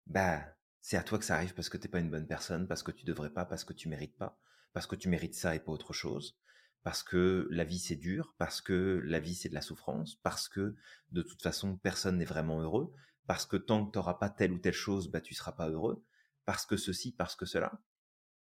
bah 0.05 0.55
c'est 0.79 0.95
à 0.95 1.03
toi 1.03 1.19
que 1.19 1.25
ça 1.25 1.35
arrive 1.35 1.53
parce 1.53 1.67
que 1.67 1.75
t'es 1.75 1.89
pas 1.89 1.99
une 1.99 2.11
bonne 2.11 2.27
personne, 2.27 2.65
parce 2.65 2.81
que 2.81 2.91
tu 2.91 3.03
devrais 3.03 3.33
pas, 3.33 3.43
parce 3.43 3.65
que 3.65 3.73
tu 3.73 3.89
mérites 3.89 4.15
pas, 4.15 4.39
parce 4.71 4.87
que 4.87 4.95
tu 4.95 5.09
mérites 5.09 5.35
ça 5.35 5.53
et 5.53 5.59
pas 5.59 5.73
autre 5.73 5.91
chose, 5.91 6.39
parce 6.85 7.01
que 7.01 7.47
la 7.49 7.63
vie 7.63 7.79
c'est 7.79 7.95
dur, 7.95 8.35
parce 8.37 8.61
que 8.61 9.01
la 9.03 9.19
vie 9.19 9.33
c'est 9.33 9.49
de 9.49 9.55
la 9.55 9.61
souffrance, 9.61 10.17
parce 10.17 10.47
que 10.47 10.75
de 11.11 11.23
toute 11.23 11.41
façon 11.41 11.77
personne 11.77 12.19
n'est 12.19 12.25
vraiment 12.25 12.61
heureux, 12.61 12.93
parce 13.25 13.47
que 13.47 13.57
tant 13.57 13.83
que 13.83 13.91
tu 13.91 13.97
n'auras 13.97 14.13
pas 14.13 14.29
telle 14.29 14.51
ou 14.51 14.59
telle 14.59 14.75
chose, 14.75 15.09
bah, 15.09 15.19
tu 15.19 15.33
seras 15.33 15.53
pas 15.53 15.67
heureux, 15.67 16.05
parce 16.45 16.67
que 16.67 16.77
ceci, 16.77 17.11
parce 17.11 17.35
que 17.35 17.47
cela. 17.47 17.81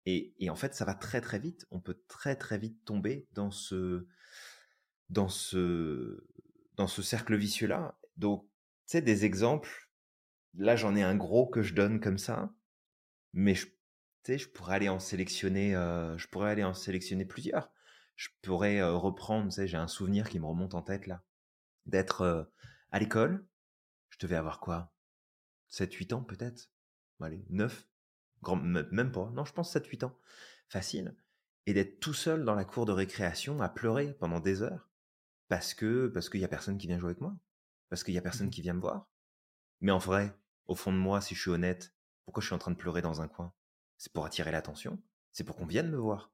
Et, 0.06 0.34
en 0.50 0.56
fait, 0.56 0.74
ça 0.74 0.86
va 0.86 0.96
très 0.96 1.20
très 1.20 1.40
vite. 1.40 1.68
On 1.72 1.82
peut 1.82 2.00
très 2.08 2.38
très 2.38 2.58
vite 2.58 2.84
tomber 2.86 3.28
dans 3.34 3.52
ce, 3.52 4.08
dans 5.10 5.28
ce, 5.28 6.26
dans 6.78 6.88
ce 6.88 7.02
cercle 7.02 7.36
vicieux-là. 7.36 8.00
Donc, 8.16 8.46
tu 8.88 8.94
sais, 8.94 9.02
des 9.02 9.26
exemples. 9.26 9.92
Là, 10.54 10.78
j'en 10.78 10.96
ai 10.96 11.04
un 11.04 11.18
gros 11.18 11.48
que 11.48 11.62
je 11.62 11.74
donne 11.74 12.00
comme 12.00 12.18
ça, 12.18 12.54
mais 13.34 13.56
je, 13.56 13.68
je 14.26 14.48
pourrais 14.48 14.76
aller 14.76 14.90
en 14.90 15.00
sélectionner, 15.00 15.76
euh, 15.76 16.18
je 16.18 16.30
pourrais 16.30 16.50
aller 16.50 16.64
en 16.64 16.74
sélectionner 16.74 17.26
plusieurs. 17.26 17.70
Je 18.22 18.30
pourrais 18.44 18.80
euh, 18.80 18.94
reprendre, 18.94 19.48
tu 19.48 19.56
sais, 19.56 19.68
j'ai 19.68 19.78
un 19.78 19.88
souvenir 19.88 20.30
qui 20.30 20.40
me 20.40 20.46
remonte 20.46 20.76
en 20.76 20.84
tête 20.84 21.08
là, 21.08 21.24
d'être 21.88 22.22
euh, 22.22 22.44
à 22.92 23.00
l'école, 23.00 23.48
je 24.10 24.20
devais 24.20 24.36
avoir 24.36 24.60
quoi? 24.60 24.94
7-8 25.72 26.14
ans 26.14 26.22
peut-être? 26.22 26.70
Allez, 27.20 27.44
9 27.50 27.88
Grand, 28.44 28.58
Même 28.58 29.12
pas. 29.12 29.32
Non, 29.32 29.44
je 29.44 29.54
pense 29.54 29.76
7-8 29.76 30.06
ans. 30.06 30.20
Facile. 30.70 31.16
Et 31.66 31.74
d'être 31.74 32.00
tout 32.00 32.14
seul 32.14 32.46
dans 32.46 32.54
la 32.54 32.64
cour 32.64 32.86
de 32.86 32.92
récréation 32.92 33.60
à 33.60 33.70
pleurer 33.70 34.14
pendant 34.14 34.40
des 34.40 34.62
heures 34.62 34.92
parce 35.48 35.74
que 35.74 36.08
parce 36.08 36.30
qu'il 36.30 36.42
y 36.42 36.46
a 36.46 36.48
personne 36.48 36.78
qui 36.78 36.86
vient 36.86 37.00
jouer 37.00 37.10
avec 37.10 37.22
moi, 37.22 37.36
parce 37.90 38.04
qu'il 38.04 38.14
y 38.14 38.20
a 38.20 38.22
personne 38.22 38.48
mmh 38.48 38.52
qui 38.52 38.62
vient 38.62 38.76
me 38.76 38.82
voir. 38.82 39.10
Mais 39.80 39.92
en 39.92 39.98
vrai, 39.98 40.38
au 40.68 40.76
fond 40.76 40.94
de 40.94 40.98
moi, 40.98 41.22
si 41.22 41.34
je 41.34 41.42
suis 41.42 41.50
honnête, 41.50 41.96
pourquoi 42.26 42.42
je 42.42 42.46
suis 42.46 42.56
en 42.56 42.60
train 42.60 42.70
de 42.70 42.78
pleurer 42.78 43.02
dans 43.02 43.20
un 43.20 43.28
coin? 43.28 43.52
C'est 43.98 44.14
pour 44.14 44.28
attirer 44.28 44.52
l'attention. 44.52 45.02
C'est 45.32 45.44
pour 45.44 45.56
qu'on 45.56 45.66
vienne 45.66 45.90
me 45.90 45.98
voir. 45.98 46.32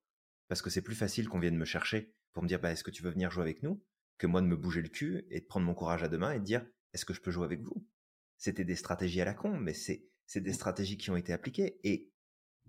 Parce 0.47 0.61
que 0.61 0.69
c'est 0.69 0.81
plus 0.81 0.95
facile 0.95 1.27
qu'on 1.27 1.39
vienne 1.39 1.57
me 1.57 1.65
chercher 1.65 2.13
pour 2.33 2.43
me 2.43 2.47
dire 2.47 2.59
bah, 2.59 2.71
est-ce 2.71 2.83
que 2.83 2.91
tu 2.91 3.03
veux 3.03 3.11
venir 3.11 3.31
jouer 3.31 3.43
avec 3.43 3.63
nous? 3.63 3.83
Que 4.17 4.27
moi 4.27 4.41
de 4.41 4.47
me 4.47 4.55
bouger 4.55 4.81
le 4.81 4.89
cul 4.89 5.25
et 5.29 5.41
de 5.41 5.45
prendre 5.45 5.65
mon 5.65 5.73
courage 5.73 6.03
à 6.03 6.07
deux 6.07 6.17
mains 6.17 6.31
et 6.31 6.39
de 6.39 6.43
dire 6.43 6.65
est-ce 6.93 7.05
que 7.05 7.13
je 7.13 7.21
peux 7.21 7.31
jouer 7.31 7.45
avec 7.45 7.61
vous? 7.61 7.85
C'était 8.37 8.63
des 8.63 8.75
stratégies 8.75 9.21
à 9.21 9.25
la 9.25 9.33
con, 9.33 9.57
mais 9.57 9.73
c'est 9.73 10.09
des 10.35 10.53
stratégies 10.53 10.97
qui 10.97 11.09
ont 11.11 11.17
été 11.17 11.33
appliquées 11.33 11.79
et 11.83 12.11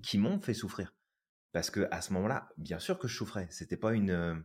qui 0.03 0.19
m'ont 0.19 0.41
fait 0.41 0.55
souffrir. 0.55 0.95
Parce 1.53 1.71
que 1.71 1.89
à 1.91 2.01
ce 2.01 2.13
moment-là, 2.15 2.51
bien 2.57 2.79
sûr 2.79 2.99
que 2.99 3.09
je 3.09 3.17
souffrais. 3.17 3.49
C'était 3.51 3.77
pas 3.77 3.93
une, 3.93 4.45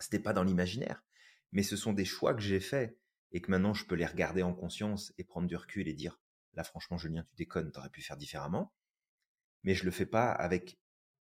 c'était 0.00 0.18
pas 0.18 0.32
dans 0.32 0.44
l'imaginaire, 0.44 1.04
mais 1.52 1.62
ce 1.62 1.76
sont 1.76 1.92
des 1.92 2.04
choix 2.04 2.34
que 2.34 2.42
j'ai 2.42 2.60
faits 2.60 2.98
et 3.32 3.40
que 3.40 3.50
maintenant 3.50 3.74
je 3.74 3.84
peux 3.84 3.94
les 3.94 4.06
regarder 4.06 4.42
en 4.42 4.54
conscience 4.54 5.12
et 5.18 5.24
prendre 5.24 5.46
du 5.46 5.56
recul 5.56 5.88
et 5.88 5.94
dire 5.94 6.20
là 6.54 6.64
franchement 6.64 6.96
Julien 6.96 7.24
tu 7.24 7.34
déconnes, 7.36 7.70
t'aurais 7.72 7.90
pu 7.90 8.02
faire 8.02 8.16
différemment. 8.16 8.72
Mais 9.62 9.74
je 9.74 9.84
le 9.84 9.90
fais 9.90 10.06
pas 10.06 10.30
avec 10.30 10.78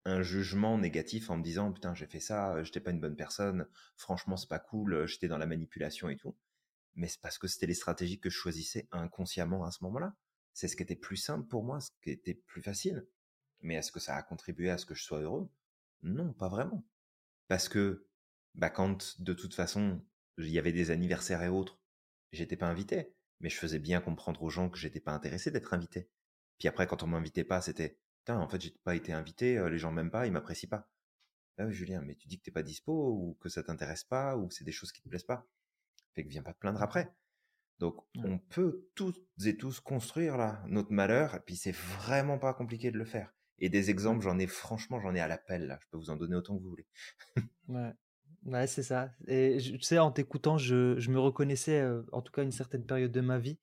un 0.06 0.22
jugement 0.22 0.78
négatif 0.78 1.30
en 1.30 1.38
me 1.38 1.44
disant 1.44 1.72
putain 1.72 1.94
j'ai 1.94 2.08
fait 2.08 2.20
ça, 2.20 2.64
j'étais 2.64 2.80
pas 2.80 2.92
une 2.92 3.00
bonne 3.00 3.16
personne, 3.16 3.68
franchement 3.96 4.38
c'est 4.38 4.50
pas 4.50 4.60
cool, 4.60 5.08
j'étais 5.08 5.28
dans 5.28 5.38
la 5.38 5.46
manipulation 5.46 6.10
et 6.10 6.18
tout 6.18 6.36
mais 6.96 7.08
c'est 7.08 7.22
parce 7.22 7.38
que 7.38 7.48
c'était 7.48 7.66
les 7.66 7.74
stratégies 7.74 8.20
que 8.20 8.30
je 8.30 8.38
choisissais 8.38 8.88
inconsciemment 8.92 9.66
à 9.66 9.72
ce 9.72 9.84
moment-là. 9.84 10.16
C'est 10.54 10.68
ce 10.68 10.76
qui 10.76 10.84
était 10.84 10.96
plus 10.96 11.18
simple 11.18 11.48
pour 11.48 11.64
moi, 11.64 11.80
ce 11.80 11.90
qui 12.02 12.12
était 12.12 12.36
plus 12.36 12.62
facile. 12.62 13.08
Mais 13.62 13.76
est-ce 13.76 13.92
que 13.92 14.00
ça 14.00 14.16
a 14.16 14.24
contribué 14.24 14.70
à 14.70 14.78
ce 14.78 14.86
que 14.86 14.94
je 14.94 15.04
sois 15.04 15.22
heureux? 15.22 15.50
Non, 16.04 16.34
pas 16.34 16.50
vraiment. 16.50 16.86
Parce 17.48 17.70
que, 17.70 18.08
bah, 18.56 18.70
quand 18.70 19.20
de 19.22 19.34
toute 19.34 19.56
façon, 19.56 20.04
il 20.38 20.50
y 20.50 20.60
avait 20.60 20.72
des 20.72 20.92
anniversaires 20.92 21.42
et 21.44 21.50
autres, 21.50 21.80
j'étais 22.32 22.58
pas 22.58 22.68
invité, 22.68 23.16
mais 23.40 23.50
je 23.50 23.58
faisais 23.58 23.80
bien 23.80 24.02
comprendre 24.02 24.44
aux 24.44 24.50
gens 24.50 24.70
que 24.70 24.78
j'étais 24.78 25.00
pas 25.00 25.14
intéressé 25.14 25.50
d'être 25.50 25.74
invité. 25.74 26.10
Puis 26.60 26.68
après, 26.68 26.88
quand 26.88 27.04
on 27.04 27.08
m'invitait 27.08 27.44
pas, 27.44 27.62
c'était, 27.62 28.00
putain, 28.24 28.40
en 28.40 28.48
fait, 28.48 28.62
j'ai 28.62 28.74
pas 28.84 28.96
été 28.96 29.12
invité, 29.12 29.58
euh, 29.58 29.70
les 29.70 29.78
gens 29.78 29.92
m'aiment 29.92 30.12
pas, 30.12 30.26
ils 30.26 30.32
m'apprécient 30.32 30.70
pas. 30.70 30.90
Ah 31.58 31.66
oui, 31.66 31.74
Julien, 31.74 32.02
mais 32.02 32.16
tu 32.16 32.28
dis 32.28 32.40
que 32.40 32.44
t'es 32.44 32.52
pas 32.52 32.64
dispo, 32.64 32.94
ou 32.94 33.38
que 33.42 33.50
ça 33.50 33.64
t'intéresse 33.64 34.06
pas, 34.06 34.38
ou 34.38 34.48
que 34.48 34.54
c'est 34.54 34.64
des 34.64 34.72
choses 34.72 34.92
qui 34.92 35.02
te 35.02 35.10
plaisent 35.10 35.26
pas. 35.26 35.46
Fait 36.16 36.24
que 36.24 36.30
viens 36.30 36.42
pas 36.42 36.54
te 36.54 36.60
plaindre 36.60 36.82
après. 36.82 37.14
Donc, 37.80 37.98
on 38.16 38.38
peut 38.38 38.88
toutes 38.96 39.20
et 39.46 39.58
tous 39.58 39.82
construire 39.82 40.38
là 40.38 40.64
notre 40.68 40.92
malheur, 40.92 41.36
et 41.36 41.42
puis 41.42 41.58
c'est 41.58 41.76
vraiment 41.76 42.40
pas 42.40 42.54
compliqué 42.54 42.92
de 42.92 42.98
le 42.98 43.06
faire. 43.06 43.34
Et 43.60 43.70
des 43.70 43.90
exemples, 43.90 44.24
j'en 44.24 44.40
ai 44.40 44.48
franchement, 44.48 45.02
j'en 45.02 45.14
ai 45.14 45.20
à 45.20 45.28
l'appel 45.28 45.68
là. 45.68 45.78
Je 45.82 45.88
peux 45.92 45.98
vous 45.98 46.10
en 46.10 46.16
donner 46.16 46.36
autant 46.36 46.56
que 46.58 46.64
vous 46.64 46.70
voulez. 46.70 46.88
ouais, 47.68 47.94
ouais 48.46 48.68
c'est 48.68 48.84
ça. 48.84 49.12
Et 49.28 49.58
tu 49.60 49.82
sais, 49.82 50.00
en 50.00 50.12
t'écoutant, 50.12 50.58
je, 50.58 50.98
je, 50.98 51.12
me 51.12 51.20
reconnaissais, 51.20 51.86
en 52.14 52.22
tout 52.22 52.32
cas, 52.32 52.44
une 52.44 52.52
certaine 52.52 52.86
période 52.86 53.12
de 53.12 53.22
ma 53.22 53.38
vie. 53.38 53.60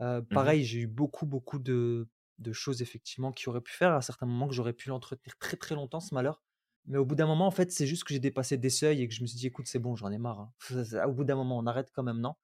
Euh, 0.00 0.20
mmh 0.20 0.26
pareil, 0.26 0.64
j'ai 0.64 0.80
eu 0.80 0.86
beaucoup, 0.86 1.26
beaucoup 1.26 1.58
de, 1.58 2.08
de, 2.38 2.52
choses 2.52 2.82
effectivement 2.82 3.32
qui 3.32 3.48
auraient 3.48 3.60
pu 3.60 3.72
faire 3.72 3.92
à 3.92 4.02
certains 4.02 4.26
moments 4.26 4.48
que 4.48 4.54
j'aurais 4.54 4.72
pu 4.72 4.88
l'entretenir 4.88 5.36
très, 5.38 5.56
très 5.56 5.74
longtemps 5.74 6.00
ce 6.00 6.14
malheur. 6.14 6.42
Mais 6.86 6.98
au 6.98 7.04
bout 7.04 7.14
d'un 7.14 7.26
moment, 7.26 7.46
en 7.46 7.50
fait, 7.50 7.70
c'est 7.70 7.86
juste 7.86 8.04
que 8.04 8.14
j'ai 8.14 8.20
dépassé 8.20 8.56
des 8.56 8.70
seuils 8.70 9.02
et 9.02 9.08
que 9.08 9.14
je 9.14 9.20
me 9.20 9.26
suis 9.26 9.36
dit, 9.36 9.46
écoute, 9.46 9.66
c'est 9.66 9.78
bon, 9.78 9.94
j'en 9.94 10.10
ai 10.10 10.18
marre. 10.18 10.40
Hein. 10.40 11.04
Au 11.06 11.12
bout 11.12 11.24
d'un 11.24 11.34
moment, 11.34 11.58
on 11.58 11.66
arrête 11.66 11.90
quand 11.94 12.02
même, 12.02 12.20
non? 12.20 12.34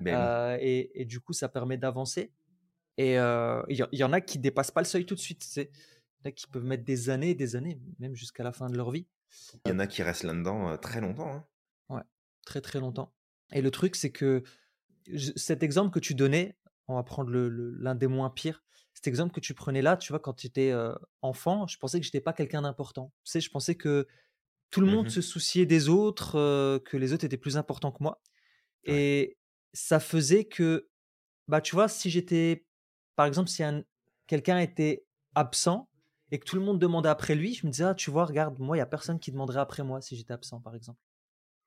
Ben 0.00 0.16
euh, 0.16 0.58
et, 0.60 1.00
et, 1.00 1.04
du 1.04 1.20
coup, 1.20 1.32
ça 1.32 1.48
permet 1.48 1.76
d'avancer. 1.76 2.32
Et 2.96 3.18
euh, 3.18 3.62
il 3.68 3.86
y, 3.92 4.04
en 4.04 4.12
a 4.12 4.20
qui 4.20 4.38
dépassent 4.38 4.70
pas 4.70 4.80
le 4.80 4.86
seuil 4.86 5.04
tout 5.04 5.14
de 5.14 5.20
suite. 5.20 5.44
Il 5.56 5.62
y 5.62 5.66
en 6.24 6.28
a 6.28 6.32
qui 6.32 6.46
peuvent 6.46 6.64
mettre 6.64 6.84
des 6.84 7.10
années 7.10 7.30
et 7.30 7.34
des 7.34 7.56
années, 7.56 7.78
même 7.98 8.14
jusqu'à 8.14 8.42
la 8.42 8.52
fin 8.52 8.70
de 8.70 8.76
leur 8.76 8.90
vie. 8.90 9.06
Il 9.66 9.70
y 9.70 9.72
en 9.72 9.78
a 9.78 9.86
qui 9.86 10.02
restent 10.02 10.24
là-dedans 10.24 10.70
euh, 10.70 10.76
très 10.76 11.00
longtemps. 11.00 11.30
Hein. 11.30 11.44
Ouais, 11.90 12.02
très 12.46 12.60
très 12.60 12.80
longtemps. 12.80 13.12
Et 13.52 13.60
le 13.60 13.70
truc, 13.70 13.96
c'est 13.96 14.10
que 14.10 14.42
cet 15.36 15.62
exemple 15.62 15.92
que 15.92 16.00
tu 16.00 16.14
donnais, 16.14 16.56
on 16.88 16.94
va 16.94 17.02
prendre 17.02 17.30
l'un 17.30 17.94
des 17.94 18.06
moins 18.06 18.30
pires, 18.30 18.64
cet 19.06 19.12
exemple 19.12 19.32
que 19.32 19.40
tu 19.40 19.54
prenais 19.54 19.82
là, 19.82 19.96
tu 19.96 20.12
vois, 20.12 20.18
quand 20.18 20.32
tu 20.32 20.48
étais 20.48 20.72
enfant, 21.22 21.68
je 21.68 21.78
pensais 21.78 22.00
que 22.00 22.04
j'étais 22.04 22.20
pas 22.20 22.32
quelqu'un 22.32 22.62
d'important. 22.62 23.12
Tu 23.24 23.30
sais, 23.30 23.40
je 23.40 23.50
pensais 23.50 23.76
que 23.76 24.08
tout 24.70 24.80
le 24.80 24.88
monde 24.88 25.06
mmh 25.06 25.10
se 25.10 25.20
souciait 25.20 25.64
des 25.64 25.88
autres, 25.88 26.32
que 26.84 26.96
les 26.96 27.12
autres 27.12 27.24
étaient 27.24 27.36
plus 27.36 27.56
importants 27.56 27.92
que 27.92 28.02
moi. 28.02 28.20
Et 28.84 29.36
ça 29.72 30.00
faisait 30.00 30.44
que, 30.44 30.88
bah, 31.46 31.60
tu 31.60 31.76
vois, 31.76 31.88
si 31.88 32.10
j'étais, 32.10 32.64
par 33.14 33.26
exemple, 33.26 33.48
si 33.48 33.62
quelqu'un 34.26 34.58
était 34.58 35.04
absent 35.36 35.88
et 36.32 36.40
que 36.40 36.44
tout 36.44 36.56
le 36.56 36.62
monde 36.62 36.80
demandait 36.80 37.08
après 37.08 37.36
lui, 37.36 37.54
je 37.54 37.64
me 37.64 37.70
disais, 37.70 37.84
ah, 37.84 37.94
tu 37.94 38.10
vois, 38.10 38.24
regarde, 38.24 38.58
moi, 38.58 38.76
il 38.76 38.80
y 38.80 38.82
a 38.82 38.86
personne 38.86 39.20
qui 39.20 39.30
demanderait 39.30 39.60
après 39.60 39.84
moi 39.84 40.00
si 40.00 40.16
j'étais 40.16 40.32
absent, 40.32 40.60
par 40.60 40.74
exemple. 40.74 40.98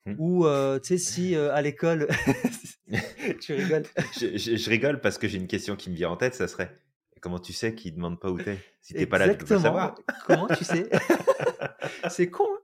Mmh. 0.05 0.15
Ou, 0.17 0.45
tu 0.79 0.87
sais, 0.87 0.97
si 0.97 1.35
à 1.35 1.61
l'école, 1.61 2.09
tu 3.41 3.53
rigoles. 3.53 3.85
je, 4.19 4.69
rigole 4.69 4.99
parce 4.99 5.17
que 5.17 5.29
j'ai 5.29 5.37
une 5.37 5.47
question 5.47 5.77
qui 5.77 5.89
me 5.89 5.95
vient 5.95 6.09
en 6.09 6.17
tête, 6.17 6.35
ça 6.35 6.49
serait 6.49 6.77
Comment 7.22 7.39
tu 7.39 7.53
sais 7.53 7.76
qu'il 7.76 7.91
ne 7.91 7.97
demande 7.97 8.20
pas 8.20 8.30
où 8.32 8.38
t'es 8.38 8.59
Si 8.82 8.93
t'es 8.93 9.05
pas 9.05 9.17
là, 9.17 9.34
tu 9.34 9.45
peux 9.45 9.59
savoir. 9.59 9.95
Comment 10.26 10.47
tu 10.47 10.63
sais? 10.63 10.89
C'est 12.09 12.30
con. 12.30 12.45
Hein 12.45 12.59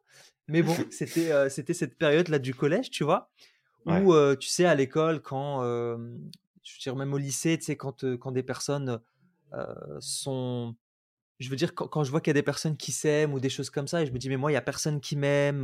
mais 0.48 0.62
bon, 0.62 0.76
c'était 0.92 1.32
euh, 1.32 1.50
c'était 1.50 1.74
cette 1.74 1.98
période 1.98 2.28
là 2.28 2.40
du 2.40 2.54
collège, 2.54 2.90
tu 2.90 3.04
vois, 3.04 3.30
Ou, 3.86 4.14
euh, 4.14 4.36
tu 4.36 4.50
sais, 4.50 4.66
à 4.66 4.76
l'école, 4.76 5.22
quand, 5.22 5.64
euh, 5.64 5.98
je 6.64 6.74
veux 6.74 6.80
dire, 6.82 6.96
même 6.96 7.14
au 7.14 7.18
lycée, 7.18 7.58
tu 7.58 7.66
sais, 7.66 7.76
quand, 7.76 8.04
quand 8.18 8.32
des 8.32 8.44
personnes 8.44 9.00
sont. 10.00 10.76
Je 11.40 11.50
veux 11.50 11.58
dire, 11.58 11.76
quand, 11.76 11.88
quand 11.90 12.06
je 12.06 12.12
vois 12.12 12.22
qu'il 12.22 12.30
y 12.30 12.36
a 12.38 12.40
des 12.40 12.44
personnes 12.44 12.78
qui 12.78 12.94
s'aiment 12.94 13.34
ou 13.34 13.42
des 13.42 13.50
choses 13.50 13.70
comme 13.70 13.88
ça, 13.88 14.02
et 14.02 14.06
je 14.06 14.14
me 14.14 14.18
dis, 14.18 14.30
mais 14.30 14.38
moi, 14.38 14.52
il 14.52 14.54
n'y 14.54 14.58
a 14.58 14.62
personne 14.62 15.02
qui 15.02 15.18
m'aime, 15.18 15.62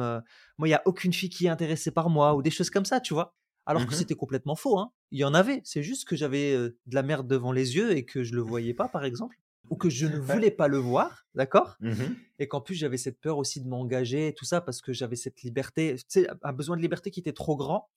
moi, 0.58 0.68
il 0.68 0.72
n'y 0.72 0.76
a 0.76 0.82
aucune 0.86 1.14
fille 1.14 1.30
qui 1.30 1.46
est 1.46 1.50
intéressée 1.50 1.92
par 1.92 2.10
moi, 2.10 2.36
ou 2.36 2.42
des 2.42 2.52
choses 2.52 2.70
comme 2.70 2.86
ça, 2.86 3.00
tu 3.00 3.14
vois. 3.14 3.36
Alors 3.66 3.86
que 3.86 3.93
Mmh 3.93 3.97
c'était 3.97 4.16
complètement 4.16 4.55
faux, 4.55 4.78
hein. 4.80 4.91
Il 5.12 5.20
y 5.20 5.24
en 5.24 5.34
avait. 5.34 5.62
C'est 5.66 5.84
juste 5.84 6.07
que 6.07 6.16
j'avais 6.16 6.53
euh, 6.53 6.78
de 6.86 6.95
la 6.95 7.03
merde 7.03 7.28
devant 7.28 7.51
les 7.51 7.76
yeux 7.76 7.95
et 7.95 8.05
que 8.05 8.24
je 8.24 8.34
le 8.34 8.41
voyais 8.41 8.74
pas, 8.74 8.88
par 8.88 9.05
exemple, 9.05 9.38
ou 9.70 9.76
que 9.76 9.89
je 9.89 10.07
ne 10.07 10.18
voulais 10.18 10.51
pas 10.51 10.68
le 10.68 10.78
voir, 10.78 11.26
d'accord? 11.36 11.78
Mmh 11.80 12.16
Et 12.39 12.47
qu'en 12.47 12.62
plus, 12.62 12.76
j'avais 12.76 12.97
cette 12.97 13.20
peur 13.20 13.38
aussi 13.38 13.62
de 13.62 13.68
m'engager 13.68 14.28
et 14.30 14.34
tout 14.34 14.45
ça 14.45 14.62
parce 14.62 14.82
que 14.82 14.93
j'avais 14.93 15.16
cette 15.16 15.41
liberté, 15.43 15.95
tu 15.95 16.03
sais, 16.09 16.28
un 16.43 16.53
besoin 16.53 16.76
de 16.78 16.82
liberté 16.82 17.12
qui 17.12 17.20
était 17.20 17.34
trop 17.34 17.55
grand, 17.55 17.89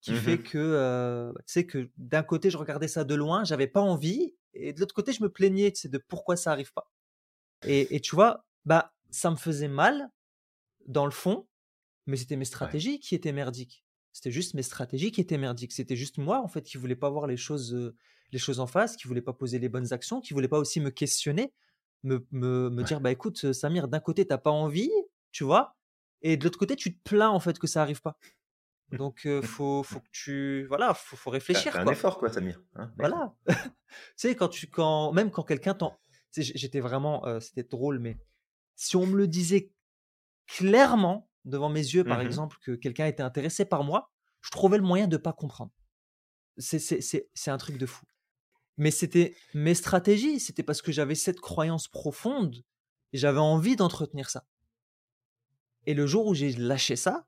qui 0.00 0.12
Mmh 0.12 0.16
fait 0.16 0.38
que, 0.42 0.58
euh, 0.58 1.32
tu 1.38 1.42
sais, 1.46 1.66
que 1.66 1.90
d'un 1.98 2.22
côté, 2.22 2.50
je 2.50 2.56
regardais 2.58 2.88
ça 2.88 3.04
de 3.04 3.14
loin, 3.14 3.44
j'avais 3.44 3.66
pas 3.68 3.80
envie, 3.80 4.34
et 4.54 4.72
de 4.72 4.80
l'autre 4.80 4.94
côté, 4.94 5.12
je 5.12 5.22
me 5.22 5.28
plaignais, 5.30 5.72
tu 5.72 5.82
sais, 5.82 5.88
de 5.88 5.98
pourquoi 5.98 6.36
ça 6.36 6.52
arrive 6.52 6.72
pas. 6.72 6.90
Et, 7.66 7.96
et 7.96 8.00
tu 8.00 8.14
vois, 8.14 8.46
bah, 8.64 8.94
ça 9.10 9.30
me 9.30 9.36
faisait 9.36 9.68
mal 9.68 10.10
dans 10.86 11.04
le 11.06 11.10
fond, 11.12 11.48
mais 12.06 12.16
c'était 12.16 12.36
mes 12.36 12.44
stratégies 12.46 13.00
qui 13.00 13.14
étaient 13.14 13.32
merdiques. 13.32 13.83
C'était 14.14 14.30
juste 14.30 14.54
mes 14.54 14.62
stratégies 14.62 15.10
qui 15.10 15.20
étaient 15.20 15.38
merdiques. 15.38 15.72
C'était 15.72 15.96
juste 15.96 16.18
moi, 16.18 16.40
en 16.40 16.46
fait, 16.46 16.62
qui 16.62 16.78
voulais 16.78 16.94
pas 16.94 17.10
voir 17.10 17.26
les 17.26 17.36
choses, 17.36 17.74
euh, 17.74 17.96
les 18.30 18.38
choses 18.38 18.60
en 18.60 18.68
face, 18.68 18.96
qui 18.96 19.08
voulait 19.08 19.20
pas 19.20 19.32
poser 19.32 19.58
les 19.58 19.68
bonnes 19.68 19.92
actions, 19.92 20.20
qui 20.20 20.34
voulait 20.34 20.46
pas 20.46 20.58
aussi 20.60 20.78
me 20.80 20.90
questionner, 20.90 21.52
me, 22.04 22.24
me, 22.30 22.70
me 22.70 22.76
Ouais. 22.78 22.84
dire, 22.84 23.00
bah 23.00 23.10
écoute, 23.10 23.44
euh, 23.44 23.52
Samir, 23.52 23.88
d'un 23.88 23.98
côté, 23.98 24.24
t'as 24.24 24.38
pas 24.38 24.52
envie, 24.52 24.92
tu 25.32 25.42
vois, 25.42 25.76
et 26.22 26.36
de 26.36 26.44
l'autre 26.44 26.60
côté, 26.60 26.76
tu 26.76 26.96
te 26.96 27.02
plains, 27.02 27.28
en 27.30 27.40
fait, 27.40 27.58
que 27.58 27.66
ça 27.66 27.82
arrive 27.82 28.00
pas. 28.02 28.16
Donc, 28.92 29.26
euh, 29.26 29.42
faut, 29.42 29.82
faut 29.82 29.98
que 29.98 30.08
tu, 30.12 30.64
voilà, 30.68 30.94
faut, 30.94 31.16
faut 31.16 31.30
réfléchir, 31.30 31.72
fais 31.72 31.78
un 31.80 31.82
quoi. 31.82 31.92
effort, 31.92 32.16
quoi, 32.18 32.28
Samir. 32.28 32.62
hein. 32.76 32.92
Voilà. 32.96 33.34
tu 33.48 33.54
sais, 34.14 34.36
quand 34.36 34.48
tu, 34.48 34.68
quand, 34.68 35.12
même 35.12 35.32
quand 35.32 35.42
quelqu'un 35.42 35.74
t'en, 35.74 35.98
j'étais 36.36 36.78
vraiment, 36.80 37.26
euh, 37.26 37.40
c'était 37.40 37.64
drôle, 37.64 37.98
mais 37.98 38.16
si 38.76 38.94
on 38.94 39.06
me 39.06 39.16
le 39.16 39.26
disait 39.26 39.72
clairement 40.46 41.28
devant 41.44 41.68
mes 41.68 41.80
yeux, 41.80 42.04
par 42.04 42.18
Mhm. 42.20 42.26
exemple, 42.26 42.56
que 42.62 42.72
quelqu'un 42.72 43.06
était 43.06 43.22
intéressé 43.22 43.64
par 43.64 43.84
moi, 43.84 44.10
je 44.42 44.50
trouvais 44.50 44.78
le 44.78 44.84
moyen 44.84 45.06
de 45.08 45.16
pas 45.16 45.32
comprendre. 45.32 45.72
C'est, 46.58 46.78
c'est, 46.78 47.00
c'est, 47.00 47.28
c'est 47.34 47.50
un 47.50 47.58
truc 47.58 47.78
de 47.78 47.86
fou. 47.86 48.04
Mais 48.76 48.90
c'était 48.90 49.36
mes 49.54 49.74
stratégies, 49.74 50.40
c'était 50.40 50.62
parce 50.62 50.82
que 50.82 50.92
j'avais 50.92 51.14
cette 51.14 51.40
croyance 51.40 51.88
profonde 51.88 52.56
et 53.12 53.18
j'avais 53.18 53.38
envie 53.40 53.76
d'entretenir 53.76 54.30
ça. 54.30 54.46
Et 55.86 55.94
le 55.94 56.06
jour 56.06 56.26
où 56.26 56.34
j'ai 56.34 56.50
lâché 56.52 56.96
ça, 56.96 57.26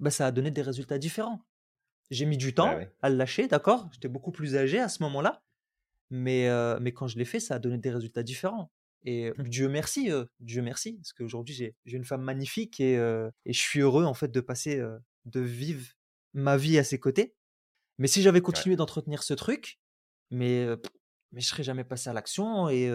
bah, 0.00 0.10
ça 0.10 0.26
a 0.26 0.30
donné 0.32 0.50
des 0.50 0.62
résultats 0.62 0.98
différents. 0.98 1.44
J'ai 2.10 2.26
mis 2.26 2.36
du 2.38 2.54
temps 2.54 2.70
Ouais, 2.70 2.76
ouais. 2.76 2.92
à 3.02 3.10
le 3.10 3.16
lâcher, 3.16 3.46
d'accord 3.46 3.88
J'étais 3.92 4.08
beaucoup 4.08 4.32
plus 4.32 4.56
âgé 4.56 4.80
à 4.80 4.88
ce 4.88 5.02
moment-là. 5.04 5.42
Mais, 6.10 6.48
euh, 6.48 6.78
mais 6.80 6.92
quand 6.92 7.06
je 7.06 7.18
l'ai 7.18 7.24
fait, 7.24 7.38
ça 7.40 7.54
a 7.56 7.58
donné 7.60 7.78
des 7.78 7.90
résultats 7.90 8.22
différents. 8.24 8.72
Et 9.04 9.28
euh, 9.28 9.34
Dieu 9.38 9.68
merci, 9.68 10.10
euh, 10.10 10.24
Dieu 10.40 10.62
merci, 10.62 10.94
parce 10.94 11.12
qu'aujourd'hui 11.12 11.54
j'ai 11.54 11.74
une 11.84 12.04
femme 12.04 12.22
magnifique 12.22 12.80
et, 12.80 12.98
euh, 12.98 13.30
et 13.46 13.52
je 13.52 13.60
suis 13.60 13.80
heureux 13.80 14.04
en 14.04 14.14
fait 14.14 14.28
de 14.28 14.40
passer, 14.40 14.78
euh, 14.78 14.98
de 15.24 15.40
vivre 15.40 15.86
ma 16.34 16.56
vie 16.56 16.78
à 16.78 16.84
ses 16.84 16.98
côtés. 17.00 17.34
Mais 17.98 18.08
si 18.08 18.22
j'avais 18.22 18.40
continué 18.40 18.76
d'entretenir 18.76 19.22
ce 19.22 19.34
truc, 19.34 19.78
mais, 20.30 20.66
mais 21.32 21.40
je 21.40 21.46
serais 21.46 21.62
jamais 21.62 21.84
passé 21.84 22.08
à 22.08 22.14
l'action 22.14 22.70
et, 22.70 22.90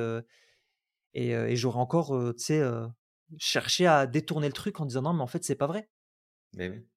et, 1.13 1.29
et 1.29 1.55
j'aurais 1.55 1.79
encore, 1.79 2.33
tu 2.35 2.43
sais, 2.43 2.63
cherché 3.37 3.85
à 3.85 4.07
détourner 4.07 4.47
le 4.47 4.53
truc 4.53 4.79
en 4.79 4.85
disant 4.85 5.03
non, 5.03 5.13
mais 5.13 5.21
en 5.21 5.27
fait 5.27 5.43
c'est 5.43 5.55
pas 5.55 5.67
vrai. 5.67 5.89
Mais 6.55 6.69
oui. 6.69 6.87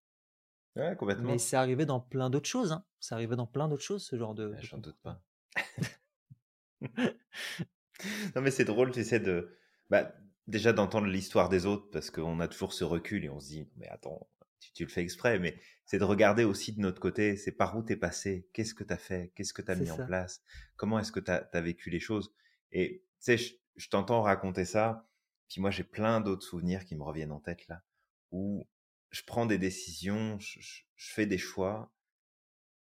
Ouais, 0.76 0.96
complètement. 0.96 1.32
Mais 1.32 1.38
c'est 1.38 1.56
arrivé 1.56 1.84
dans 1.84 2.00
plein 2.00 2.30
d'autres 2.30 2.48
choses. 2.48 2.72
Hein. 2.72 2.84
C'est 3.00 3.14
arrivé 3.14 3.36
dans 3.36 3.46
plein 3.46 3.68
d'autres 3.68 3.82
choses, 3.82 4.04
ce 4.04 4.16
genre 4.16 4.34
de. 4.34 4.48
Ouais, 4.48 4.56
de 4.56 4.62
J'en 4.62 4.78
doute 4.78 4.98
pas. 5.02 5.22
non, 8.36 8.42
mais 8.42 8.50
c'est 8.50 8.64
drôle, 8.64 8.90
tu 8.92 9.04
sais, 9.04 9.20
de. 9.20 9.56
Bah, 9.90 10.12
déjà 10.46 10.72
d'entendre 10.72 11.06
l'histoire 11.06 11.48
des 11.48 11.66
autres, 11.66 11.88
parce 11.90 12.10
qu'on 12.10 12.40
a 12.40 12.48
toujours 12.48 12.72
ce 12.72 12.84
recul 12.84 13.24
et 13.24 13.28
on 13.30 13.40
se 13.40 13.48
dit, 13.48 13.68
mais 13.76 13.88
attends, 13.88 14.28
tu, 14.60 14.72
tu 14.72 14.84
le 14.84 14.90
fais 14.90 15.02
exprès, 15.02 15.38
mais 15.38 15.58
c'est 15.84 15.98
de 15.98 16.04
regarder 16.04 16.44
aussi 16.44 16.72
de 16.72 16.80
notre 16.80 17.00
côté, 17.00 17.36
c'est 17.36 17.52
par 17.52 17.76
où 17.76 17.82
t'es 17.82 17.96
passé, 17.96 18.48
qu'est-ce 18.52 18.74
que 18.74 18.84
t'as 18.84 18.96
fait, 18.96 19.32
qu'est-ce 19.34 19.52
que 19.52 19.62
t'as 19.62 19.74
mis 19.74 19.90
en 19.90 20.00
place, 20.00 20.42
comment 20.76 20.98
est-ce 20.98 21.12
que 21.12 21.20
t'as 21.20 21.44
as 21.52 21.60
vécu 21.60 21.90
les 21.90 22.00
choses. 22.00 22.34
Et 22.72 23.04
tu 23.20 23.36
sais, 23.36 23.38
je, 23.38 23.54
je 23.76 23.88
t'entends 23.88 24.22
raconter 24.22 24.64
ça, 24.64 25.08
puis 25.48 25.60
moi 25.60 25.70
j'ai 25.70 25.84
plein 25.84 26.20
d'autres 26.20 26.46
souvenirs 26.46 26.84
qui 26.84 26.96
me 26.96 27.02
reviennent 27.02 27.32
en 27.32 27.40
tête 27.40 27.66
là, 27.68 27.82
où 28.30 28.66
je 29.10 29.22
prends 29.26 29.46
des 29.46 29.58
décisions, 29.58 30.38
je, 30.38 30.60
je- 30.60 30.82
je 30.96 31.12
fais 31.12 31.26
des 31.26 31.38
choix, 31.38 31.92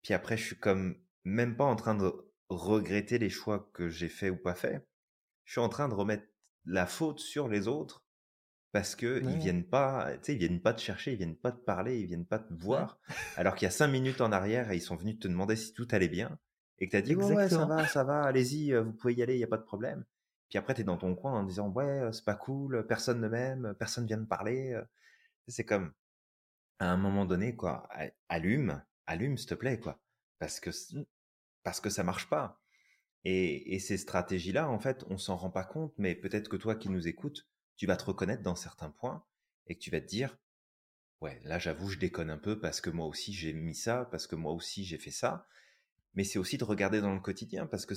puis 0.02 0.14
après 0.14 0.36
je 0.36 0.44
suis 0.44 0.56
comme 0.58 1.00
même 1.24 1.56
pas 1.56 1.64
en 1.64 1.74
train 1.74 1.96
de 1.96 2.12
regretter 2.48 3.18
les 3.18 3.28
choix 3.30 3.70
que 3.74 3.88
j'ai 3.88 4.08
fait 4.08 4.30
ou 4.30 4.36
pas 4.36 4.54
fait. 4.54 4.86
Je 5.44 5.52
suis 5.52 5.60
en 5.60 5.68
train 5.68 5.88
de 5.88 5.94
remettre 5.94 6.26
la 6.64 6.86
faute 6.86 7.18
sur 7.20 7.48
les 7.48 7.68
autres 7.68 8.04
parce 8.72 8.96
que 8.96 9.22
Ouais. 9.22 9.32
ils 9.32 9.38
viennent 9.38 9.64
pas, 9.68 10.12
tu 10.16 10.24
sais, 10.24 10.32
ils 10.34 10.38
viennent 10.38 10.60
pas 10.60 10.74
te 10.74 10.80
chercher, 10.80 11.12
ils 11.12 11.16
viennent 11.18 11.36
pas 11.36 11.52
te 11.52 11.60
parler, 11.64 12.00
ils 12.00 12.06
viennent 12.06 12.26
pas 12.26 12.38
te 12.40 12.52
voir. 12.54 12.98
Alors 13.36 13.54
qu'il 13.54 13.66
y 13.66 13.68
a 13.68 13.70
cinq 13.70 13.88
minutes 13.88 14.20
en 14.20 14.32
arrière, 14.32 14.72
ils 14.72 14.80
sont 14.82 14.96
venus 14.96 15.18
te 15.18 15.28
demander 15.28 15.54
si 15.56 15.72
tout 15.74 15.86
allait 15.92 16.08
bien 16.08 16.38
et 16.78 16.88
que 16.88 16.92
t'as 16.92 17.02
dit 17.02 17.14
ouais, 17.14 17.24
ouais, 17.34 17.48
ça 17.48 17.66
va, 17.66 17.86
ça 17.86 18.02
va, 18.02 18.22
allez-y, 18.24 18.72
euh, 18.72 18.82
vous 18.82 18.92
pouvez 18.92 19.14
y 19.14 19.22
aller, 19.22 19.34
il 19.34 19.40
y 19.40 19.44
a 19.44 19.48
pas 19.48 19.58
de 19.58 19.62
problème. 19.62 20.04
Puis 20.48 20.58
après, 20.58 20.74
t'es 20.74 20.82
dans 20.84 20.96
ton 20.96 21.14
coin 21.14 21.32
en 21.32 21.44
disant 21.44 21.68
ouais, 21.70 21.84
euh, 21.84 22.12
c'est 22.12 22.24
pas 22.24 22.34
cool, 22.34 22.84
personne 22.88 23.20
ne 23.20 23.28
m'aime, 23.28 23.74
personne 23.78 24.06
vient 24.06 24.16
me 24.16 24.26
parler. 24.26 24.72
euh. 24.72 24.84
C'est 25.46 25.64
comme 25.66 25.92
à 26.80 26.90
un 26.90 26.96
moment 26.96 27.24
donné, 27.26 27.54
quoi, 27.54 27.88
allume, 28.28 28.82
allume, 29.06 29.36
s'il 29.36 29.48
te 29.50 29.54
plaît, 29.54 29.78
quoi, 29.78 30.00
parce 30.40 30.58
que 30.58 30.70
parce 31.62 31.80
que 31.80 31.90
ça 31.90 32.02
marche 32.02 32.28
pas. 32.28 32.60
Et, 33.24 33.78
ces 33.78 33.96
stratégies-là, 33.96 34.68
en 34.68 34.78
fait, 34.78 35.04
on 35.08 35.16
s'en 35.16 35.36
rend 35.36 35.50
pas 35.50 35.64
compte, 35.64 35.94
mais 35.96 36.14
peut-être 36.14 36.48
que 36.48 36.56
toi 36.56 36.74
qui 36.74 36.90
nous 36.90 37.08
écoutes, 37.08 37.48
tu 37.76 37.86
vas 37.86 37.96
te 37.96 38.04
reconnaître 38.04 38.42
dans 38.42 38.54
certains 38.54 38.90
points 38.90 39.24
et 39.66 39.74
que 39.74 39.80
tu 39.80 39.90
vas 39.90 40.00
te 40.00 40.06
dire, 40.06 40.38
ouais, 41.22 41.40
là 41.44 41.58
j'avoue, 41.58 41.88
je 41.88 41.98
déconne 41.98 42.30
un 42.30 42.38
peu 42.38 42.60
parce 42.60 42.80
que 42.82 42.90
moi 42.90 43.06
aussi 43.06 43.32
j'ai 43.32 43.54
mis 43.54 43.74
ça, 43.74 44.06
parce 44.10 44.26
que 44.26 44.36
moi 44.36 44.52
aussi 44.52 44.84
j'ai 44.84 44.98
fait 44.98 45.10
ça. 45.10 45.46
Mais 46.12 46.24
c'est 46.24 46.38
aussi 46.38 46.58
de 46.58 46.64
regarder 46.64 47.00
dans 47.00 47.14
le 47.14 47.20
quotidien, 47.20 47.66
parce 47.66 47.86
que 47.86 47.94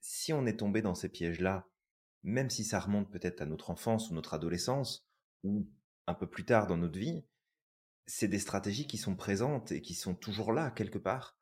si 0.00 0.32
on 0.32 0.44
est 0.44 0.58
tombé 0.58 0.82
dans 0.82 0.94
ces 0.94 1.08
pièges-là, 1.08 1.68
même 2.24 2.50
si 2.50 2.64
ça 2.64 2.80
remonte 2.80 3.10
peut-être 3.10 3.42
à 3.42 3.46
notre 3.46 3.70
enfance 3.70 4.10
ou 4.10 4.14
notre 4.14 4.34
adolescence, 4.34 5.06
ou 5.44 5.68
un 6.06 6.14
peu 6.14 6.28
plus 6.28 6.44
tard 6.44 6.66
dans 6.66 6.76
notre 6.76 6.98
vie, 6.98 7.24
c'est 8.06 8.28
des 8.28 8.38
stratégies 8.38 8.86
qui 8.86 8.98
sont 8.98 9.16
présentes 9.16 9.72
et 9.72 9.80
qui 9.80 9.94
sont 9.94 10.14
toujours 10.14 10.52
là 10.52 10.70
quelque 10.70 10.98
part, 10.98 11.38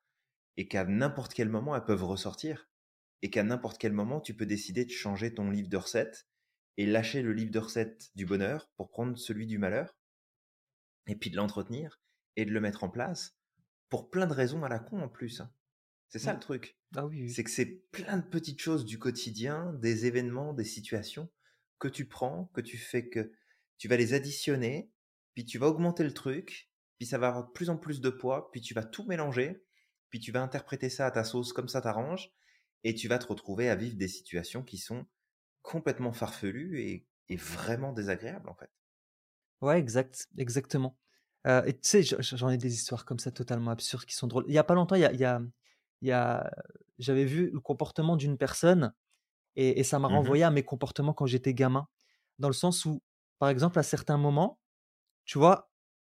et 0.57 0.69
qu'à 0.69 0.85
n'importe 0.85 1.35
quel 1.35 1.49
moment 1.49 1.75
elles 1.75 1.85
peuvent 1.85 2.05
ressortir, 2.05 2.69
et 3.23 3.31
qu'à 3.31 3.43
n'importe 3.45 3.79
quel 3.79 3.93
moment 3.93 4.21
tu 4.21 4.35
peux 4.35 4.47
décider 4.47 4.85
de 4.85 4.91
changer 4.91 5.33
ton 5.33 5.51
livre 5.51 5.69
de 5.69 5.77
recettes 5.77 6.27
et 6.77 6.87
lâcher 6.87 7.23
le 7.23 7.33
livre 7.33 7.51
de 7.51 7.59
recettes 7.59 8.11
du 8.15 8.27
bonheur 8.27 8.71
pour 8.77 8.91
prendre 8.91 9.17
celui 9.19 9.47
du 9.47 9.59
malheur, 9.59 9.97
et 11.07 11.17
puis 11.17 11.31
de 11.31 11.37
l'entretenir 11.37 12.01
et 12.37 12.45
de 12.45 12.51
le 12.51 12.61
mettre 12.61 12.85
en 12.85 12.89
place 12.89 13.37
pour 13.89 14.11
plein 14.11 14.27
de 14.27 14.33
raisons 14.33 14.63
à 14.65 14.69
la 14.69 14.79
con 14.79 15.01
en 15.01 15.09
plus. 15.09 15.41
hein. 15.41 15.53
C'est 16.09 16.19
ça 16.19 16.35
le 16.35 16.41
truc. 16.41 16.77
Ah 16.95 17.07
oui, 17.07 17.23
oui. 17.23 17.31
C'est 17.31 17.45
que 17.45 17.51
c'est 17.51 17.85
plein 17.91 18.19
de 18.19 18.27
petites 18.27 18.61
choses 18.61 18.85
du 18.85 18.99
quotidien, 18.99 19.73
des 19.75 20.07
événements, 20.07 20.53
des 20.53 20.65
situations 20.65 21.31
que 21.79 21.89
tu 21.89 22.07
prends, 22.07 22.51
que 22.55 22.61
tu 22.61 22.77
fais 22.77 23.09
que 23.09 23.33
tu 23.79 23.89
vas 23.89 23.97
les 23.97 24.15
additionner, 24.15 24.91
puis 25.35 25.45
tu 25.45 25.59
vas 25.59 25.69
augmenter 25.69 26.05
le 26.05 26.13
truc, 26.13 26.71
puis 26.99 27.07
ça 27.07 27.19
va 27.19 27.29
avoir 27.29 27.47
de 27.47 27.53
plus 27.53 27.71
en 27.71 27.77
plus 27.77 28.01
de 28.01 28.11
poids, 28.11 28.51
puis 28.53 28.61
tu 28.61 28.75
vas 28.75 28.85
tout 28.85 29.05
mélanger, 29.05 29.65
puis 30.11 30.21
tu 30.21 30.33
vas 30.33 30.43
interpréter 30.43 30.91
ça 30.91 31.07
à 31.07 31.11
ta 31.11 31.25
sauce 31.25 31.53
comme 31.53 31.69
ça 31.69 31.81
t'arrange, 31.81 32.31
et 32.85 32.95
tu 32.95 33.09
vas 33.09 33.19
te 33.19 33.27
retrouver 33.27 33.69
à 33.71 33.77
vivre 33.77 33.97
des 33.97 34.09
situations 34.09 34.63
qui 34.65 34.79
sont 34.79 35.07
complètement 35.63 36.13
farfelues 36.13 36.83
et, 36.83 37.09
et 37.29 37.37
vraiment 37.37 37.93
désagréables 37.93 38.49
en 38.51 38.55
fait. 38.57 38.71
Ouais, 39.61 39.79
exact, 39.79 40.27
exactement. 40.39 40.99
Euh, 41.47 41.63
et 41.65 41.73
tu 41.75 41.89
sais, 41.89 42.03
j'en 42.03 42.49
ai 42.51 42.57
des 42.59 42.73
histoires 42.75 43.05
comme 43.05 43.19
ça 43.19 43.31
totalement 43.31 43.71
absurdes 43.71 44.05
qui 44.05 44.15
sont 44.15 44.27
drôles. 44.27 44.45
Il 44.49 44.55
y 44.55 44.59
a 44.59 44.65
pas 44.65 44.75
longtemps, 44.75 44.97
il 44.97 45.01
y 45.03 45.05
a, 45.05 45.13
il 45.13 45.21
y 45.21 45.25
a, 45.25 45.41
il 46.03 46.09
y 46.09 46.13
a- 46.13 46.51
j'avais 46.99 47.25
vu 47.25 47.51
le 47.51 47.61
comportement 47.61 48.17
d'une 48.17 48.37
personne 48.39 48.93
et, 49.57 49.81
et 49.81 49.85
ça 49.85 49.99
m'a 50.01 50.09
Mhm. 50.09 50.09
renvoyé 50.09 50.45
à 50.45 50.51
mes 50.51 50.65
comportements 50.65 51.15
quand 51.15 51.27
j'étais 51.27 51.55
gamin. 51.55 51.89
Dans 52.39 52.49
le 52.49 52.55
sens 52.55 52.87
où, 52.87 53.03
par 53.39 53.51
exemple, 53.51 53.79
à 53.79 53.85
certains 53.85 54.19
moments, 54.19 54.61
tu 55.27 55.39
vois, 55.39 55.71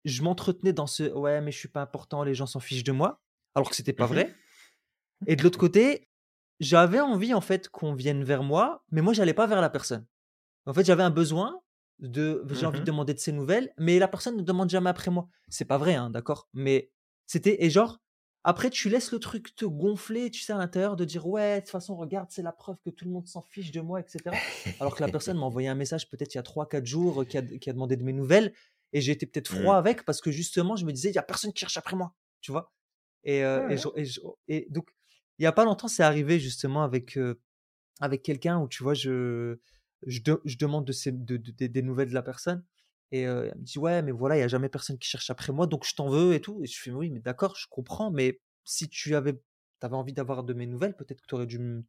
je 0.05 0.23
m'entretenais 0.23 0.73
dans 0.73 0.87
ce 0.87 1.05
ouais, 1.13 1.41
mais 1.41 1.51
je 1.51 1.59
suis 1.59 1.69
pas 1.69 1.81
important, 1.83 2.23
les 2.23 2.35
gens 2.35 2.47
s'en 2.47 2.61
fichent 2.61 2.83
de 2.85 2.93
moi, 2.93 3.21
alors 3.55 3.69
que 3.69 3.75
c'était 3.77 3.93
pas 3.93 4.05
Mhm. 4.05 4.05
vrai. 4.07 4.35
Et 5.25 5.35
de 5.35 5.43
l'autre 5.43 5.59
côté, 5.59 6.09
j'avais 6.59 6.99
envie 6.99 7.33
en 7.33 7.41
fait 7.41 7.69
qu'on 7.69 7.93
vienne 7.93 8.23
vers 8.23 8.43
moi, 8.43 8.83
mais 8.91 9.01
moi 9.01 9.13
j'allais 9.13 9.33
pas 9.33 9.47
vers 9.47 9.61
la 9.61 9.69
personne. 9.69 10.05
En 10.65 10.73
fait, 10.73 10.85
j'avais 10.85 11.03
un 11.03 11.09
besoin 11.11 11.61
de 11.99 12.43
j'ai 12.51 12.65
envie 12.65 12.79
de 12.79 12.85
demander 12.85 13.13
de 13.13 13.19
ses 13.19 13.31
nouvelles, 13.31 13.73
mais 13.77 13.99
la 13.99 14.07
personne 14.07 14.35
ne 14.37 14.41
demande 14.41 14.69
jamais 14.69 14.89
après 14.89 15.11
moi. 15.11 15.27
C'est 15.49 15.65
pas 15.65 15.77
vrai, 15.77 15.95
hein, 15.95 16.09
d'accord 16.09 16.49
Mais 16.53 16.91
c'était 17.25 17.63
et 17.63 17.69
genre 17.69 17.99
après 18.43 18.69
tu 18.69 18.89
laisses 18.89 19.11
le 19.11 19.19
truc 19.19 19.55
te 19.55 19.65
gonfler, 19.65 20.29
tu 20.29 20.41
sais 20.41 20.53
à 20.53 20.57
l'intérieur 20.57 20.95
de 20.95 21.05
dire 21.05 21.25
ouais, 21.27 21.55
de 21.55 21.59
toute 21.61 21.69
façon 21.71 21.95
regarde, 21.95 22.27
c'est 22.31 22.41
la 22.43 22.51
preuve 22.51 22.77
que 22.83 22.89
tout 22.89 23.05
le 23.05 23.11
monde 23.11 23.27
s'en 23.27 23.41
fiche 23.41 23.71
de 23.71 23.81
moi, 23.81 23.99
etc. 23.99 24.35
Alors 24.79 24.95
que 24.95 25.01
la 25.01 25.07
personne 25.11 25.37
m'a 25.37 25.45
envoyé 25.45 25.67
un 25.67 25.75
message 25.75 26.09
peut-être 26.09 26.33
il 26.33 26.37
y 26.37 26.39
a 26.39 26.43
3-4 26.43 26.85
jours 26.85 27.25
qui 27.27 27.37
a, 27.37 27.41
qui 27.41 27.69
a 27.69 27.73
demandé 27.73 27.95
de 27.97 28.03
mes 28.03 28.13
nouvelles 28.13 28.53
et 28.93 29.09
été 29.09 29.25
peut-être 29.25 29.47
froid 29.49 29.75
Mm. 29.75 29.77
avec 29.77 30.05
parce 30.05 30.21
que 30.21 30.31
justement 30.31 30.75
je 30.75 30.85
me 30.85 30.91
disais 30.91 31.09
il 31.09 31.15
y 31.15 31.19
a 31.19 31.23
personne 31.23 31.51
qui 31.53 31.59
cherche 31.61 31.77
après 31.77 31.95
moi. 31.95 32.13
tu 32.41 32.51
vois? 32.51 32.71
Et, 33.23 33.43
euh, 33.43 33.65
Ouais, 33.67 33.73
et, 33.73 33.77
je- 33.77 33.87
et 33.95 34.05
je- 34.05 34.19
et 34.47 34.67
donc, 34.69 34.89
il 35.39 35.43
y 35.43 35.45
a 35.47 35.51
pas 35.51 35.65
longtemps, 35.65 35.87
c'est 35.87 36.03
arrivé 36.03 36.39
justement 36.39 36.83
avec, 36.83 37.17
euh, 37.17 37.39
avec 38.01 38.23
quelqu'un 38.23 38.59
où, 38.59 38.67
tu 38.67 38.83
vois, 38.83 38.93
je, 38.93 39.57
je, 40.07 40.21
de- 40.21 40.41
je 40.45 40.57
demande 40.57 40.85
de 40.85 40.93
de- 41.11 41.37
de- 41.37 41.67
des- 41.67 41.81
nouvelles 41.81 42.09
de 42.09 42.13
la 42.13 42.23
personne. 42.23 42.65
Et 43.11 43.27
euh, 43.27 43.49
elle 43.51 43.59
me 43.59 43.63
dit, 43.63 43.79
ouais, 43.79 44.01
mais 44.03 44.11
voilà, 44.11 44.35
il 44.35 44.39
n'y 44.39 44.43
a 44.45 44.47
jamais 44.49 44.69
personne 44.69 44.97
qui 44.99 45.09
cherche 45.09 45.29
après 45.29 45.53
moi, 45.53 45.67
donc 45.67 45.85
je 45.87 45.95
t'en 45.95 46.09
veux 46.09 46.33
et 46.33 46.41
tout. 46.41 46.61
Et 46.63 46.67
je 46.67 46.79
fais, 46.81 46.91
oui, 46.91 47.09
mais 47.11 47.19
d'accord, 47.19 47.55
je 47.57 47.67
comprends, 47.69 48.11
mais 48.11 48.41
si 48.65 48.89
tu 48.89 49.15
avais, 49.15 49.39
avais 49.81 49.95
envie 49.95 50.13
d'avoir 50.13 50.43
de 50.43 50.53
mes 50.53 50.65
nouvelles, 50.67 50.95
peut-être 50.95 51.21
que 51.21 51.27
tu 51.27 51.35
aurais 51.35 51.47
dû 51.47 51.59
me 51.59 51.83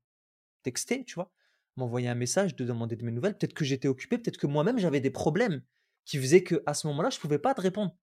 texter, 0.62 1.04
tu 1.04 1.14
vois, 1.14 1.32
m'envoyer 1.76 2.08
un 2.08 2.14
message, 2.14 2.56
de 2.56 2.64
demander 2.64 2.96
de 2.96 3.04
mes 3.04 3.12
nouvelles. 3.12 3.36
Peut-être 3.38 3.54
que 3.54 3.64
j'étais 3.64 3.88
occupé, 3.88 4.18
peut-être 4.18 4.38
que 4.38 4.46
moi-même 4.46 4.78
j'avais 4.78 5.00
des 5.00 5.10
problèmes 5.10 5.62
qui 6.04 6.18
faisaient 6.18 6.42
que 6.44 6.62
à 6.66 6.74
ce 6.74 6.86
moment-là, 6.88 7.10
je 7.10 7.18
pouvais 7.20 7.38
pas 7.38 7.54
te 7.54 7.60
répondre. 7.60 7.96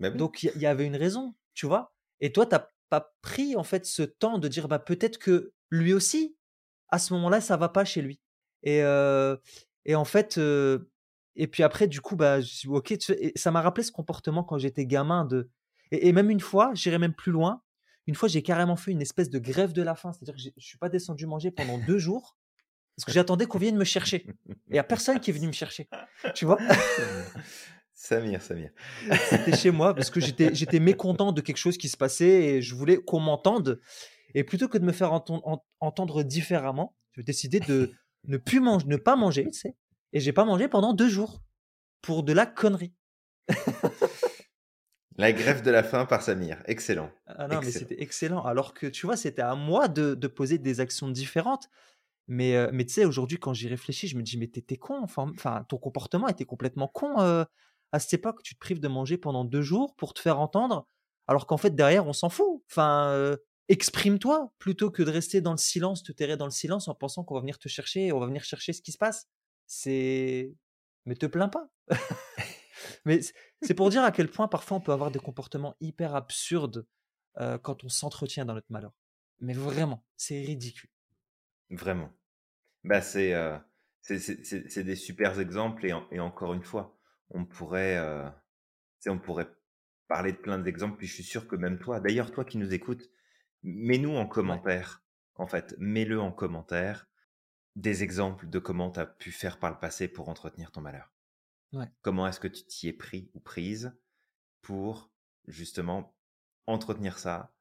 Bah 0.00 0.10
oui. 0.14 0.22
Donc 0.22 0.42
il 0.42 0.50
y, 0.50 0.52
il 0.56 0.62
y 0.62 0.66
avait 0.66 0.86
une 0.86 0.96
raison, 0.96 1.34
tu 1.54 1.66
vois? 1.66 1.94
Et 2.20 2.32
toi, 2.32 2.46
t'as 2.46 2.68
pas 2.88 3.14
pris 3.22 3.56
en 3.56 3.64
fait 3.64 3.86
ce 3.86 4.02
temps 4.02 4.38
de 4.38 4.48
dire 4.48 4.68
bah 4.68 4.78
peut-être 4.78 5.18
que 5.18 5.52
lui 5.70 5.92
aussi, 5.92 6.36
à 6.88 6.98
ce 6.98 7.12
moment-là, 7.14 7.40
ça 7.40 7.56
va 7.56 7.68
pas 7.68 7.84
chez 7.84 8.02
lui. 8.02 8.20
Et 8.62 8.80
et 9.84 9.94
en 9.94 10.04
fait, 10.04 10.38
et 11.36 11.46
puis 11.46 11.62
après, 11.62 11.86
du 11.86 12.00
coup, 12.00 12.16
bah 12.16 12.40
je 12.40 12.68
ok, 12.68 12.96
ça 13.36 13.50
m'a 13.50 13.60
rappelé 13.60 13.84
ce 13.84 13.92
comportement 13.92 14.42
quand 14.42 14.58
j'étais 14.58 14.86
gamin 14.86 15.24
de. 15.24 15.50
Et, 15.92 16.12
même 16.12 16.30
une 16.30 16.40
fois, 16.40 16.72
j'irai 16.74 16.98
même 16.98 17.14
plus 17.14 17.30
loin. 17.30 17.62
Une 18.08 18.14
fois, 18.14 18.28
j'ai 18.28 18.42
carrément 18.42 18.76
fait 18.76 18.90
une 18.90 19.02
espèce 19.02 19.30
de 19.30 19.38
grève 19.38 19.72
de 19.72 19.82
la 19.82 19.94
faim, 19.94 20.12
c'est-à-dire 20.12 20.34
que 20.34 20.40
je 20.56 20.66
suis 20.66 20.78
pas 20.78 20.88
descendu 20.88 21.26
manger 21.26 21.50
pendant 21.50 21.78
deux 21.78 21.98
jours 21.98 22.36
parce 22.96 23.04
que 23.04 23.12
j'attendais 23.12 23.46
qu'on 23.46 23.58
vienne 23.58 23.76
me 23.76 23.84
chercher. 23.84 24.26
Et 24.48 24.54
il 24.70 24.76
y 24.76 24.78
a 24.78 24.84
personne 24.84 25.20
qui 25.20 25.30
est 25.30 25.32
venu 25.34 25.48
me 25.48 25.52
chercher, 25.52 25.88
tu 26.34 26.46
vois? 26.46 26.58
Samir, 27.98 28.42
Samir. 28.42 28.70
C'était 29.30 29.56
chez 29.56 29.70
moi 29.70 29.94
parce 29.94 30.10
que 30.10 30.20
j'étais 30.20 30.80
mécontent 30.80 31.32
de 31.32 31.40
quelque 31.40 31.56
chose 31.56 31.78
qui 31.78 31.88
se 31.88 31.96
passait 31.96 32.44
et 32.44 32.62
je 32.62 32.74
voulais 32.74 32.98
qu'on 32.98 33.20
m'entende. 33.20 33.80
Et 34.34 34.44
plutôt 34.44 34.68
que 34.68 34.76
de 34.76 34.84
me 34.84 34.92
faire 34.92 35.12
enten- 35.12 35.40
en- 35.44 35.64
entendre 35.80 36.22
différemment, 36.22 36.94
j'ai 37.16 37.22
décidé 37.22 37.58
de 37.58 37.92
ne 38.28 38.36
plus 38.36 38.60
manger, 38.60 38.86
ne 38.86 38.96
pas 38.96 39.16
manger, 39.16 39.44
tu 39.50 39.58
sais. 39.58 39.74
Et 40.12 40.20
j'ai 40.20 40.32
pas 40.34 40.44
mangé 40.44 40.68
pendant 40.68 40.92
deux 40.92 41.08
jours 41.08 41.42
pour 42.02 42.22
de 42.22 42.32
la 42.34 42.44
connerie. 42.46 42.92
La 45.18 45.32
grève 45.32 45.62
de 45.62 45.70
la 45.70 45.82
faim 45.82 46.04
par 46.04 46.20
Samir. 46.20 46.62
Excellent. 46.66 47.10
Ah 47.26 47.48
non, 47.48 47.60
mais 47.62 47.70
c'était 47.70 48.02
excellent. 48.02 48.44
Alors 48.44 48.74
que 48.74 48.86
tu 48.86 49.06
vois, 49.06 49.16
c'était 49.16 49.40
à 49.40 49.54
moi 49.54 49.88
de, 49.88 50.14
de 50.14 50.26
poser 50.26 50.58
des 50.58 50.80
actions 50.80 51.08
différentes. 51.08 51.70
Mais, 52.28 52.54
euh, 52.54 52.68
mais 52.70 52.84
tu 52.84 52.92
sais, 52.92 53.06
aujourd'hui, 53.06 53.38
quand 53.38 53.54
j'y 53.54 53.66
réfléchis, 53.68 54.08
je 54.08 54.16
me 54.18 54.22
dis, 54.22 54.36
mais 54.36 54.48
t'étais 54.48 54.76
con. 54.76 55.00
Enfin, 55.02 55.30
enfin, 55.34 55.64
ton 55.70 55.78
comportement 55.78 56.28
était 56.28 56.44
complètement 56.44 56.86
con 56.88 57.18
euh, 57.20 57.44
à 57.96 57.98
cette 57.98 58.14
époque. 58.14 58.42
Tu 58.42 58.54
te 58.54 58.60
prives 58.60 58.80
de 58.80 58.88
manger 58.88 59.16
pendant 59.16 59.44
deux 59.44 59.62
jours 59.62 59.96
pour 59.96 60.14
te 60.14 60.20
faire 60.20 60.38
entendre, 60.38 60.86
alors 61.26 61.46
qu'en 61.46 61.56
fait, 61.56 61.74
derrière, 61.74 62.06
on 62.06 62.12
s'en 62.12 62.28
fout. 62.28 62.62
Enfin, 62.70 63.08
euh, 63.08 63.36
exprime-toi 63.68 64.52
plutôt 64.58 64.90
que 64.90 65.02
de 65.02 65.10
rester 65.10 65.40
dans 65.40 65.52
le 65.52 65.56
silence, 65.56 66.02
te 66.02 66.12
terrer 66.12 66.36
dans 66.36 66.44
le 66.44 66.50
silence 66.52 66.88
en 66.88 66.94
pensant 66.94 67.24
qu'on 67.24 67.34
va 67.34 67.40
venir 67.40 67.58
te 67.58 67.68
chercher, 67.68 68.12
on 68.12 68.20
va 68.20 68.26
venir 68.26 68.44
chercher 68.44 68.72
ce 68.72 68.82
qui 68.82 68.92
se 68.92 68.98
passe. 68.98 69.26
C'est. 69.66 70.54
Mais 71.06 71.16
te 71.16 71.26
plains 71.26 71.48
pas. 71.48 71.68
mais 73.04 73.20
c'est 73.62 73.74
pour 73.74 73.90
dire 73.90 74.04
à 74.04 74.12
quel 74.12 74.30
point 74.30 74.46
parfois 74.46 74.76
on 74.76 74.80
peut 74.80 74.92
avoir 74.92 75.10
des 75.10 75.18
comportements 75.18 75.74
hyper 75.80 76.14
absurdes 76.14 76.86
euh, 77.38 77.58
quand 77.58 77.82
on 77.82 77.88
s'entretient 77.88 78.44
dans 78.44 78.54
notre 78.54 78.70
malheur. 78.70 78.92
Mais 79.40 79.54
vraiment, 79.54 80.04
c'est 80.16 80.40
ridicule. 80.40 80.90
Vraiment. 81.70 82.10
Bah, 82.84 83.00
c'est 83.00 83.34
euh, 83.34 83.58
des 84.08 84.96
super 84.96 85.40
exemples 85.40 85.86
et 85.86 86.20
encore 86.20 86.54
une 86.54 86.62
fois, 86.62 86.95
on 87.30 87.44
pourrait, 87.44 87.98
euh, 87.98 88.28
on 89.06 89.18
pourrait 89.18 89.48
parler 90.08 90.32
de 90.32 90.38
plein 90.38 90.58
d'exemples, 90.58 90.96
puis 90.96 91.06
je 91.06 91.14
suis 91.14 91.24
sûr 91.24 91.48
que 91.48 91.56
même 91.56 91.78
toi, 91.78 92.00
d'ailleurs 92.00 92.30
toi 92.30 92.44
qui 92.44 92.58
nous 92.58 92.72
écoutes, 92.72 93.10
mets-nous 93.62 94.16
en 94.16 94.26
commentaire, 94.26 95.02
en 95.34 95.46
fait, 95.46 95.74
mets-le 95.78 96.20
en 96.20 96.32
commentaire, 96.32 97.08
des 97.74 98.02
exemples 98.02 98.48
de 98.48 98.58
comment 98.58 98.90
tu 98.90 99.00
as 99.00 99.06
pu 99.06 99.32
faire 99.32 99.58
par 99.58 99.70
le 99.70 99.78
passé 99.78 100.08
pour 100.08 100.28
entretenir 100.28 100.70
ton 100.70 100.80
malheur. 100.80 101.12
Ouais. 101.72 101.86
Comment 102.02 102.26
est-ce 102.26 102.40
que 102.40 102.48
tu 102.48 102.64
t'y 102.64 102.88
es 102.88 102.92
pris 102.92 103.30
ou 103.34 103.40
prise 103.40 103.92
pour 104.62 105.10
justement 105.46 106.16
entretenir 106.66 107.18
ça 107.18 107.54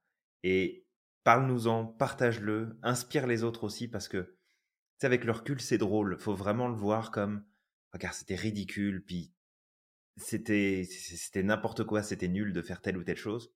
et 0.43 0.85
parle-nous-en, 1.23 1.85
partage-le, 1.85 2.77
inspire 2.83 3.27
les 3.27 3.43
autres 3.43 3.63
aussi 3.63 3.87
parce 3.87 4.07
que 4.07 4.17
tu 4.17 5.01
sais, 5.01 5.07
avec 5.07 5.25
le 5.25 5.31
recul, 5.31 5.59
c'est 5.59 5.77
drôle. 5.77 6.17
Faut 6.19 6.35
vraiment 6.35 6.67
le 6.67 6.75
voir 6.75 7.11
comme 7.11 7.43
regarde, 7.91 8.13
c'était 8.13 8.35
ridicule, 8.35 9.03
puis 9.03 9.33
c'était 10.17 10.83
c'était 10.85 11.43
n'importe 11.43 11.83
quoi, 11.83 12.03
c'était 12.03 12.27
nul 12.27 12.53
de 12.53 12.61
faire 12.61 12.81
telle 12.81 12.97
ou 12.97 13.03
telle 13.03 13.17
chose 13.17 13.53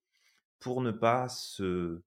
pour 0.60 0.82
ne 0.82 0.92
pas 0.92 1.28
se 1.28 2.02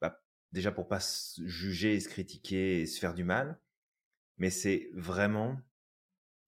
bah, 0.00 0.22
déjà 0.52 0.72
pour 0.72 0.88
pas 0.88 1.00
se 1.00 1.46
juger, 1.46 2.00
se 2.00 2.08
critiquer 2.08 2.82
et 2.82 2.86
se 2.86 3.00
faire 3.00 3.14
du 3.14 3.24
mal, 3.24 3.60
mais 4.38 4.50
c'est 4.50 4.90
vraiment 4.94 5.60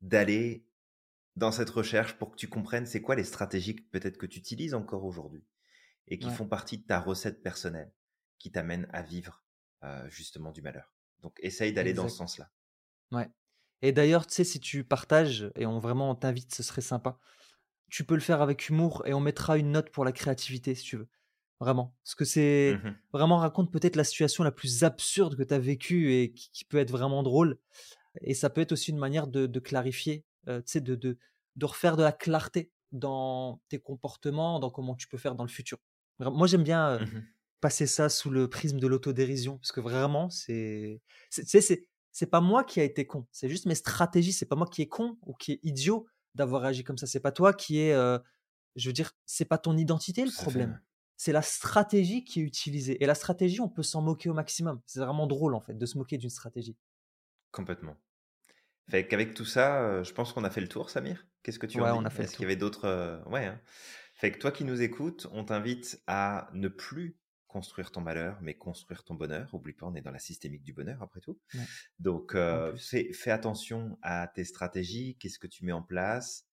d'aller 0.02 0.66
dans 1.36 1.52
cette 1.52 1.70
recherche 1.70 2.18
pour 2.18 2.32
que 2.32 2.36
tu 2.36 2.48
comprennes 2.48 2.86
c'est 2.86 3.02
quoi 3.02 3.16
les 3.16 3.24
stratégies 3.24 3.76
que 3.76 3.82
peut-être 3.90 4.18
que 4.18 4.26
tu 4.26 4.38
utilises 4.40 4.74
encore 4.74 5.04
aujourd'hui 5.04 5.46
et 6.08 6.18
qui 6.18 6.30
Ouais. 6.30 6.30
font 6.30 6.48
partie 6.48 6.78
de 6.78 6.84
ta 6.86 7.00
recette 7.00 7.42
personnelle 7.42 7.92
qui 8.38 8.52
t'amène 8.52 8.88
à 8.92 9.02
vivre 9.02 9.44
euh, 9.84 10.08
justement 10.10 10.52
du 10.52 10.62
malheur. 10.62 10.94
Donc 11.20 11.38
essaye 11.42 11.72
d'aller 11.72 11.94
dans 11.94 12.08
ce 12.08 12.16
sens-là. 12.16 12.52
Ouais. 13.12 13.30
Et 13.82 13.92
d'ailleurs, 13.92 14.26
tu 14.26 14.34
sais, 14.34 14.44
si 14.44 14.60
tu 14.60 14.84
partages 14.84 15.50
et 15.56 15.66
on 15.66 15.78
vraiment 15.78 16.10
on 16.10 16.14
t'invite, 16.14 16.54
ce 16.54 16.62
serait 16.62 16.82
sympa. 16.82 17.18
Tu 17.90 18.04
peux 18.04 18.14
le 18.14 18.20
faire 18.20 18.42
avec 18.42 18.68
humour 18.68 19.02
et 19.06 19.14
on 19.14 19.20
mettra 19.20 19.58
une 19.58 19.72
note 19.72 19.90
pour 19.90 20.04
la 20.04 20.12
créativité 20.12 20.74
si 20.74 20.84
tu 20.84 20.96
veux. 20.96 21.08
Vraiment. 21.60 21.96
Parce 22.04 22.14
que 22.14 22.24
c'est 22.24 22.84
Mhm. 22.84 22.96
vraiment 23.12 23.38
raconte 23.38 23.72
peut-être 23.72 23.96
la 23.96 24.04
situation 24.04 24.44
la 24.44 24.52
plus 24.52 24.84
absurde 24.84 25.36
que 25.36 25.42
tu 25.42 25.54
as 25.54 25.58
vécue 25.58 26.12
et 26.14 26.32
qui, 26.32 26.50
qui 26.52 26.64
peut 26.64 26.78
être 26.78 26.90
vraiment 26.90 27.22
drôle. 27.22 27.58
Et 28.22 28.34
ça 28.34 28.50
peut 28.50 28.60
être 28.60 28.72
aussi 28.72 28.90
une 28.90 28.98
manière 28.98 29.26
de, 29.28 29.46
de 29.46 29.60
clarifier, 29.60 30.24
euh, 30.48 30.60
tu 30.62 30.72
sais, 30.72 30.80
de, 30.80 30.94
de, 30.94 31.18
de 31.56 31.66
refaire 31.66 31.96
de 31.96 32.02
la 32.02 32.12
clarté 32.12 32.72
dans 32.92 33.62
tes 33.68 33.78
comportements, 33.80 34.58
dans 34.60 34.70
comment 34.70 34.94
tu 34.96 35.08
peux 35.08 35.18
faire 35.18 35.34
dans 35.34 35.44
le 35.44 35.50
futur. 35.50 35.78
Moi, 36.18 36.46
j'aime 36.46 36.64
bien 36.64 36.88
euh, 36.90 37.00
Mhm. 37.00 37.34
passer 37.60 37.86
ça 37.86 38.08
sous 38.08 38.30
le 38.30 38.48
prisme 38.48 38.78
de 38.80 38.86
l'autodérision 38.86 39.58
parce 39.58 39.72
que 39.72 39.80
vraiment, 39.80 40.30
c'est. 40.30 41.02
c'est- 41.30 41.88
c'est 42.12 42.26
pas 42.26 42.40
moi 42.40 42.64
qui 42.64 42.80
a 42.80 42.84
été 42.84 43.06
con, 43.06 43.26
c'est 43.32 43.48
juste 43.48 43.66
mes 43.66 43.74
stratégies. 43.74 44.32
C'est 44.32 44.46
pas 44.46 44.56
moi 44.56 44.66
qui 44.70 44.82
est 44.82 44.88
con 44.88 45.18
ou 45.22 45.34
qui 45.34 45.52
est 45.52 45.61
idiot 45.62 46.06
d'avoir 46.34 46.64
agi 46.64 46.84
comme 46.84 46.98
ça. 46.98 47.06
C'est 47.06 47.20
pas 47.20 47.32
toi 47.32 47.52
qui 47.52 47.80
est. 47.80 47.92
euh, 47.92 48.18
je 48.76 48.88
veux 48.88 48.92
dire, 48.92 49.12
c'est 49.26 49.44
pas 49.44 49.58
ton 49.58 49.76
identité 49.76 50.24
le 50.24 50.32
problème 50.32 50.80
c'est 51.16 51.32
la 51.32 51.42
stratégie 51.42 52.24
qui 52.24 52.40
est 52.40 52.42
utilisée. 52.42 53.02
Et 53.02 53.06
la 53.06 53.14
stratégie, 53.14 53.61
on 53.61 53.68
peut 53.68 53.82
s'en 53.82 54.00
moquer 54.00 54.30
au 54.30 54.32
maximum. 54.32 54.80
C'est 54.86 55.00
vraiment 55.00 55.26
drôle, 55.26 55.54
en 55.54 55.61
fait, 55.61 55.74
de 55.76 55.84
se 55.84 55.98
moquer 55.98 56.16
d'une 56.16 56.30
stratégie. 56.30 56.78
Complètement. 57.52 57.96
Fait 58.90 59.06
qu'avec 59.08 59.34
tout 59.34 59.44
ça, 59.44 59.82
euh, 59.82 60.04
je 60.04 60.12
pense 60.14 60.32
qu'on 60.32 60.44
a 60.44 60.50
fait 60.50 60.61
le 60.61 60.68
tour, 60.68 60.90
Samir. 60.90 61.26
Qu'est-ce 61.42 61.58
que 61.58 61.66
tu 61.66 61.80
Ouais, 61.80 61.82
en 61.82 61.90
on 61.90 62.04
dis? 62.04 62.04
a 62.04 62.11
fait 62.11 62.22
le 62.24 62.24
Est-ce 62.24 62.36
qu'il 62.36 62.42
y 62.44 62.46
avait 62.46 62.56
d'autres 62.56 62.86
euh, 62.86 63.22
Ouais. 63.24 63.46
hein. 63.46 63.61
Fait 64.14 64.32
que 64.32 64.38
toi 64.38 64.52
qui 64.52 64.64
nous 64.64 64.82
écoutes, 64.82 65.26
on 65.32 65.44
t'invite 65.44 66.02
à 66.06 66.50
ne 66.52 66.68
plus 66.68 67.18
construire 67.51 67.90
ton 67.90 68.01
malheur, 68.01 68.38
mais 68.40 68.55
construire 68.55 69.03
ton 69.03 69.14
bonheur. 69.14 69.53
Oublie 69.53 69.72
pas, 69.72 69.86
on 69.86 69.94
est 69.94 70.01
dans 70.01 70.12
la 70.12 70.20
systémique 70.20 70.62
du 70.62 70.72
bonheur 70.72 71.03
après 71.03 71.20
tout. 71.20 71.38
Ouais. 71.55 71.64
Donc, 71.98 72.34
euh, 72.34 72.76
fais, 72.76 73.12
fais 73.12 73.32
attention 73.32 73.98
à 74.03 74.28
tes 74.28 74.44
stratégies. 74.44 75.16
Qu'est-ce 75.18 75.38
que 75.38 75.48
tu 75.48 75.64
mets 75.64 75.72
en 75.72 75.82
place? 75.82 76.46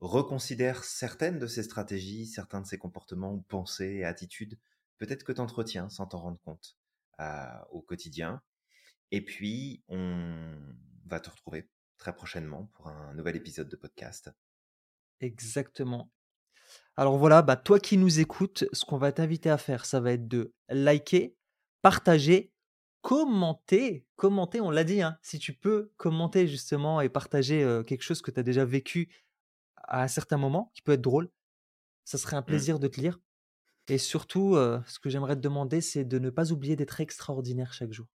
Reconsidère 0.00 0.82
certaines 0.82 1.38
de 1.38 1.46
ces 1.46 1.62
stratégies, 1.62 2.26
certains 2.26 2.62
de 2.62 2.66
ces 2.66 2.78
comportements 2.78 3.34
ou 3.34 3.42
pensées 3.42 3.96
et 3.96 4.04
attitudes. 4.04 4.58
Peut-être 4.96 5.24
que 5.24 5.32
tu 5.32 5.40
entretiens 5.40 5.90
sans 5.90 6.06
t'en 6.06 6.20
rendre 6.20 6.40
compte 6.40 6.78
euh, 7.20 7.58
au 7.70 7.82
quotidien. 7.82 8.42
Et 9.10 9.22
puis, 9.22 9.84
on 9.88 10.56
va 11.04 11.20
te 11.20 11.28
retrouver 11.28 11.68
très 11.98 12.14
prochainement 12.14 12.70
pour 12.72 12.88
un 12.88 13.12
nouvel 13.12 13.36
épisode 13.36 13.68
de 13.68 13.76
podcast. 13.76 14.30
Exactement. 15.20 16.10
Alors 16.96 17.16
voilà, 17.18 17.42
bah, 17.42 17.56
toi 17.56 17.78
qui 17.80 17.96
nous 17.96 18.20
écoutes, 18.20 18.64
ce 18.72 18.84
qu'on 18.84 18.98
va 18.98 19.12
t'inviter 19.12 19.50
à 19.50 19.58
faire, 19.58 19.84
ça 19.86 20.00
va 20.00 20.12
être 20.12 20.28
de 20.28 20.54
liker, 20.68 21.36
partager, 21.82 22.52
commenter. 23.02 24.06
Commenter, 24.16 24.60
on 24.60 24.70
l'a 24.70 24.84
dit, 24.84 25.00
hein, 25.02 25.18
si 25.22 25.38
tu 25.38 25.54
peux 25.54 25.92
commenter 25.96 26.46
justement 26.46 27.00
et 27.00 27.08
partager 27.08 27.62
euh, 27.62 27.82
quelque 27.82 28.02
chose 28.02 28.20
que 28.22 28.30
tu 28.30 28.40
as 28.40 28.42
déjà 28.42 28.64
vécu 28.64 29.08
à 29.76 30.02
un 30.04 30.08
certain 30.08 30.38
moment, 30.38 30.70
qui 30.74 30.82
peut 30.82 30.92
être 30.92 31.00
drôle, 31.02 31.30
ça 32.04 32.18
serait 32.18 32.36
un 32.36 32.42
Mm. 32.46 32.64
plaisir 32.64 32.78
de 32.80 32.88
te 32.88 33.00
lire. 33.00 33.20
Et 33.88 33.98
surtout, 33.98 34.56
euh, 34.56 34.80
ce 34.86 34.98
que 35.00 35.10
j'aimerais 35.10 35.36
te 35.36 35.40
demander, 35.42 35.80
c'est 35.82 36.04
de 36.04 36.18
ne 36.18 36.30
pas 36.30 36.52
oublier 36.52 36.76
d'être 36.76 37.00
extraordinaire 37.00 37.72
chaque 37.74 37.92
jour. 37.92 38.06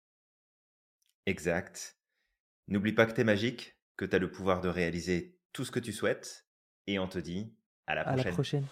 Exact. 1.27 1.99
N'oublie 2.69 2.93
pas 2.95 3.07
que 3.07 3.15
tu 3.15 3.23
es 3.23 3.25
magique, 3.25 3.79
que 3.97 4.05
tu 4.07 4.17
as 4.17 4.21
le 4.21 4.31
pouvoir 4.31 4.61
de 4.61 4.69
réaliser 4.69 5.41
tout 5.53 5.65
ce 5.65 5.73
que 5.73 5.81
tu 5.81 5.93
souhaites. 5.93 6.49
Et 6.89 6.99
on 6.99 7.09
te 7.09 7.19
dit 7.19 7.57
à 7.87 7.95
la 7.95 8.01
À 8.03 8.17
la 8.17 8.23
prochaine. 8.25 8.33
prochaine. 8.33 8.65